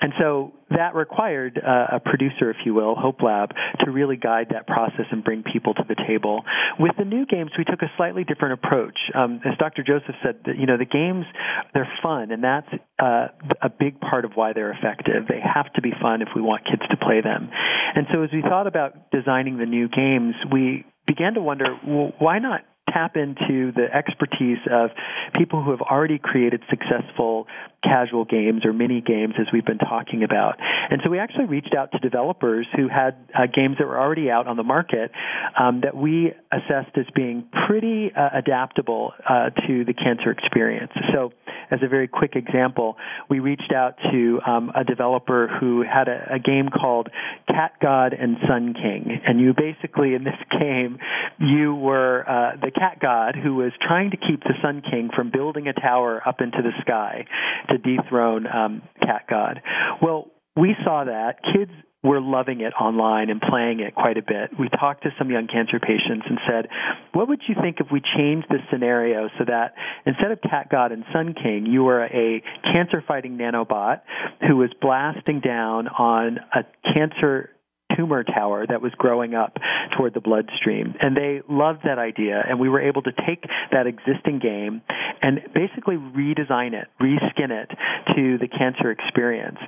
And 0.00 0.12
so 0.18 0.52
that 0.70 0.94
required 0.94 1.58
uh, 1.58 1.96
a 1.96 2.00
producer, 2.00 2.50
if 2.50 2.56
you 2.64 2.74
will, 2.74 2.94
Hope 2.94 3.22
Lab, 3.22 3.50
to 3.84 3.90
really 3.90 4.16
guide 4.16 4.48
that 4.50 4.66
process 4.66 5.06
and 5.10 5.24
bring 5.24 5.42
people 5.42 5.74
to 5.74 5.84
the 5.88 5.96
table. 6.06 6.42
With 6.78 6.92
the 6.98 7.04
new 7.04 7.26
games, 7.26 7.50
we 7.56 7.64
took 7.64 7.82
a 7.82 7.90
slightly 7.96 8.24
different 8.24 8.54
approach. 8.54 8.98
Um, 9.14 9.40
as 9.44 9.56
Dr. 9.58 9.82
Joseph 9.82 10.14
said, 10.22 10.40
you 10.58 10.66
know, 10.66 10.76
the 10.76 10.84
games, 10.84 11.26
they're 11.74 11.90
fun, 12.02 12.30
and 12.32 12.42
that's 12.42 12.68
uh, 12.98 13.28
a 13.62 13.70
big 13.70 14.00
part 14.00 14.24
of 14.24 14.32
why 14.34 14.52
they're 14.52 14.72
effective. 14.72 15.26
They 15.28 15.40
have 15.40 15.72
to 15.74 15.82
be 15.82 15.92
fun 16.00 16.22
if 16.22 16.28
we 16.34 16.42
want 16.42 16.64
kids 16.64 16.82
to 16.90 16.96
play 16.96 17.20
them. 17.20 17.50
And 17.94 18.06
so 18.12 18.22
as 18.22 18.30
we 18.32 18.42
thought 18.42 18.66
about 18.66 19.10
designing 19.10 19.58
the 19.58 19.66
new 19.66 19.88
games, 19.88 20.34
we 20.52 20.84
began 21.06 21.34
to 21.34 21.40
wonder, 21.40 21.76
well, 21.86 22.12
why 22.18 22.38
not 22.38 22.60
tap 22.92 23.16
into 23.16 23.72
the 23.72 23.86
expertise 23.92 24.58
of 24.70 24.90
people 25.34 25.62
who 25.62 25.70
have 25.70 25.80
already 25.80 26.18
created 26.18 26.62
successful 26.70 27.46
casual 27.82 28.24
games 28.24 28.64
or 28.64 28.72
mini 28.72 29.00
games 29.00 29.34
as 29.38 29.46
we've 29.52 29.64
been 29.64 29.78
talking 29.78 30.22
about. 30.24 30.56
And 30.90 31.00
so 31.04 31.10
we 31.10 31.18
actually 31.18 31.46
reached 31.46 31.74
out 31.74 31.92
to 31.92 31.98
developers 31.98 32.66
who 32.76 32.88
had 32.88 33.16
uh, 33.34 33.46
games 33.46 33.76
that 33.78 33.86
were 33.86 33.98
already 33.98 34.30
out 34.30 34.46
on 34.46 34.56
the 34.56 34.62
market 34.64 35.12
um, 35.58 35.82
that 35.82 35.96
we 35.96 36.32
assessed 36.50 36.96
as 36.96 37.04
being 37.14 37.44
pretty 37.66 38.10
uh, 38.16 38.30
adaptable 38.34 39.12
uh, 39.28 39.50
to 39.66 39.84
the 39.84 39.92
cancer 39.92 40.30
experience. 40.30 40.92
So 41.12 41.32
as 41.70 41.80
a 41.82 41.88
very 41.88 42.08
quick 42.08 42.36
example, 42.36 42.96
we 43.28 43.40
reached 43.40 43.72
out 43.72 43.96
to 44.10 44.40
um, 44.46 44.72
a 44.74 44.84
developer 44.84 45.48
who 45.60 45.82
had 45.82 46.08
a, 46.08 46.34
a 46.34 46.38
game 46.38 46.68
called 46.68 47.08
Cat 47.46 47.72
God 47.82 48.14
and 48.14 48.36
Sun 48.48 48.74
King. 48.74 49.20
And 49.26 49.40
you 49.40 49.52
basically, 49.54 50.14
in 50.14 50.24
this 50.24 50.38
game, 50.58 50.98
you 51.38 51.74
were 51.74 52.24
uh, 52.28 52.56
the 52.60 52.70
cat 52.70 52.98
god 53.00 53.36
who 53.36 53.56
was 53.56 53.72
trying 53.86 54.10
to 54.10 54.16
keep 54.16 54.42
the 54.42 54.54
Sun 54.62 54.82
King 54.90 55.10
from 55.14 55.30
building 55.30 55.68
a 55.68 55.72
tower 55.72 56.22
up 56.26 56.40
into 56.40 56.58
the 56.62 56.72
sky 56.80 57.26
to 57.68 57.78
dethrone 57.78 58.46
um, 58.46 58.82
Cat 59.00 59.26
God. 59.28 59.60
Well, 60.02 60.30
we 60.56 60.74
saw 60.84 61.04
that 61.04 61.40
kids 61.54 61.70
were 62.02 62.20
loving 62.20 62.60
it 62.60 62.72
online 62.80 63.28
and 63.28 63.40
playing 63.40 63.80
it 63.80 63.94
quite 63.94 64.16
a 64.16 64.22
bit. 64.22 64.50
We 64.58 64.68
talked 64.68 65.02
to 65.02 65.10
some 65.18 65.30
young 65.30 65.48
cancer 65.48 65.80
patients 65.80 66.26
and 66.28 66.38
said, 66.48 66.68
what 67.12 67.28
would 67.28 67.42
you 67.48 67.56
think 67.60 67.78
if 67.80 67.88
we 67.90 68.00
changed 68.16 68.46
the 68.48 68.58
scenario 68.70 69.28
so 69.36 69.44
that 69.46 69.74
instead 70.06 70.30
of 70.30 70.40
Cat 70.40 70.68
God 70.70 70.92
and 70.92 71.04
Sun 71.12 71.34
King, 71.34 71.66
you 71.66 71.82
were 71.82 72.04
a 72.04 72.42
cancer 72.62 73.02
fighting 73.06 73.36
nanobot 73.36 74.02
who 74.46 74.56
was 74.56 74.70
blasting 74.80 75.40
down 75.40 75.88
on 75.88 76.38
a 76.54 76.64
cancer 76.94 77.50
tumor 77.98 78.22
tower 78.22 78.64
that 78.66 78.80
was 78.80 78.92
growing 78.96 79.34
up 79.34 79.56
toward 79.96 80.14
the 80.14 80.20
bloodstream. 80.20 80.94
And 81.00 81.16
they 81.16 81.42
loved 81.48 81.80
that 81.84 81.98
idea, 81.98 82.42
and 82.48 82.60
we 82.60 82.68
were 82.68 82.80
able 82.80 83.02
to 83.02 83.12
take 83.26 83.44
that 83.72 83.86
existing 83.86 84.38
game 84.38 84.82
and 85.20 85.40
basically 85.52 85.96
redesign 85.96 86.74
it, 86.74 86.86
reskin 87.00 87.50
it 87.50 87.70
to 88.14 88.38
the 88.38 88.48
cancer 88.48 88.90
experience. 88.90 89.58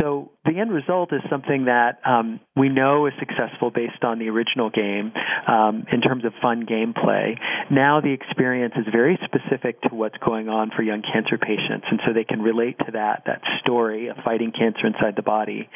So 0.00 0.30
the 0.44 0.58
end 0.58 0.72
result 0.72 1.12
is 1.12 1.20
something 1.30 1.66
that 1.66 2.00
um, 2.04 2.40
we 2.56 2.68
know 2.68 3.06
is 3.06 3.12
successful 3.18 3.70
based 3.70 4.02
on 4.02 4.18
the 4.18 4.28
original 4.28 4.70
game 4.70 5.12
um, 5.46 5.84
in 5.92 6.00
terms 6.00 6.24
of 6.24 6.32
fun 6.40 6.66
gameplay. 6.66 7.38
Now 7.70 8.00
the 8.00 8.12
experience 8.12 8.74
is 8.76 8.86
very 8.90 9.18
specific 9.24 9.80
to 9.82 9.94
what's 9.94 10.16
going 10.18 10.48
on 10.48 10.70
for 10.74 10.82
young 10.82 11.02
cancer 11.02 11.38
patients, 11.38 11.86
and 11.90 12.00
so 12.06 12.12
they 12.12 12.24
can 12.24 12.40
relate 12.40 12.78
to 12.86 12.92
that 12.92 13.24
that 13.26 13.42
story 13.60 14.08
of 14.08 14.16
fighting 14.24 14.52
cancer 14.52 14.86
inside 14.86 15.16
the 15.16 15.22
body. 15.22 15.68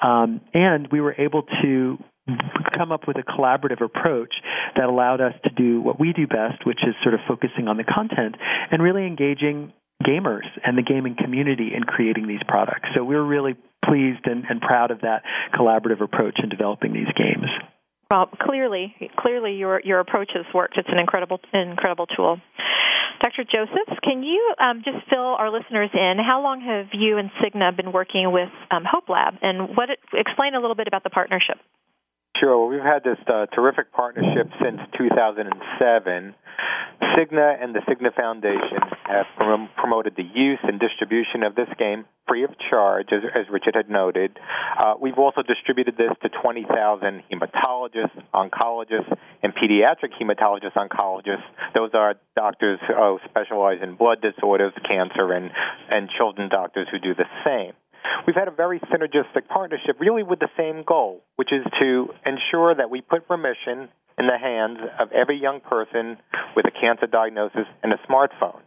Um, 0.00 0.40
and 0.54 0.88
we 0.90 1.00
were 1.00 1.14
able 1.18 1.42
to 1.62 1.98
come 2.76 2.92
up 2.92 3.08
with 3.08 3.16
a 3.16 3.22
collaborative 3.22 3.82
approach 3.82 4.32
that 4.76 4.84
allowed 4.84 5.20
us 5.20 5.34
to 5.44 5.50
do 5.50 5.80
what 5.80 5.98
we 5.98 6.12
do 6.12 6.26
best, 6.26 6.64
which 6.64 6.78
is 6.86 6.94
sort 7.02 7.14
of 7.14 7.20
focusing 7.26 7.68
on 7.68 7.76
the 7.76 7.84
content 7.84 8.36
and 8.70 8.82
really 8.82 9.06
engaging 9.06 9.72
gamers 10.02 10.46
and 10.64 10.78
the 10.78 10.82
gaming 10.82 11.16
community 11.18 11.72
in 11.74 11.82
creating 11.84 12.26
these 12.26 12.42
products. 12.46 12.88
So 12.94 13.04
we're 13.04 13.22
really 13.22 13.56
pleased 13.84 14.24
and, 14.24 14.44
and 14.48 14.60
proud 14.60 14.90
of 14.90 15.00
that 15.00 15.22
collaborative 15.54 16.00
approach 16.00 16.38
in 16.42 16.48
developing 16.48 16.92
these 16.92 17.10
games. 17.16 17.46
Well, 18.12 18.28
clearly, 18.42 18.94
clearly 19.16 19.54
your 19.54 19.80
your 19.80 19.98
approach 19.98 20.32
has 20.34 20.44
worked. 20.52 20.76
It's 20.76 20.88
an 20.92 20.98
incredible 20.98 21.40
incredible 21.54 22.06
tool. 22.06 22.38
Dr. 23.22 23.42
Josephs, 23.44 23.98
can 24.02 24.22
you 24.22 24.54
um, 24.60 24.82
just 24.84 25.08
fill 25.08 25.32
our 25.40 25.50
listeners 25.50 25.88
in? 25.94 26.18
How 26.18 26.42
long 26.42 26.60
have 26.60 26.88
you 26.92 27.16
and 27.16 27.30
Cigna 27.40 27.74
been 27.74 27.90
working 27.90 28.30
with 28.30 28.50
um, 28.70 28.84
Hope 28.84 29.08
Lab, 29.08 29.36
and 29.40 29.74
what? 29.74 29.88
It, 29.88 29.98
explain 30.12 30.54
a 30.54 30.60
little 30.60 30.74
bit 30.74 30.88
about 30.88 31.04
the 31.04 31.08
partnership. 31.08 31.56
Sure. 32.38 32.58
Well, 32.58 32.68
we've 32.68 32.82
had 32.82 33.04
this 33.04 33.18
uh, 33.28 33.46
terrific 33.54 33.92
partnership 33.92 34.48
since 34.62 34.80
2007. 34.98 36.34
Cigna 37.16 37.62
and 37.62 37.74
the 37.74 37.80
Cigna 37.80 38.14
Foundation 38.14 38.78
have 39.04 39.26
prom- 39.36 39.68
promoted 39.76 40.14
the 40.16 40.22
use 40.22 40.58
and 40.62 40.80
distribution 40.80 41.42
of 41.42 41.54
this 41.54 41.68
game 41.78 42.04
free 42.26 42.44
of 42.44 42.50
charge, 42.70 43.08
as, 43.12 43.22
as 43.34 43.46
Richard 43.50 43.74
had 43.74 43.90
noted. 43.90 44.38
Uh, 44.78 44.94
we've 45.00 45.18
also 45.18 45.42
distributed 45.42 45.96
this 45.96 46.10
to 46.22 46.28
20,000 46.42 47.22
hematologists, 47.30 48.22
oncologists, 48.34 49.12
and 49.42 49.52
pediatric 49.54 50.12
hematologist 50.20 50.74
oncologists. 50.74 51.44
Those 51.74 51.90
are 51.94 52.14
doctors 52.36 52.78
who 52.86 53.18
specialize 53.28 53.78
in 53.82 53.96
blood 53.96 54.22
disorders, 54.22 54.72
cancer, 54.88 55.32
and, 55.32 55.50
and 55.90 56.08
children 56.16 56.48
doctors 56.48 56.88
who 56.90 56.98
do 56.98 57.14
the 57.14 57.26
same. 57.44 57.72
We've 58.26 58.36
had 58.36 58.48
a 58.48 58.52
very 58.52 58.80
synergistic 58.80 59.48
partnership, 59.48 59.96
really 60.00 60.22
with 60.22 60.38
the 60.38 60.50
same 60.56 60.84
goal, 60.86 61.22
which 61.36 61.52
is 61.52 61.64
to 61.80 62.08
ensure 62.24 62.74
that 62.74 62.90
we 62.90 63.00
put 63.00 63.24
remission 63.28 63.88
in 64.18 64.26
the 64.26 64.38
hands 64.38 64.78
of 65.00 65.10
every 65.12 65.40
young 65.40 65.60
person 65.60 66.18
with 66.54 66.66
a 66.66 66.70
cancer 66.70 67.06
diagnosis 67.06 67.66
and 67.82 67.92
a 67.92 67.98
smartphone. 68.08 68.60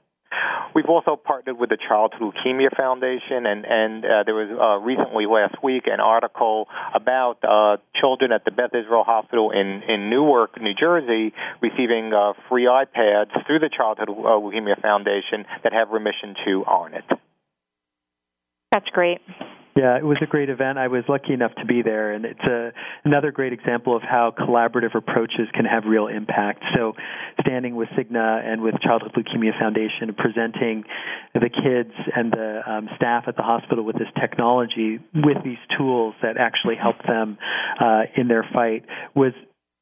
We've 0.73 0.89
also 0.89 1.15
partnered 1.15 1.57
with 1.57 1.69
the 1.69 1.77
Childhood 1.77 2.19
Leukemia 2.19 2.75
Foundation, 2.75 3.45
and, 3.45 3.65
and 3.65 4.03
uh, 4.03 4.23
there 4.25 4.35
was 4.35 4.51
uh, 4.51 4.83
recently 4.83 5.25
last 5.25 5.55
week 5.63 5.83
an 5.87 6.01
article 6.01 6.67
about 6.93 7.37
uh, 7.43 7.77
children 7.95 8.33
at 8.33 8.43
the 8.43 8.51
Beth 8.51 8.75
Israel 8.75 9.05
Hospital 9.05 9.51
in, 9.51 9.83
in 9.87 10.09
Newark, 10.09 10.59
New 10.61 10.73
Jersey, 10.73 11.33
receiving 11.61 12.11
uh, 12.13 12.33
free 12.49 12.65
iPads 12.65 13.31
through 13.47 13.59
the 13.59 13.69
Childhood 13.69 14.09
Leukemia 14.09 14.81
Foundation 14.81 15.45
that 15.63 15.71
have 15.71 15.91
remission 15.91 16.35
2 16.45 16.65
on 16.65 16.93
it. 16.93 17.05
That's 18.75 18.89
great. 18.89 19.21
Yeah, 19.77 19.97
it 19.97 20.03
was 20.03 20.17
a 20.21 20.25
great 20.25 20.49
event. 20.49 20.77
I 20.77 20.89
was 20.89 21.03
lucky 21.07 21.31
enough 21.31 21.55
to 21.55 21.65
be 21.65 21.81
there, 21.81 22.11
and 22.11 22.25
it's 22.25 22.43
a, 22.43 22.73
another 23.05 23.31
great 23.31 23.53
example 23.53 23.95
of 23.95 24.01
how 24.01 24.33
collaborative 24.37 24.95
approaches 24.95 25.47
can 25.53 25.63
have 25.63 25.85
real 25.85 26.07
impact. 26.07 26.61
So, 26.75 26.91
standing 27.39 27.77
with 27.77 27.87
Cigna 27.89 28.43
and 28.45 28.61
with 28.61 28.75
Childhood 28.81 29.13
Leukemia 29.13 29.57
Foundation, 29.57 30.13
presenting 30.17 30.83
the 31.33 31.49
kids 31.49 31.93
and 32.13 32.33
the 32.33 32.61
um, 32.65 32.89
staff 32.97 33.25
at 33.27 33.37
the 33.37 33.43
hospital 33.43 33.85
with 33.85 33.95
this 33.97 34.09
technology, 34.19 34.99
with 35.13 35.37
these 35.45 35.59
tools 35.77 36.15
that 36.21 36.35
actually 36.37 36.75
help 36.75 36.97
them 37.07 37.37
uh, 37.79 38.03
in 38.17 38.27
their 38.27 38.45
fight, 38.53 38.83
was 39.13 39.31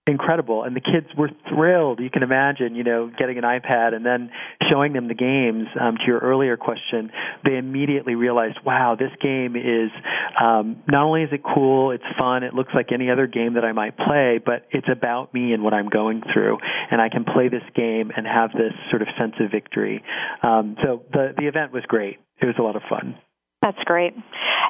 incredible. 0.05 0.63
And 0.63 0.75
the 0.75 0.81
kids 0.81 1.07
were 1.17 1.29
thrilled 1.49 1.99
you 1.99 2.09
can 2.09 2.23
imagine 2.23 2.75
you 2.75 2.83
know 2.83 3.09
getting 3.17 3.37
an 3.37 3.43
ipad 3.43 3.93
and 3.93 4.05
then 4.05 4.29
showing 4.69 4.91
them 4.93 5.07
the 5.07 5.13
games 5.13 5.67
um, 5.79 5.95
to 5.95 6.03
your 6.05 6.19
earlier 6.19 6.57
question. 6.57 7.09
They 7.45 7.55
immediately 7.55 8.15
realized 8.15 8.57
wow 8.65 8.95
this 8.99 9.11
game 9.21 9.55
is 9.55 9.91
um, 10.41 10.83
not 10.87 11.05
only 11.05 11.23
is 11.23 11.29
it 11.31 11.41
cool 11.43 11.91
it's 11.91 12.03
fun 12.17 12.43
it 12.43 12.53
looks 12.53 12.73
like 12.75 12.91
any 12.91 13.09
other 13.09 13.27
game 13.27 13.53
that 13.53 13.63
i 13.63 13.71
might 13.71 13.95
play 13.97 14.39
but 14.43 14.67
it's 14.71 14.87
about 14.91 15.33
me 15.33 15.53
and 15.53 15.63
what 15.63 15.73
i'm 15.73 15.89
going 15.89 16.21
through. 16.33 16.57
And 16.91 16.99
i 16.99 17.07
can 17.07 17.23
play 17.23 17.47
this 17.47 17.63
game 17.75 18.11
and 18.15 18.27
have 18.27 18.51
this 18.51 18.73
sort 18.89 19.01
of 19.01 19.07
sense 19.17 19.35
of 19.39 19.51
victory. 19.51 20.03
Um, 20.41 20.75
so 20.83 21.03
the 21.13 21.33
the 21.37 21.47
event 21.47 21.71
was 21.71 21.83
great. 21.87 22.19
It 22.41 22.45
was 22.45 22.55
a 22.59 22.61
lot 22.61 22.75
of 22.75 22.81
fun 22.89 23.15
that's 23.63 23.79
great. 23.85 24.13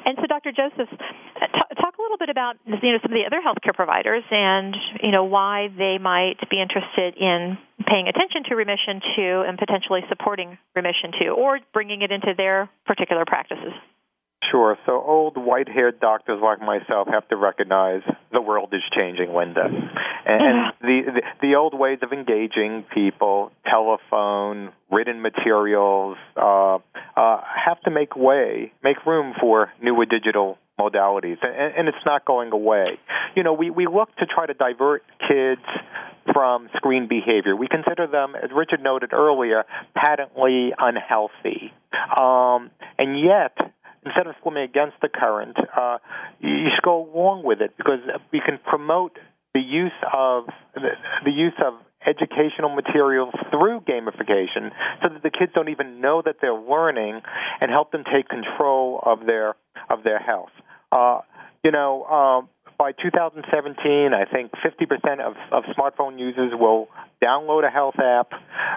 And 0.06 0.16
so, 0.20 0.26
Dr. 0.28 0.52
Joseph, 0.52 0.86
uh, 0.86 1.46
t- 1.50 1.74
talk 1.82 1.98
a 1.98 2.02
little 2.02 2.18
bit 2.18 2.30
about 2.30 2.54
you 2.64 2.92
know 2.92 2.98
some 3.02 3.10
of 3.10 3.18
the 3.18 3.26
other 3.26 3.42
healthcare 3.42 3.74
providers 3.74 4.22
and 4.30 4.76
you 5.02 5.10
know 5.10 5.24
why 5.24 5.68
they 5.76 5.98
might 5.98 6.38
be 6.48 6.62
interested 6.62 7.18
in 7.18 7.58
paying 7.86 8.06
attention 8.06 8.44
to 8.48 8.54
remission 8.54 9.02
two 9.16 9.42
and 9.46 9.58
potentially 9.58 10.00
supporting 10.08 10.56
remission 10.76 11.10
two 11.18 11.34
or 11.34 11.58
bringing 11.72 12.02
it 12.02 12.12
into 12.12 12.34
their 12.36 12.70
particular 12.86 13.24
practices. 13.26 13.74
Sure. 14.50 14.76
So 14.86 14.92
old 15.02 15.36
white-haired 15.36 16.00
doctors 16.00 16.40
like 16.42 16.60
myself 16.60 17.08
have 17.08 17.26
to 17.28 17.36
recognize 17.36 18.02
the 18.32 18.40
world 18.40 18.70
is 18.72 18.82
changing, 18.94 19.34
Linda, 19.34 19.64
and, 19.64 20.42
and 20.42 20.72
the, 20.80 21.00
the 21.12 21.22
the 21.40 21.54
old 21.54 21.72
ways 21.72 21.98
of 22.02 22.12
engaging 22.12 22.84
people, 22.92 23.52
telephone, 23.64 24.72
written 24.90 25.22
materials, 25.22 26.16
uh, 26.36 26.76
uh, 27.16 27.40
have 27.64 27.80
to 27.84 27.90
make 27.90 28.16
way, 28.16 28.72
make 28.82 29.04
room 29.06 29.34
for 29.40 29.72
newer 29.80 30.04
digital 30.04 30.58
modalities, 30.78 31.38
and, 31.42 31.74
and 31.76 31.88
it's 31.88 32.04
not 32.04 32.24
going 32.24 32.52
away. 32.52 32.98
You 33.36 33.44
know, 33.44 33.52
we 33.52 33.70
we 33.70 33.86
look 33.86 34.14
to 34.16 34.26
try 34.26 34.46
to 34.46 34.54
divert 34.54 35.04
kids 35.28 35.62
from 36.32 36.68
screen 36.76 37.06
behavior. 37.08 37.54
We 37.54 37.68
consider 37.68 38.06
them, 38.06 38.34
as 38.34 38.50
Richard 38.54 38.82
noted 38.82 39.12
earlier, 39.12 39.64
patently 39.94 40.72
unhealthy, 40.76 41.72
um, 42.16 42.70
and 42.98 43.18
yet 43.20 43.73
instead 44.04 44.26
of 44.26 44.34
swimming 44.42 44.64
against 44.64 44.96
the 45.02 45.08
current, 45.08 45.56
uh, 45.76 45.98
you 46.40 46.68
should 46.74 46.84
go 46.84 47.10
along 47.10 47.44
with 47.44 47.60
it 47.60 47.76
because 47.76 48.00
we 48.32 48.40
can 48.44 48.58
promote 48.58 49.18
the 49.54 49.60
use 49.60 49.92
of 50.12 50.46
the, 50.74 50.90
the 51.24 51.30
use 51.30 51.54
of 51.64 51.74
educational 52.06 52.68
materials 52.74 53.32
through 53.50 53.80
gamification 53.80 54.70
so 55.02 55.08
that 55.08 55.22
the 55.22 55.30
kids 55.30 55.52
don't 55.54 55.70
even 55.70 56.00
know 56.00 56.22
that 56.24 56.36
they're 56.40 56.52
learning 56.52 57.20
and 57.60 57.70
help 57.70 57.92
them 57.92 58.04
take 58.12 58.28
control 58.28 59.00
of 59.04 59.26
their 59.26 59.54
of 59.88 60.02
their 60.02 60.18
health. 60.18 60.50
Uh, 60.92 61.20
you 61.62 61.70
know, 61.70 62.04
um, 62.04 62.48
by 62.78 62.92
2017, 62.92 64.12
I 64.12 64.24
think 64.30 64.52
50% 64.52 65.20
of, 65.20 65.34
of 65.52 65.64
smartphone 65.76 66.18
users 66.18 66.52
will 66.52 66.88
download 67.22 67.66
a 67.66 67.70
health 67.70 67.94
app. 67.98 68.32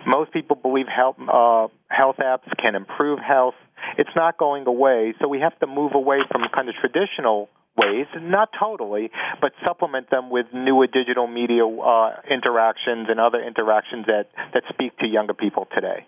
Most 0.05 0.32
people 0.32 0.55
believe 0.55 0.86
health, 0.88 1.17
uh, 1.19 1.67
health 1.89 2.17
apps 2.19 2.47
can 2.61 2.75
improve 2.75 3.19
health. 3.19 3.55
It's 3.97 4.15
not 4.15 4.37
going 4.37 4.67
away, 4.67 5.13
so 5.19 5.27
we 5.27 5.39
have 5.39 5.57
to 5.59 5.67
move 5.67 5.93
away 5.95 6.19
from 6.31 6.43
kind 6.53 6.69
of 6.69 6.75
traditional 6.75 7.49
ways, 7.77 8.07
not 8.19 8.49
totally, 8.59 9.11
but 9.41 9.51
supplement 9.65 10.09
them 10.09 10.29
with 10.29 10.47
newer 10.53 10.87
digital 10.87 11.27
media 11.27 11.65
uh, 11.65 12.21
interactions 12.29 13.07
and 13.09 13.19
other 13.19 13.41
interactions 13.41 14.05
that, 14.07 14.27
that 14.53 14.63
speak 14.69 14.97
to 14.97 15.07
younger 15.07 15.33
people 15.33 15.67
today. 15.73 16.05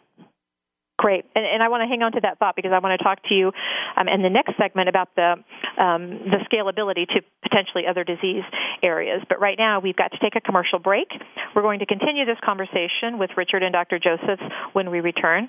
Great, 0.99 1.23
and, 1.33 1.45
and 1.45 1.63
I 1.63 1.69
want 1.69 1.79
to 1.79 1.87
hang 1.87 2.03
on 2.03 2.11
to 2.11 2.19
that 2.23 2.39
thought 2.39 2.57
because 2.57 2.73
I 2.75 2.79
want 2.79 2.99
to 2.99 3.01
talk 3.01 3.23
to 3.29 3.33
you 3.33 3.53
um, 3.95 4.09
in 4.09 4.21
the 4.21 4.29
next 4.29 4.59
segment 4.59 4.89
about 4.89 5.07
the 5.15 5.39
um, 5.79 6.27
the 6.27 6.43
scalability 6.51 7.07
to 7.07 7.23
potentially 7.41 7.87
other 7.89 8.03
disease 8.03 8.43
areas. 8.83 9.23
But 9.29 9.39
right 9.39 9.55
now, 9.57 9.79
we've 9.79 9.95
got 9.95 10.11
to 10.11 10.19
take 10.19 10.35
a 10.35 10.41
commercial 10.41 10.77
break. 10.77 11.07
We're 11.55 11.61
going 11.61 11.79
to 11.79 11.85
continue 11.85 12.25
this 12.25 12.35
conversation 12.43 13.15
with 13.17 13.29
Richard 13.37 13.63
and 13.63 13.71
Dr. 13.71 13.97
Josephs 13.97 14.43
when 14.73 14.91
we 14.91 14.99
return. 14.99 15.47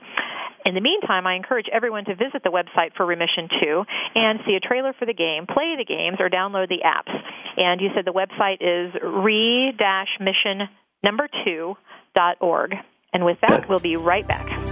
In 0.66 0.74
the 0.74 0.80
meantime, 0.80 1.26
I 1.26 1.34
encourage 1.34 1.66
everyone 1.72 2.04
to 2.04 2.14
visit 2.14 2.42
the 2.44 2.50
website 2.50 2.94
for 2.96 3.06
Remission 3.06 3.48
2 3.62 3.84
and 4.14 4.40
see 4.46 4.54
a 4.54 4.60
trailer 4.60 4.92
for 4.98 5.06
the 5.06 5.14
game, 5.14 5.46
play 5.46 5.74
the 5.76 5.84
games, 5.84 6.18
or 6.20 6.28
download 6.28 6.68
the 6.68 6.82
apps. 6.84 7.14
And 7.56 7.80
you 7.80 7.88
said 7.94 8.04
the 8.04 8.12
website 8.12 8.60
is 8.60 8.94
re-mission 9.02 10.68
number 11.02 11.28
2.org. 11.46 12.74
And 13.12 13.24
with 13.24 13.38
that, 13.40 13.68
we'll 13.68 13.78
be 13.78 13.96
right 13.96 14.26
back. 14.26 14.69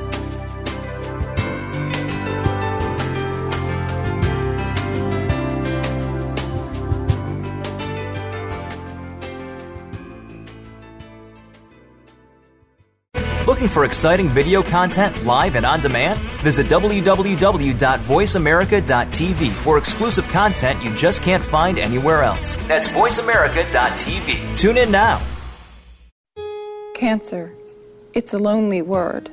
Looking 13.48 13.68
for 13.68 13.84
exciting 13.86 14.28
video 14.28 14.62
content 14.62 15.24
live 15.24 15.54
and 15.54 15.64
on 15.64 15.80
demand? 15.80 16.20
Visit 16.42 16.66
www.voiceamerica.tv 16.66 19.52
for 19.54 19.78
exclusive 19.78 20.28
content 20.28 20.84
you 20.84 20.94
just 20.94 21.22
can't 21.22 21.42
find 21.42 21.78
anywhere 21.78 22.22
else. 22.22 22.56
That's 22.66 22.86
voiceamerica.tv. 22.88 24.54
Tune 24.54 24.76
in 24.76 24.90
now. 24.90 25.22
Cancer. 26.94 27.54
It's 28.12 28.34
a 28.34 28.38
lonely 28.38 28.82
word. 28.82 29.30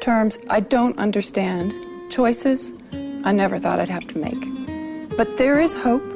Terms 0.00 0.38
I 0.48 0.60
don't 0.60 0.98
understand. 0.98 1.74
Choices 2.10 2.72
I 3.22 3.32
never 3.32 3.58
thought 3.58 3.80
I'd 3.80 3.90
have 3.90 4.08
to 4.08 4.16
make. 4.16 4.48
But 5.18 5.36
there 5.36 5.60
is 5.60 5.74
hope 5.74 6.10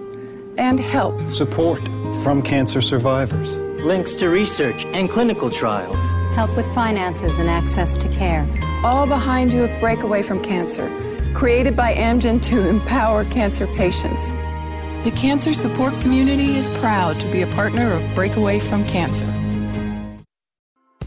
and 0.56 0.80
help. 0.80 1.28
Support 1.28 1.82
from 2.22 2.40
cancer 2.40 2.80
survivors. 2.80 3.65
Links 3.84 4.14
to 4.16 4.28
research 4.28 4.84
and 4.86 5.08
clinical 5.08 5.50
trials 5.50 5.98
help 6.36 6.54
with 6.54 6.66
finances 6.74 7.38
and 7.38 7.48
access 7.48 7.96
to 7.96 8.08
care. 8.10 8.46
All 8.84 9.06
behind 9.06 9.54
you 9.54 9.64
at 9.64 9.80
Breakaway 9.80 10.22
from 10.22 10.42
Cancer, 10.42 10.86
created 11.34 11.74
by 11.74 11.94
Amgen 11.94 12.42
to 12.42 12.68
empower 12.68 13.24
cancer 13.24 13.66
patients. 13.68 14.32
The 15.04 15.12
cancer 15.16 15.54
support 15.54 15.94
community 16.00 16.56
is 16.56 16.78
proud 16.78 17.18
to 17.20 17.32
be 17.32 17.40
a 17.40 17.46
partner 17.48 17.90
of 17.92 18.14
Breakaway 18.14 18.58
from 18.58 18.84
Cancer. 18.84 19.26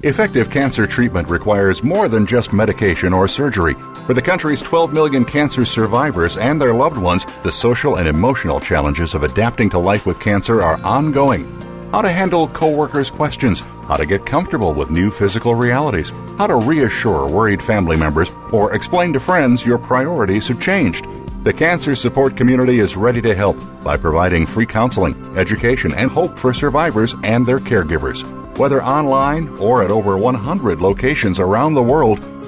Effective 0.02 0.50
cancer 0.50 0.88
treatment 0.88 1.30
requires 1.30 1.84
more 1.84 2.08
than 2.08 2.26
just 2.26 2.54
medication 2.54 3.14
or 3.14 3.28
surgery. 3.28 3.76
For 4.08 4.14
the 4.16 4.22
country's 4.22 4.62
12 4.62 4.94
million 4.94 5.26
cancer 5.26 5.66
survivors 5.66 6.38
and 6.38 6.60
their 6.60 6.74
loved 6.74 6.98
ones, 6.98 7.26
the 7.44 7.52
social 7.52 7.98
and 7.98 8.08
emotional 8.08 8.60
challenges 8.60 9.14
of 9.14 9.24
adapting 9.24 9.70
to 9.72 9.78
life 9.78 10.06
with 10.06 10.20
cancer 10.20 10.64
are 10.64 10.82
ongoing 10.84 11.46
how 11.92 12.02
to 12.02 12.10
handle 12.10 12.48
coworkers' 12.48 13.10
questions, 13.10 13.62
how 13.88 13.98
to 13.98 14.06
get 14.06 14.26
comfortable 14.26 14.74
with 14.74 14.92
new 14.92 15.10
physical 15.10 15.56
realities, 15.56 16.12
how 16.38 16.48
to 16.48 16.56
reassure 16.56 17.28
worried 17.28 17.62
family 17.62 17.98
members, 17.98 18.32
or 18.52 18.74
explain 18.74 19.14
to 19.14 19.20
friends 19.20 19.66
your 19.66 19.78
priorities 19.78 20.48
have 20.48 20.62
changed. 20.62 21.06
The 21.44 21.54
cancer 21.54 21.96
support 21.96 22.36
community 22.36 22.80
is 22.80 22.98
ready 22.98 23.22
to 23.22 23.34
help 23.34 23.58
by 23.84 23.98
providing 23.98 24.46
free 24.46 24.66
counseling, 24.66 25.16
education, 25.38 25.94
and 25.94 26.12
hope 26.12 26.38
for 26.38 26.54
survivors 26.54 27.16
and 27.24 27.46
their 27.46 27.60
caregivers. 27.60 28.24
Whether 28.58 28.84
online 28.84 29.48
or 29.58 29.82
at 29.82 29.90
over 29.90 30.18
100 30.18 30.82
locations 30.82 31.40
around 31.40 31.74
the 31.76 31.82
world, 31.82 32.20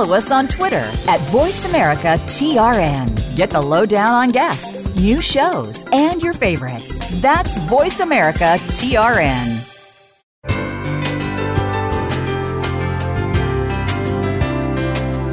follow 0.00 0.16
us 0.16 0.30
on 0.30 0.48
Twitter 0.48 0.90
at 1.08 1.20
VoiceAmericaTRN. 1.28 3.36
Get 3.36 3.50
the 3.50 3.60
lowdown 3.60 4.14
on 4.14 4.30
guests, 4.30 4.86
new 4.94 5.20
shows, 5.20 5.84
and 5.92 6.22
your 6.22 6.32
favorites. 6.32 6.98
That's 7.20 7.58
VoiceAmericaTRN. 7.58 9.66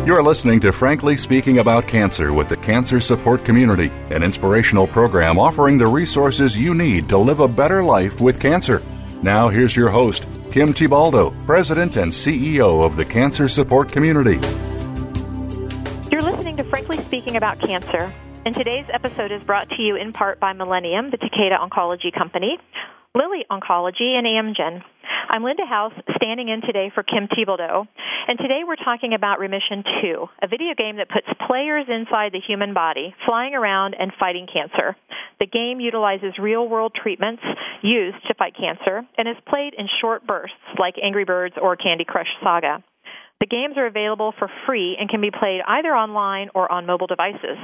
You're 0.06 0.24
listening 0.24 0.60
to 0.62 0.72
Frankly 0.74 1.16
Speaking 1.16 1.60
About 1.60 1.88
Cancer 1.88 2.34
with 2.34 2.50
the 2.50 2.58
Cancer 2.58 3.00
Support 3.00 3.46
Community, 3.46 3.90
an 4.10 4.22
inspirational 4.22 4.88
program 4.88 5.40
offering 5.40 5.78
the 5.78 5.88
resources 5.88 6.58
you 6.58 6.74
need 6.74 7.08
to 7.08 7.18
live 7.18 7.40
a 7.40 7.48
better 7.48 7.82
life 7.84 8.20
with 8.20 8.42
cancer. 8.42 8.84
Now, 9.24 9.50
here's 9.50 9.78
your 9.78 9.90
host, 9.90 10.26
Kim 10.52 10.74
Thiboldeaux, 10.74 11.46
President 11.46 11.98
and 11.98 12.12
CEO 12.12 12.84
of 12.84 12.96
the 12.96 13.04
Cancer 13.04 13.48
Support 13.48 13.92
Community. 13.92 14.40
You're 16.10 16.22
listening 16.22 16.56
to 16.58 16.64
Frankly 16.64 16.98
Speaking 17.04 17.36
About 17.36 17.60
Cancer, 17.60 18.14
and 18.46 18.56
today's 18.56 18.86
episode 18.94 19.32
is 19.32 19.44
brought 19.44 19.70
to 19.70 19.82
you 19.82 19.98
in 19.98 20.14
part 20.14 20.40
by 20.40 20.54
Millennium, 20.54 21.12
the 21.12 21.18
Takeda 21.18 21.60
Oncology 21.60 22.14
Company, 22.18 22.58
Lilly 23.14 23.46
Oncology, 23.52 24.16
and 24.16 24.26
Amgen. 24.26 24.84
I'm 25.30 25.44
Linda 25.44 25.66
House, 25.66 25.94
standing 26.16 26.50
in 26.50 26.62
today 26.62 26.92
for 26.94 27.04
Kim 27.04 27.28
Thiboldeaux, 27.28 27.88
and 28.28 28.38
today 28.40 28.62
we're 28.66 28.76
talking 28.76 29.14
about 29.14 29.40
Remission 29.40 29.84
2, 30.02 30.26
a 30.44 30.48
video 30.48 30.74
game 30.78 30.98
that 30.98 31.10
puts 31.10 31.28
players 31.48 31.86
inside 31.88 32.32
the 32.32 32.42
human 32.46 32.74
body, 32.74 33.14
flying 33.26 33.54
around 33.54 33.96
and 34.00 34.12
fighting 34.20 34.48
cancer. 34.52 34.96
The 35.40 35.46
game 35.46 35.80
utilizes 35.80 36.38
real 36.40 36.68
world 36.68 36.94
treatments 36.96 37.44
used 37.82 38.18
to 38.28 38.34
fight 38.34 38.56
cancer 38.56 39.04
and 39.18 39.28
is 39.28 39.36
played 39.48 39.74
in 39.78 39.88
short 40.02 40.26
bursts 40.26 40.56
like 40.80 40.96
Angry 41.02 41.26
Birds 41.26 41.56
or 41.62 41.76
Candy 41.76 42.06
Crush 42.06 42.30
Saga. 42.44 42.84
The 43.40 43.48
games 43.48 43.78
are 43.78 43.86
available 43.86 44.34
for 44.40 44.50
free 44.66 44.98
and 45.00 45.10
can 45.10 45.22
be 45.22 45.32
played 45.32 45.62
either 45.68 45.96
online 45.96 46.50
or 46.56 46.72
on 46.72 46.86
mobile 46.86 47.08
devices. 47.08 47.58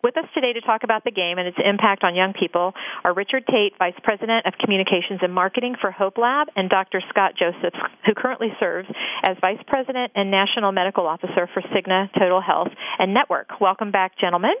With 0.00 0.16
us 0.16 0.26
today 0.32 0.52
to 0.52 0.60
talk 0.60 0.84
about 0.84 1.02
the 1.02 1.10
game 1.10 1.38
and 1.38 1.48
its 1.48 1.58
impact 1.58 2.04
on 2.04 2.14
young 2.14 2.32
people 2.32 2.72
are 3.02 3.12
Richard 3.12 3.42
Tate, 3.50 3.76
Vice 3.80 3.98
President 4.04 4.46
of 4.46 4.54
Communications 4.62 5.18
and 5.22 5.34
Marketing 5.34 5.74
for 5.80 5.90
Hope 5.90 6.18
Lab, 6.18 6.46
and 6.54 6.70
Dr. 6.70 7.02
Scott 7.10 7.32
Josephs, 7.36 7.76
who 8.06 8.14
currently 8.14 8.54
serves 8.60 8.88
as 9.26 9.36
Vice 9.40 9.58
President 9.66 10.12
and 10.14 10.30
National 10.30 10.70
Medical 10.70 11.04
Officer 11.04 11.50
for 11.52 11.62
Cigna 11.74 12.12
Total 12.16 12.40
Health 12.40 12.68
and 13.00 13.12
Network. 13.12 13.60
Welcome 13.60 13.90
back, 13.90 14.12
gentlemen. 14.20 14.54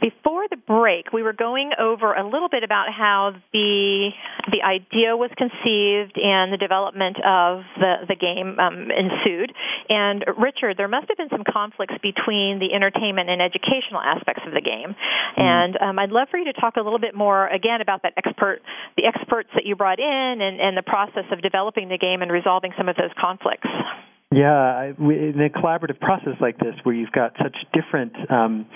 Before 0.00 0.44
the 0.50 0.56
break, 0.56 1.12
we 1.12 1.22
were 1.22 1.32
going 1.32 1.70
over 1.78 2.12
a 2.12 2.24
little 2.28 2.48
bit 2.48 2.62
about 2.62 2.92
how 2.92 3.32
the 3.52 4.10
the 4.50 4.60
idea 4.60 5.16
was 5.16 5.30
conceived 5.38 6.18
and 6.20 6.52
the 6.52 6.58
development 6.58 7.16
of 7.24 7.64
the 7.78 8.04
the 8.08 8.16
game 8.16 8.58
um, 8.58 8.90
ensued. 8.90 9.52
And 9.88 10.24
Richard, 10.36 10.76
there 10.76 10.88
must 10.88 11.08
have 11.08 11.16
been 11.16 11.30
some 11.30 11.44
conflicts 11.48 11.94
between 12.02 12.58
the 12.58 12.74
entertainment 12.74 13.30
and 13.30 13.40
educational 13.40 14.00
aspects 14.00 14.42
of 14.46 14.52
the 14.52 14.60
game. 14.60 14.92
Mm-hmm. 14.92 15.40
And 15.40 15.72
um, 15.80 15.98
I'd 15.98 16.12
love 16.12 16.28
for 16.30 16.38
you 16.38 16.52
to 16.52 16.56
talk 16.60 16.76
a 16.76 16.82
little 16.82 17.00
bit 17.00 17.14
more 17.14 17.48
again 17.48 17.80
about 17.80 18.02
that 18.02 18.12
expert, 18.16 18.60
the 18.96 19.06
experts 19.06 19.50
that 19.54 19.64
you 19.64 19.76
brought 19.76 20.00
in, 20.00 20.34
and, 20.40 20.60
and 20.60 20.76
the 20.76 20.84
process 20.84 21.24
of 21.32 21.40
developing 21.40 21.88
the 21.88 21.98
game 21.98 22.20
and 22.22 22.30
resolving 22.30 22.72
some 22.76 22.88
of 22.88 22.96
those 22.96 23.12
conflicts. 23.18 23.68
Yeah, 24.32 24.92
in 24.98 25.40
a 25.40 25.48
collaborative 25.48 26.00
process 26.00 26.34
like 26.40 26.58
this, 26.58 26.74
where 26.82 26.94
you've 26.94 27.12
got 27.12 27.34
such 27.40 27.56
different 27.72 28.14
um, 28.28 28.66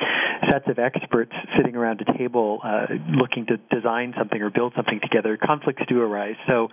sets 0.48 0.66
of 0.68 0.78
experts 0.78 1.32
sitting 1.56 1.74
around 1.74 2.00
a 2.00 2.16
table 2.16 2.60
uh, 2.62 2.86
looking 3.10 3.46
to 3.46 3.56
design 3.74 4.14
something 4.16 4.40
or 4.40 4.50
build 4.50 4.72
something 4.76 5.00
together, 5.02 5.36
conflicts 5.36 5.82
do 5.88 6.00
arise. 6.00 6.36
So 6.46 6.68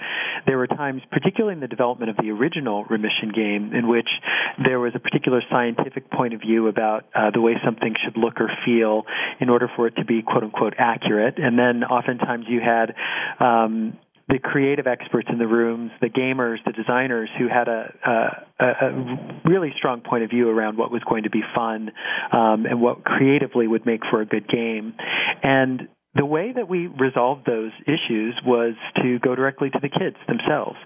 there 0.45 0.57
were 0.57 0.67
times, 0.67 1.01
particularly 1.11 1.55
in 1.55 1.61
the 1.61 1.67
development 1.67 2.11
of 2.11 2.17
the 2.17 2.29
original 2.29 2.85
remission 2.85 3.31
game, 3.33 3.73
in 3.73 3.87
which 3.87 4.09
there 4.63 4.79
was 4.79 4.93
a 4.93 4.99
particular 4.99 5.41
scientific 5.49 6.11
point 6.11 6.35
of 6.35 6.41
view 6.41 6.67
about 6.67 7.05
uh, 7.15 7.31
the 7.31 7.41
way 7.41 7.55
something 7.65 7.95
should 8.03 8.17
look 8.17 8.39
or 8.39 8.51
feel 8.65 9.03
in 9.39 9.49
order 9.49 9.69
for 9.75 9.87
it 9.87 9.95
to 9.95 10.05
be 10.05 10.21
quote 10.21 10.43
unquote 10.43 10.75
accurate. 10.77 11.39
And 11.39 11.57
then 11.57 11.83
oftentimes 11.83 12.45
you 12.47 12.61
had 12.61 12.93
um, 13.39 13.97
the 14.27 14.39
creative 14.39 14.87
experts 14.87 15.27
in 15.31 15.37
the 15.37 15.47
rooms, 15.47 15.91
the 16.01 16.09
gamers, 16.09 16.57
the 16.65 16.71
designers 16.71 17.29
who 17.37 17.47
had 17.47 17.67
a, 17.67 17.93
a, 18.59 18.65
a 18.65 19.41
really 19.45 19.71
strong 19.77 20.01
point 20.01 20.23
of 20.23 20.31
view 20.31 20.49
around 20.49 20.77
what 20.77 20.91
was 20.91 21.03
going 21.07 21.23
to 21.23 21.29
be 21.29 21.41
fun 21.53 21.91
um, 22.31 22.65
and 22.65 22.81
what 22.81 23.03
creatively 23.03 23.67
would 23.67 23.85
make 23.85 24.01
for 24.09 24.21
a 24.21 24.25
good 24.25 24.47
game. 24.47 24.95
And 25.43 25.87
the 26.15 26.25
way 26.25 26.53
that 26.53 26.69
we 26.69 26.87
resolved 26.87 27.45
those 27.45 27.71
issues 27.81 28.39
was 28.45 28.73
to 29.03 29.19
go 29.19 29.35
directly 29.35 29.69
to 29.69 29.79
the 29.81 29.89
kids 29.89 30.15
themselves. 30.27 30.77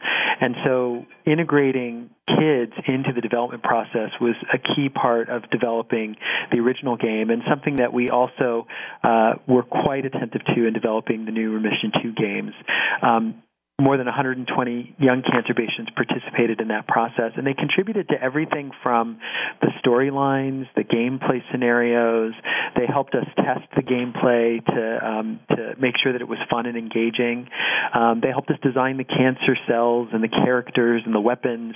And 0.42 0.56
so 0.66 1.06
integrating 1.26 2.10
kids 2.28 2.74
into 2.88 3.12
the 3.14 3.22
development 3.22 3.62
process 3.62 4.10
was 4.20 4.36
a 4.54 4.58
key 4.58 4.90
part 4.90 5.30
of 5.30 5.50
developing 5.52 6.16
the 6.52 6.60
original 6.60 6.98
game 6.98 7.30
and 7.30 7.44
something 7.48 7.76
that 7.78 7.94
we 7.94 8.10
also 8.10 8.66
uh, 9.04 9.34
were 9.48 9.64
quite 9.64 10.06
attentive 10.06 10.42
to 10.56 10.66
in 10.66 10.74
developing 10.74 11.26
the 11.26 11.32
new 11.32 11.54
Remission 11.54 11.92
2 12.02 12.14
games. 12.14 12.54
Um, 13.02 13.44
more 13.80 13.98
than 13.98 14.06
120 14.06 14.96
young 15.00 15.22
cancer 15.24 15.54
patients 15.54 15.92
participated 15.96 16.62
in 16.62 16.68
that 16.68 16.88
process, 16.88 17.32
and 17.36 17.48
they 17.48 17.54
contributed 17.54 18.10
to 18.10 18.22
everything 18.22 18.72
from 18.84 19.20
the 19.62 19.70
storylines, 19.84 20.66
the 20.76 20.84
gameplay 20.84 21.42
scenarios. 21.52 22.34
They 22.76 22.86
helped 22.86 23.16
us 23.16 23.26
test 23.36 23.68
the 23.76 23.82
gameplay 23.82 24.64
to 24.66 25.08
um, 25.08 25.40
to 25.50 25.76
make 25.80 25.96
sure 26.02 26.12
that 26.12 26.22
it 26.22 26.28
was 26.28 26.40
fun 26.50 26.66
and 26.66 26.78
engaging. 26.78 27.48
Um, 27.94 28.20
they 28.22 28.30
helped 28.30 28.50
us 28.52 28.58
design 28.62 28.98
the 28.98 29.06
cancer 29.06 29.58
cells 29.68 30.10
and 30.14 30.24
the 30.24 30.30
characters 30.30 31.04
and 31.06 31.16
the 31.16 31.22
weapons, 31.22 31.76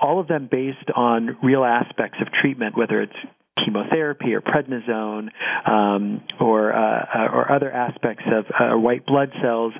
all 0.00 0.20
of 0.20 0.28
them 0.28 0.48
based 0.50 0.90
on 0.94 1.36
real 1.42 1.64
aspects 1.64 2.18
of 2.20 2.28
treatment, 2.32 2.76
whether 2.76 3.00
it's 3.02 3.16
chemotherapy 3.64 4.34
or 4.34 4.40
prednisone 4.40 5.28
um, 5.68 6.22
or 6.40 6.72
uh, 6.72 7.06
uh, 7.14 7.28
or 7.32 7.52
other 7.52 7.70
aspects 7.70 8.24
of 8.26 8.44
uh, 8.48 8.78
white 8.78 9.06
blood 9.06 9.30
cells. 9.42 9.72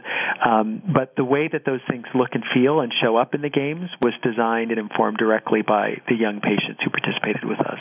Um, 0.44 0.82
but 0.92 1.14
the 1.16 1.24
way 1.24 1.48
that 1.52 1.64
those 1.64 1.80
things 1.88 2.04
look 2.14 2.30
and 2.32 2.44
feel 2.54 2.80
and 2.80 2.92
show 3.02 3.16
up 3.16 3.34
in 3.34 3.42
the 3.42 3.50
games 3.50 3.90
was 4.02 4.14
designed 4.22 4.70
and 4.70 4.78
informed 4.80 5.18
directly 5.18 5.62
by 5.62 6.00
the 6.08 6.14
young 6.14 6.40
patients 6.40 6.80
who 6.84 6.90
participated 6.90 7.44
with 7.44 7.60
us. 7.60 7.78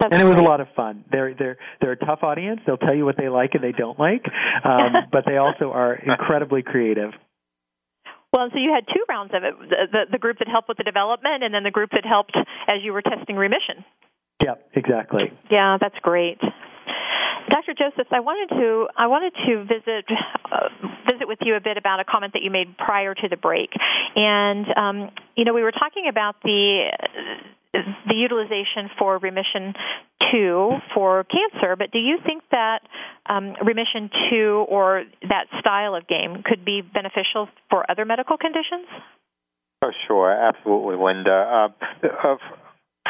That's 0.00 0.12
and 0.12 0.20
it 0.20 0.26
was 0.26 0.34
great. 0.34 0.46
a 0.46 0.48
lot 0.48 0.60
of 0.60 0.68
fun. 0.74 1.04
They're 1.10 1.34
they're 1.34 1.58
they're 1.80 1.92
a 1.92 1.96
tough 1.96 2.22
audience. 2.22 2.60
They'll 2.66 2.76
tell 2.76 2.94
you 2.94 3.04
what 3.04 3.16
they 3.16 3.28
like 3.28 3.54
and 3.54 3.62
they 3.62 3.72
don't 3.72 3.98
like, 3.98 4.24
um, 4.64 4.92
but 5.12 5.24
they 5.26 5.36
also 5.36 5.70
are 5.70 5.94
incredibly 5.94 6.62
creative. 6.62 7.12
Well, 8.32 8.48
so 8.52 8.58
you 8.58 8.74
had 8.74 8.84
two 8.92 9.04
rounds 9.08 9.30
of 9.32 9.44
it: 9.44 9.54
the, 9.70 9.76
the, 9.92 10.00
the 10.12 10.18
group 10.18 10.38
that 10.40 10.48
helped 10.48 10.68
with 10.68 10.78
the 10.78 10.84
development, 10.84 11.44
and 11.44 11.54
then 11.54 11.62
the 11.62 11.70
group 11.70 11.90
that 11.92 12.04
helped 12.04 12.36
as 12.66 12.82
you 12.82 12.92
were 12.92 13.02
testing 13.02 13.36
remission. 13.36 13.84
Yep, 14.44 14.70
exactly. 14.74 15.32
Yeah, 15.50 15.78
that's 15.80 15.98
great. 16.02 16.38
Dr. 17.48 17.72
Josephs, 17.72 18.10
I 18.10 18.20
wanted 18.20 18.54
to 18.56 18.88
I 18.96 19.06
wanted 19.06 19.32
to 19.46 19.64
visit 19.64 20.04
uh, 20.52 20.68
visit 21.10 21.28
with 21.28 21.38
you 21.42 21.56
a 21.56 21.60
bit 21.60 21.76
about 21.76 22.00
a 22.00 22.04
comment 22.04 22.32
that 22.34 22.42
you 22.42 22.50
made 22.50 22.76
prior 22.76 23.14
to 23.14 23.28
the 23.28 23.36
break, 23.36 23.70
and 24.16 24.66
um, 24.76 25.10
you 25.36 25.44
know 25.44 25.54
we 25.54 25.62
were 25.62 25.72
talking 25.72 26.08
about 26.08 26.36
the 26.42 26.90
the 27.72 28.14
utilization 28.14 28.90
for 28.98 29.18
remission 29.18 29.74
two 30.32 30.72
for 30.94 31.24
cancer, 31.24 31.76
but 31.76 31.90
do 31.90 31.98
you 31.98 32.18
think 32.24 32.42
that 32.50 32.80
um, 33.26 33.54
remission 33.64 34.10
two 34.30 34.64
or 34.68 35.04
that 35.28 35.46
style 35.60 35.94
of 35.94 36.06
game 36.06 36.42
could 36.44 36.64
be 36.64 36.82
beneficial 36.82 37.48
for 37.70 37.88
other 37.90 38.04
medical 38.04 38.36
conditions? 38.36 38.86
Oh, 39.82 39.90
sure, 40.06 40.32
absolutely, 40.32 40.96
Linda. 40.96 41.70
Uh, 42.02 42.08
uh, 42.08 42.36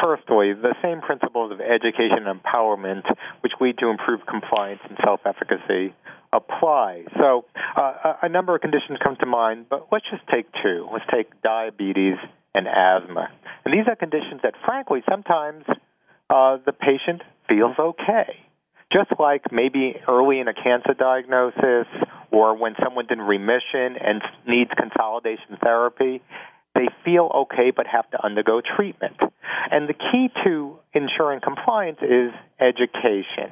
Firstly, 0.03 0.53
the 0.53 0.75
same 0.83 1.01
principles 1.01 1.51
of 1.51 1.61
education 1.61 2.27
and 2.27 2.41
empowerment, 2.41 3.03
which 3.41 3.53
lead 3.61 3.77
to 3.79 3.87
improved 3.87 4.27
compliance 4.27 4.81
and 4.87 4.97
self 5.03 5.21
efficacy, 5.25 5.95
apply. 6.33 7.05
So, 7.17 7.45
uh, 7.77 8.13
a 8.21 8.29
number 8.29 8.53
of 8.55 8.61
conditions 8.61 8.99
come 9.01 9.15
to 9.21 9.25
mind, 9.25 9.67
but 9.69 9.87
let's 9.91 10.05
just 10.11 10.23
take 10.27 10.47
two. 10.61 10.87
Let's 10.91 11.05
take 11.13 11.41
diabetes 11.41 12.17
and 12.53 12.67
asthma. 12.67 13.29
And 13.63 13.73
these 13.73 13.87
are 13.87 13.95
conditions 13.95 14.41
that, 14.43 14.53
frankly, 14.65 15.01
sometimes 15.09 15.63
uh, 16.29 16.57
the 16.65 16.73
patient 16.73 17.21
feels 17.47 17.75
okay. 17.79 18.35
Just 18.91 19.11
like 19.19 19.51
maybe 19.51 19.95
early 20.07 20.39
in 20.39 20.47
a 20.47 20.53
cancer 20.53 20.93
diagnosis 20.93 21.87
or 22.31 22.57
when 22.57 22.75
someone's 22.83 23.09
in 23.11 23.19
remission 23.19 23.97
and 23.99 24.21
needs 24.47 24.71
consolidation 24.77 25.57
therapy, 25.61 26.21
they 26.75 26.87
feel 27.03 27.31
okay 27.33 27.71
but 27.75 27.87
have 27.87 28.09
to 28.11 28.23
undergo 28.23 28.61
treatment. 28.61 29.15
And 29.71 29.89
the 29.89 29.93
key 29.93 30.29
to 30.43 30.77
ensuring 30.93 31.41
compliance 31.41 31.97
is 32.01 32.31
education. 32.59 33.49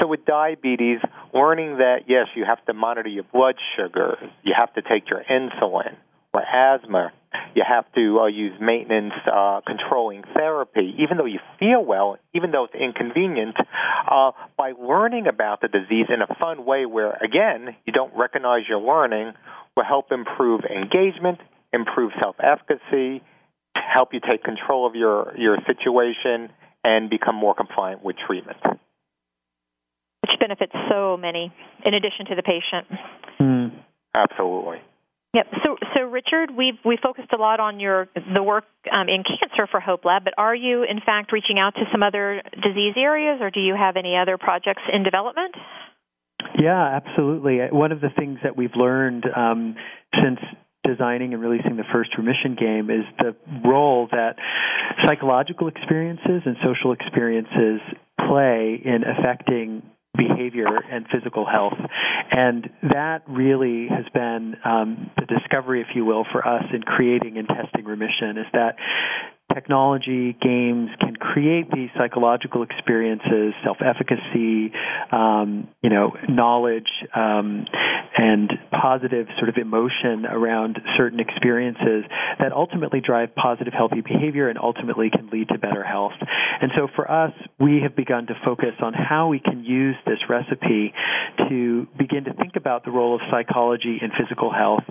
So 0.00 0.06
with 0.06 0.24
diabetes, 0.26 0.98
learning 1.32 1.78
that 1.78 2.00
yes, 2.06 2.26
you 2.34 2.44
have 2.44 2.64
to 2.66 2.74
monitor 2.74 3.08
your 3.08 3.24
blood 3.32 3.54
sugar, 3.76 4.18
you 4.42 4.52
have 4.58 4.74
to 4.74 4.82
take 4.82 5.08
your 5.08 5.22
insulin, 5.24 5.96
or 6.34 6.42
asthma, 6.42 7.12
you 7.54 7.62
have 7.66 7.84
to 7.94 8.20
uh, 8.20 8.26
use 8.26 8.52
maintenance 8.60 9.14
uh, 9.32 9.60
controlling 9.66 10.22
therapy, 10.34 10.94
even 10.98 11.16
though 11.16 11.24
you 11.24 11.38
feel 11.58 11.84
well, 11.84 12.16
even 12.34 12.50
though 12.50 12.64
it's 12.64 12.74
inconvenient, 12.74 13.56
uh, 14.10 14.32
by 14.56 14.72
learning 14.72 15.26
about 15.26 15.60
the 15.60 15.68
disease 15.68 16.06
in 16.12 16.22
a 16.22 16.34
fun 16.40 16.64
way 16.64 16.86
where, 16.86 17.12
again, 17.22 17.76
you 17.86 17.92
don't 17.92 18.12
recognize 18.16 18.62
you're 18.68 18.78
learning, 18.80 19.32
will 19.76 19.84
help 19.84 20.12
improve 20.12 20.62
engagement, 20.64 21.38
improve 21.74 22.12
self 22.20 22.36
efficacy, 22.40 23.22
help 23.74 24.14
you 24.14 24.20
take 24.20 24.44
control 24.44 24.86
of 24.86 24.94
your, 24.94 25.34
your 25.36 25.58
situation, 25.66 26.50
and 26.82 27.10
become 27.10 27.34
more 27.34 27.54
compliant 27.54 28.04
with 28.04 28.16
treatment. 28.26 28.58
Which 30.22 30.38
benefits 30.40 30.72
so 30.90 31.16
many, 31.16 31.52
in 31.84 31.94
addition 31.94 32.26
to 32.26 32.34
the 32.34 32.42
patient. 32.42 32.86
Mm. 33.40 33.72
Absolutely. 34.14 34.78
Yep. 35.34 35.46
So, 35.64 35.76
so 35.94 36.02
Richard, 36.02 36.50
we've 36.56 36.78
we 36.84 36.96
focused 37.02 37.32
a 37.32 37.36
lot 37.36 37.58
on 37.58 37.80
your 37.80 38.08
the 38.32 38.42
work 38.42 38.64
um, 38.92 39.08
in 39.08 39.24
cancer 39.24 39.66
for 39.68 39.80
Hope 39.80 40.04
Lab, 40.04 40.22
but 40.22 40.34
are 40.38 40.54
you 40.54 40.84
in 40.84 41.00
fact 41.04 41.32
reaching 41.32 41.58
out 41.58 41.74
to 41.74 41.82
some 41.90 42.04
other 42.04 42.40
disease 42.62 42.94
areas, 42.96 43.40
or 43.42 43.50
do 43.50 43.58
you 43.58 43.74
have 43.74 43.96
any 43.96 44.16
other 44.16 44.38
projects 44.38 44.82
in 44.92 45.02
development? 45.02 45.56
Yeah, 46.56 47.00
absolutely. 47.02 47.58
One 47.72 47.90
of 47.90 48.00
the 48.00 48.10
things 48.16 48.38
that 48.44 48.56
we've 48.56 48.76
learned 48.76 49.24
um, 49.36 49.74
since 50.14 50.38
designing 50.86 51.32
and 51.34 51.42
releasing 51.42 51.76
the 51.76 51.84
first 51.92 52.10
remission 52.16 52.56
game 52.58 52.90
is 52.90 53.04
the 53.18 53.34
role 53.66 54.08
that 54.10 54.36
psychological 55.06 55.68
experiences 55.68 56.42
and 56.44 56.56
social 56.64 56.92
experiences 56.92 57.80
play 58.28 58.80
in 58.84 59.02
affecting 59.04 59.82
behavior 60.16 60.66
and 60.90 61.06
physical 61.12 61.44
health. 61.44 61.78
And 62.30 62.70
that 62.82 63.22
really 63.28 63.88
has 63.88 64.06
been 64.12 64.56
um, 64.64 65.10
the 65.16 65.26
discovery, 65.26 65.80
if 65.80 65.88
you 65.94 66.04
will, 66.04 66.24
for 66.30 66.46
us 66.46 66.64
in 66.72 66.82
creating 66.82 67.36
and 67.38 67.48
testing 67.48 67.84
remission 67.84 68.38
is 68.38 68.46
that 68.52 68.76
technology, 69.54 70.36
games 70.40 70.90
can 71.00 71.16
create 71.16 71.70
these 71.70 71.88
psychological 71.98 72.62
experiences, 72.62 73.54
self-efficacy, 73.62 74.72
um, 75.12 75.68
you 75.82 75.90
know, 75.90 76.12
knowledge, 76.28 76.90
um, 77.14 77.64
and 78.16 78.52
positive 78.70 79.26
sort 79.38 79.48
of 79.48 79.56
emotion 79.56 80.26
around 80.26 80.78
certain 80.96 81.20
experiences 81.20 82.04
that 82.38 82.52
ultimately 82.52 83.00
drive 83.00 83.34
positive, 83.34 83.72
healthy 83.72 84.00
behavior 84.00 84.48
and 84.48 84.58
ultimately 84.58 85.10
can 85.10 85.28
lead 85.32 85.48
to 85.48 85.58
better 85.58 85.82
health. 85.82 86.12
And 86.60 86.70
so 86.76 86.88
for 86.94 87.10
us, 87.10 87.32
we 87.58 87.80
have 87.82 87.96
begun 87.96 88.26
to 88.26 88.34
focus 88.44 88.74
on 88.80 88.92
how 88.92 89.28
we 89.28 89.40
can 89.40 89.64
use 89.64 89.96
this 90.06 90.18
recipe 90.28 90.92
to 91.48 91.86
begin 91.98 92.24
to 92.24 92.34
think 92.34 92.56
about 92.56 92.84
the 92.84 92.90
role 92.90 93.14
of 93.14 93.20
psychology 93.30 93.98
in 94.00 94.10
physical 94.18 94.52
health 94.52 94.84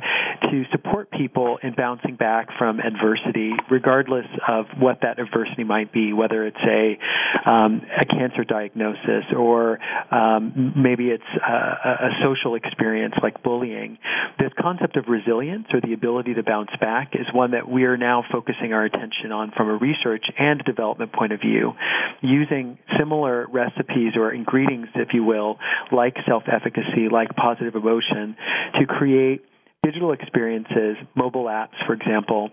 to 0.51 0.63
support 0.71 1.09
people 1.11 1.57
in 1.63 1.73
bouncing 1.73 2.15
back 2.15 2.47
from 2.57 2.79
adversity, 2.79 3.51
regardless 3.71 4.25
of 4.59 4.65
what 4.77 4.99
that 5.01 5.19
adversity 5.19 5.63
might 5.63 5.91
be, 5.91 6.13
whether 6.13 6.45
it's 6.45 6.57
a 6.57 7.49
um, 7.49 7.81
a 7.99 8.05
cancer 8.05 8.43
diagnosis 8.43 9.25
or 9.35 9.79
um, 10.11 10.73
maybe 10.75 11.09
it's 11.09 11.23
a, 11.35 12.07
a 12.07 12.09
social 12.23 12.55
experience 12.55 13.15
like 13.21 13.41
bullying. 13.43 13.97
This 14.39 14.51
concept 14.59 14.97
of 14.97 15.05
resilience 15.07 15.67
or 15.73 15.81
the 15.81 15.93
ability 15.93 16.35
to 16.35 16.43
bounce 16.43 16.71
back 16.79 17.13
is 17.13 17.25
one 17.33 17.51
that 17.51 17.67
we 17.67 17.85
are 17.85 17.97
now 17.97 18.23
focusing 18.31 18.73
our 18.73 18.85
attention 18.85 19.31
on 19.31 19.51
from 19.55 19.69
a 19.69 19.75
research 19.75 20.25
and 20.37 20.63
development 20.63 21.11
point 21.13 21.33
of 21.33 21.39
view, 21.39 21.73
using 22.21 22.77
similar 22.97 23.47
recipes 23.51 24.13
or 24.15 24.31
ingredients, 24.31 24.91
if 24.95 25.09
you 25.13 25.23
will, 25.23 25.57
like 25.91 26.15
self-efficacy, 26.27 27.09
like 27.11 27.35
positive 27.35 27.75
emotion, 27.75 28.35
to 28.79 28.85
create 28.85 29.43
digital 29.83 30.13
experiences, 30.13 30.95
mobile 31.15 31.45
apps, 31.45 31.75
for 31.85 31.93
example, 31.93 32.49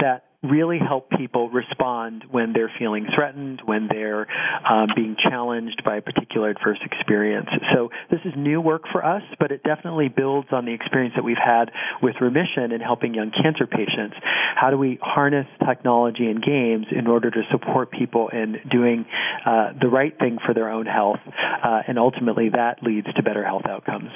that 0.00 0.24
really 0.42 0.78
help 0.78 1.10
people 1.10 1.48
respond 1.50 2.24
when 2.30 2.52
they're 2.52 2.72
feeling 2.78 3.06
threatened, 3.14 3.60
when 3.64 3.88
they're 3.88 4.26
um, 4.68 4.88
being 4.94 5.16
challenged 5.18 5.82
by 5.84 5.96
a 5.96 6.02
particular 6.02 6.50
adverse 6.50 6.78
experience. 6.84 7.48
So 7.74 7.90
this 8.10 8.20
is 8.24 8.32
new 8.36 8.60
work 8.60 8.82
for 8.92 9.04
us, 9.04 9.22
but 9.38 9.50
it 9.50 9.62
definitely 9.62 10.08
builds 10.08 10.48
on 10.52 10.64
the 10.64 10.72
experience 10.72 11.14
that 11.16 11.24
we've 11.24 11.36
had 11.36 11.70
with 12.02 12.16
remission 12.20 12.72
and 12.72 12.82
helping 12.82 13.14
young 13.14 13.30
cancer 13.30 13.66
patients. 13.66 14.16
How 14.54 14.70
do 14.70 14.78
we 14.78 14.98
harness 15.02 15.46
technology 15.66 16.26
and 16.26 16.42
games 16.42 16.86
in 16.90 17.06
order 17.06 17.30
to 17.30 17.42
support 17.50 17.90
people 17.90 18.28
in 18.28 18.56
doing 18.70 19.06
uh, 19.44 19.72
the 19.80 19.88
right 19.88 20.16
thing 20.18 20.38
for 20.44 20.54
their 20.54 20.70
own 20.70 20.86
health, 20.86 21.20
uh, 21.26 21.82
and 21.86 21.98
ultimately 21.98 22.50
that 22.50 22.82
leads 22.82 23.06
to 23.14 23.22
better 23.22 23.44
health 23.44 23.66
outcomes. 23.68 24.10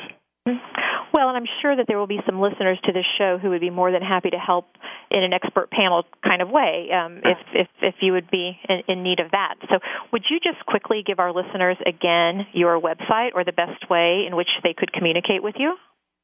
Well, 1.12 1.28
and 1.28 1.36
I'm 1.36 1.48
sure 1.60 1.74
that 1.74 1.86
there 1.88 1.98
will 1.98 2.06
be 2.06 2.20
some 2.24 2.40
listeners 2.40 2.78
to 2.84 2.92
this 2.92 3.04
show 3.18 3.38
who 3.38 3.50
would 3.50 3.60
be 3.60 3.70
more 3.70 3.90
than 3.90 4.02
happy 4.02 4.30
to 4.30 4.38
help 4.38 4.66
in 5.10 5.22
an 5.22 5.32
expert 5.32 5.70
panel 5.70 6.04
kind 6.24 6.40
of 6.40 6.50
way 6.50 6.88
um, 6.92 7.18
if, 7.24 7.38
if, 7.52 7.68
if 7.82 7.94
you 8.00 8.12
would 8.12 8.30
be 8.30 8.56
in, 8.68 8.82
in 8.88 9.02
need 9.02 9.18
of 9.18 9.32
that. 9.32 9.56
So, 9.68 9.80
would 10.12 10.22
you 10.30 10.38
just 10.38 10.64
quickly 10.66 11.02
give 11.04 11.18
our 11.18 11.32
listeners 11.32 11.76
again 11.84 12.46
your 12.52 12.80
website 12.80 13.30
or 13.34 13.44
the 13.44 13.52
best 13.52 13.90
way 13.90 14.24
in 14.26 14.36
which 14.36 14.48
they 14.62 14.72
could 14.72 14.92
communicate 14.92 15.42
with 15.42 15.56
you? 15.58 15.76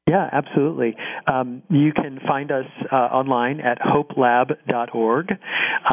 Yeah, 0.07 0.29
absolutely. 0.31 0.95
Um, 1.27 1.61
you 1.69 1.91
can 1.91 2.21
find 2.25 2.49
us 2.49 2.63
uh, 2.89 2.95
online 2.95 3.59
at 3.59 3.77
hopelab.org. 3.79 5.31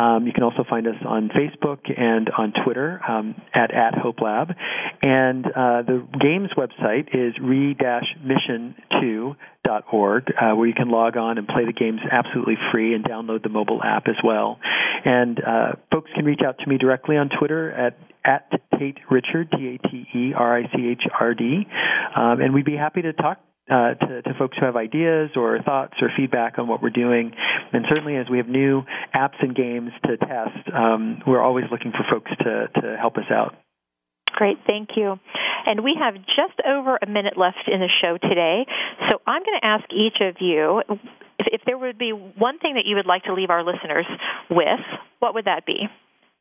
Um, 0.00 0.26
you 0.28 0.32
can 0.32 0.44
also 0.44 0.62
find 0.70 0.86
us 0.86 0.94
on 1.04 1.30
Facebook 1.30 1.80
and 2.00 2.30
on 2.30 2.52
Twitter 2.64 3.00
um, 3.08 3.34
at, 3.52 3.74
at 3.74 3.94
hopelab. 3.94 4.54
And 5.02 5.44
uh, 5.46 5.82
the 5.82 6.06
game's 6.20 6.50
website 6.56 7.08
is 7.12 7.34
re-mission2.org, 7.42 10.32
uh, 10.40 10.54
where 10.54 10.68
you 10.68 10.74
can 10.74 10.90
log 10.90 11.16
on 11.16 11.36
and 11.36 11.48
play 11.48 11.64
the 11.64 11.72
games 11.72 11.98
absolutely 12.08 12.54
free 12.70 12.94
and 12.94 13.04
download 13.04 13.42
the 13.42 13.48
mobile 13.48 13.82
app 13.82 14.06
as 14.06 14.14
well. 14.22 14.60
And 15.04 15.42
uh, 15.44 15.72
folks 15.90 16.12
can 16.14 16.24
reach 16.24 16.42
out 16.46 16.60
to 16.60 16.68
me 16.68 16.78
directly 16.78 17.16
on 17.16 17.30
Twitter 17.36 17.72
at 17.72 17.98
at 18.26 18.50
Tate 18.78 18.96
Richard, 19.10 19.50
T 19.50 19.74
A 19.74 19.78
T 19.86 20.06
E 20.14 20.32
R 20.34 20.56
I 20.56 20.62
C 20.74 20.88
H 20.92 21.02
R 21.20 21.34
D, 21.34 21.66
um, 22.16 22.40
and 22.40 22.54
we'd 22.54 22.64
be 22.64 22.74
happy 22.74 23.02
to 23.02 23.12
talk 23.12 23.38
uh, 23.70 23.94
to, 23.94 24.22
to, 24.22 24.34
folks 24.38 24.56
who 24.58 24.66
have 24.66 24.76
ideas 24.76 25.30
or 25.36 25.58
thoughts 25.62 25.94
or 26.02 26.10
feedback 26.16 26.58
on 26.58 26.68
what 26.68 26.82
we're 26.82 26.90
doing. 26.90 27.32
And 27.72 27.86
certainly, 27.88 28.16
as 28.16 28.26
we 28.30 28.36
have 28.38 28.48
new 28.48 28.82
apps 29.14 29.40
and 29.40 29.54
games 29.56 29.90
to 30.04 30.16
test, 30.18 30.68
um, 30.72 31.22
we're 31.26 31.40
always 31.40 31.64
looking 31.70 31.92
for 31.92 32.04
folks 32.10 32.30
to, 32.40 32.68
to 32.80 32.96
help 33.00 33.16
us 33.16 33.30
out. 33.30 33.54
Great, 34.32 34.58
thank 34.66 34.90
you. 34.96 35.18
And 35.66 35.82
we 35.82 35.96
have 35.98 36.14
just 36.14 36.60
over 36.66 36.98
a 37.00 37.06
minute 37.06 37.38
left 37.38 37.68
in 37.72 37.80
the 37.80 37.88
show 38.02 38.18
today. 38.18 38.66
So 39.08 39.20
I'm 39.26 39.42
going 39.42 39.58
to 39.60 39.66
ask 39.66 39.84
each 39.92 40.20
of 40.20 40.36
you 40.40 40.82
if, 41.38 41.46
if 41.52 41.60
there 41.64 41.78
would 41.78 41.98
be 41.98 42.10
one 42.10 42.58
thing 42.58 42.74
that 42.74 42.84
you 42.84 42.96
would 42.96 43.06
like 43.06 43.24
to 43.24 43.34
leave 43.34 43.50
our 43.50 43.64
listeners 43.64 44.06
with, 44.50 44.80
what 45.20 45.34
would 45.34 45.46
that 45.46 45.64
be? 45.64 45.88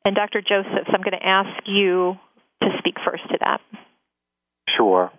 And 0.04 0.16
Dr. 0.16 0.42
Josephs, 0.42 0.90
I'm 0.90 1.02
going 1.02 1.18
to 1.18 1.26
ask 1.26 1.64
you 1.66 2.16
to 2.62 2.70
speak 2.80 2.96
first 3.06 3.24
to 3.30 3.38
that. 3.40 3.62
Sure. 4.76 5.12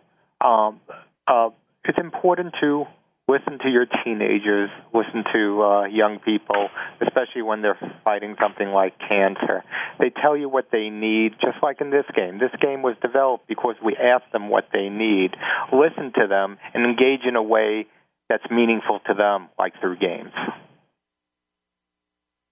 Um, 0.45 0.81
uh, 1.27 1.51
it's 1.85 1.99
important 1.99 2.55
to 2.61 2.87
listen 3.27 3.59
to 3.59 3.71
your 3.71 3.87
teenagers, 4.05 4.71
listen 4.93 5.25
to 5.33 5.63
uh, 5.63 5.85
young 5.87 6.19
people, 6.19 6.69
especially 7.01 7.43
when 7.43 7.63
they're 7.63 7.79
fighting 8.05 8.37
something 8.41 8.69
like 8.69 8.99
cancer. 8.99 9.65
They 9.99 10.11
tell 10.11 10.37
you 10.37 10.49
what 10.49 10.69
they 10.71 10.91
need, 10.91 11.33
just 11.41 11.63
like 11.63 11.81
in 11.81 11.91
this 11.91 12.05
game. 12.15 12.39
This 12.39 12.53
game 12.61 12.83
was 12.83 12.97
developed 13.01 13.49
because 13.49 13.77
we 13.83 13.97
asked 13.97 14.31
them 14.33 14.51
what 14.51 14.69
they 14.73 14.89
need. 14.89 15.31
Listen 15.73 16.13
to 16.21 16.27
them 16.27 16.59
and 16.75 16.85
engage 16.85 17.25
in 17.27 17.37
a 17.37 17.43
way 17.43 17.87
that's 18.29 18.45
meaningful 18.51 19.01
to 19.07 19.15
them, 19.15 19.49
like 19.59 19.73
through 19.81 19.97
games. 19.97 20.33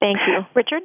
Thank 0.01 0.18
you. 0.26 0.41
Richard? 0.55 0.83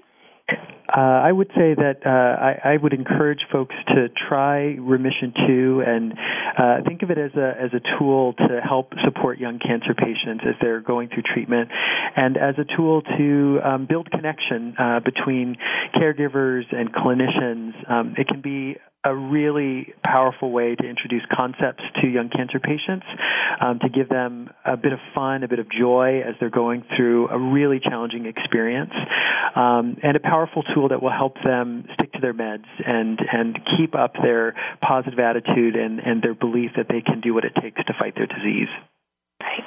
Uh, 0.49 1.01
I 1.01 1.31
would 1.31 1.49
say 1.49 1.75
that 1.75 1.97
uh, 2.05 2.09
I, 2.09 2.73
I, 2.73 2.77
would 2.77 2.93
encourage 2.93 3.41
folks 3.51 3.75
to 3.89 4.07
try 4.29 4.77
Remission 4.79 5.33
2 5.45 5.83
and 5.85 6.13
uh, 6.57 6.87
think 6.87 7.03
of 7.03 7.11
it 7.11 7.17
as 7.17 7.31
a 7.35 7.53
as 7.61 7.71
a 7.73 7.81
tool 7.99 8.33
to 8.33 8.61
help 8.61 8.93
support 9.03 9.37
young 9.37 9.59
cancer 9.59 9.93
patients 9.93 10.45
as 10.47 10.55
they're 10.61 10.79
going 10.79 11.09
through 11.09 11.23
treatment, 11.23 11.69
and 12.15 12.37
as 12.37 12.55
a 12.57 12.63
tool 12.77 13.01
to 13.01 13.59
um, 13.65 13.85
build 13.85 14.09
connection 14.09 14.75
uh, 14.79 15.01
between 15.01 15.57
caregivers 15.93 16.63
and 16.71 16.93
clinicians. 16.93 17.73
Um, 17.91 18.15
it 18.17 18.27
can 18.29 18.39
be 18.39 18.77
a 19.07 19.15
really 19.15 19.93
powerful 20.03 20.51
way 20.51 20.75
to 20.75 20.83
introduce 20.85 21.23
concepts 21.33 21.83
to 22.01 22.07
young 22.07 22.29
cancer 22.29 22.59
patients, 22.59 23.05
um, 23.61 23.79
to 23.79 23.89
give 23.89 24.09
them 24.09 24.49
a 24.65 24.75
bit 24.75 24.91
of 24.91 24.99
fun, 25.15 25.43
a 25.43 25.47
bit 25.47 25.59
of 25.59 25.67
joy 25.71 26.21
as 26.27 26.35
they're 26.39 26.49
going 26.49 26.83
through 26.95 27.29
a 27.29 27.39
really 27.39 27.79
challenging 27.79 28.25
experience, 28.25 28.91
um, 29.55 29.97
and 30.03 30.17
a 30.17 30.19
powerful 30.19 30.63
tool 30.75 30.89
that 30.89 31.01
will 31.01 31.11
help 31.11 31.35
them 31.43 31.85
stick 31.93 32.11
to 32.13 32.19
their 32.19 32.33
meds 32.33 32.67
and 32.85 33.19
and 33.31 33.59
keep 33.77 33.95
up 33.95 34.13
their 34.21 34.55
positive 34.81 35.19
attitude 35.19 35.75
and 35.75 35.99
and 35.99 36.21
their 36.21 36.35
belief 36.35 36.71
that 36.75 36.87
they 36.89 37.01
can 37.01 37.21
do 37.21 37.33
what 37.33 37.45
it 37.45 37.53
takes 37.61 37.77
to 37.85 37.93
fight 37.97 38.13
their 38.15 38.27
disease. 38.27 38.69
Right. 39.39 39.63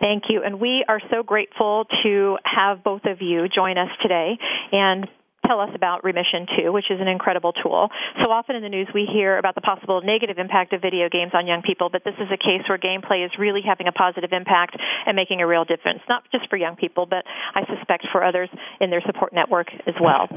Thank 0.00 0.24
you. 0.28 0.42
And 0.44 0.60
we 0.60 0.84
are 0.88 1.00
so 1.10 1.22
grateful 1.22 1.84
to 2.04 2.38
have 2.44 2.84
both 2.84 3.02
of 3.04 3.20
you 3.20 3.48
join 3.48 3.76
us 3.76 3.90
today. 4.00 4.38
And 4.72 5.08
tell 5.46 5.60
us 5.60 5.70
about 5.74 6.04
Remission 6.04 6.46
2, 6.58 6.72
which 6.72 6.90
is 6.90 7.00
an 7.00 7.08
incredible 7.08 7.52
tool. 7.52 7.88
So 8.22 8.30
often 8.30 8.56
in 8.56 8.62
the 8.62 8.68
news 8.68 8.88
we 8.94 9.06
hear 9.10 9.38
about 9.38 9.54
the 9.54 9.60
possible 9.60 10.02
negative 10.02 10.38
impact 10.38 10.72
of 10.72 10.82
video 10.82 11.08
games 11.08 11.32
on 11.34 11.46
young 11.46 11.62
people, 11.62 11.88
but 11.90 12.02
this 12.04 12.14
is 12.20 12.28
a 12.32 12.36
case 12.36 12.66
where 12.68 12.78
gameplay 12.78 13.24
is 13.24 13.32
really 13.38 13.62
having 13.66 13.86
a 13.86 13.92
positive 13.92 14.32
impact 14.32 14.76
and 15.06 15.16
making 15.16 15.40
a 15.40 15.46
real 15.46 15.64
difference, 15.64 16.00
not 16.08 16.24
just 16.32 16.48
for 16.50 16.56
young 16.56 16.76
people, 16.76 17.06
but 17.06 17.24
I 17.54 17.64
suspect 17.66 18.06
for 18.12 18.24
others 18.24 18.48
in 18.80 18.90
their 18.90 19.02
support 19.06 19.32
network 19.32 19.68
as 19.86 19.94
well. 20.00 20.28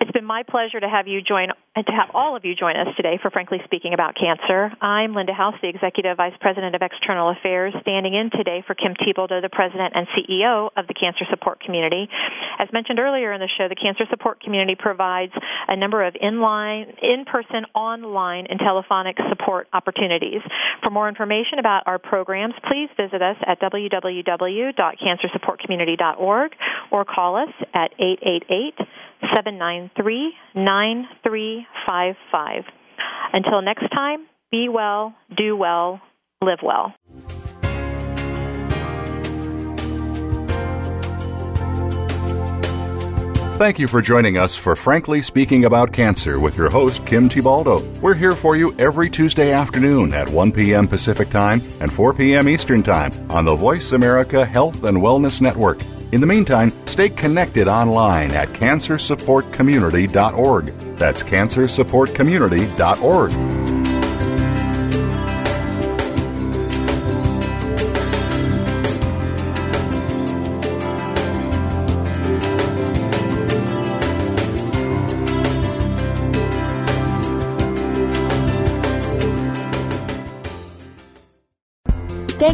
It's 0.00 0.10
been 0.12 0.24
my 0.24 0.42
pleasure 0.42 0.80
to 0.80 0.88
have 0.88 1.06
you 1.06 1.22
join 1.22 1.48
and 1.74 1.86
to 1.86 1.92
have 1.92 2.10
all 2.12 2.36
of 2.36 2.44
you 2.44 2.54
join 2.54 2.76
us 2.76 2.88
today 2.96 3.18
for 3.22 3.30
Frankly 3.30 3.56
Speaking 3.64 3.94
About 3.94 4.14
Cancer. 4.14 4.70
I'm 4.82 5.14
Linda 5.14 5.32
House, 5.32 5.54
the 5.62 5.68
Executive 5.68 6.18
Vice 6.18 6.34
President 6.38 6.74
of 6.74 6.82
External 6.82 7.30
Affairs, 7.30 7.72
standing 7.80 8.12
in 8.12 8.28
today 8.28 8.62
for 8.66 8.74
Kim 8.74 8.92
Thiboldeaux, 8.92 9.40
the 9.40 9.48
President 9.48 9.94
and 9.96 10.06
CEO 10.12 10.68
of 10.76 10.86
the 10.86 10.92
Cancer 10.92 11.24
Support 11.30 11.64
Community. 11.64 12.10
As 12.58 12.70
mentioned 12.74 12.98
earlier 12.98 13.32
in 13.32 13.40
the 13.40 13.48
show, 13.56 13.68
the 13.68 13.74
Cancer 13.74 14.04
support 14.10 14.42
community 14.42 14.74
provides 14.78 15.32
a 15.66 15.74
number 15.74 16.04
of 16.04 16.14
in-line, 16.20 16.92
in-person, 17.00 17.64
online, 17.74 18.48
and 18.50 18.60
telephonic 18.60 19.16
support 19.30 19.66
opportunities. 19.72 20.42
For 20.82 20.90
more 20.90 21.08
information 21.08 21.58
about 21.58 21.84
our 21.86 21.98
programs, 21.98 22.52
please 22.68 22.90
visit 23.00 23.22
us 23.22 23.38
at 23.46 23.58
www.cancersupportcommunity.org 23.60 26.52
or 26.90 27.06
call 27.06 27.36
us 27.36 27.48
at 27.72 27.94
888 27.98 28.74
793 29.34 30.32
9355. 30.54 32.64
Until 33.32 33.62
next 33.62 33.88
time, 33.90 34.26
be 34.50 34.68
well, 34.68 35.14
do 35.36 35.56
well, 35.56 36.00
live 36.42 36.58
well. 36.62 36.92
Thank 43.62 43.78
you 43.78 43.86
for 43.86 44.02
joining 44.02 44.38
us 44.38 44.56
for 44.56 44.74
Frankly 44.74 45.22
Speaking 45.22 45.66
About 45.66 45.92
Cancer 45.92 46.40
with 46.40 46.56
your 46.56 46.68
host, 46.68 47.06
Kim 47.06 47.28
Thiboldeaux. 47.28 48.00
We're 48.00 48.12
here 48.12 48.34
for 48.34 48.56
you 48.56 48.74
every 48.76 49.08
Tuesday 49.08 49.52
afternoon 49.52 50.12
at 50.14 50.28
1 50.28 50.50
p.m. 50.50 50.88
Pacific 50.88 51.30
Time 51.30 51.62
and 51.78 51.92
4 51.92 52.12
p.m. 52.14 52.48
Eastern 52.48 52.82
Time 52.82 53.12
on 53.30 53.44
the 53.44 53.54
Voice 53.54 53.92
America 53.92 54.44
Health 54.44 54.82
and 54.82 54.98
Wellness 54.98 55.40
Network. 55.40 55.78
In 56.12 56.20
the 56.20 56.26
meantime, 56.26 56.72
stay 56.86 57.08
connected 57.08 57.68
online 57.68 58.32
at 58.32 58.50
cancersupportcommunity.org. 58.50 60.66
That's 60.98 61.22
cancersupportcommunity.org. 61.22 63.81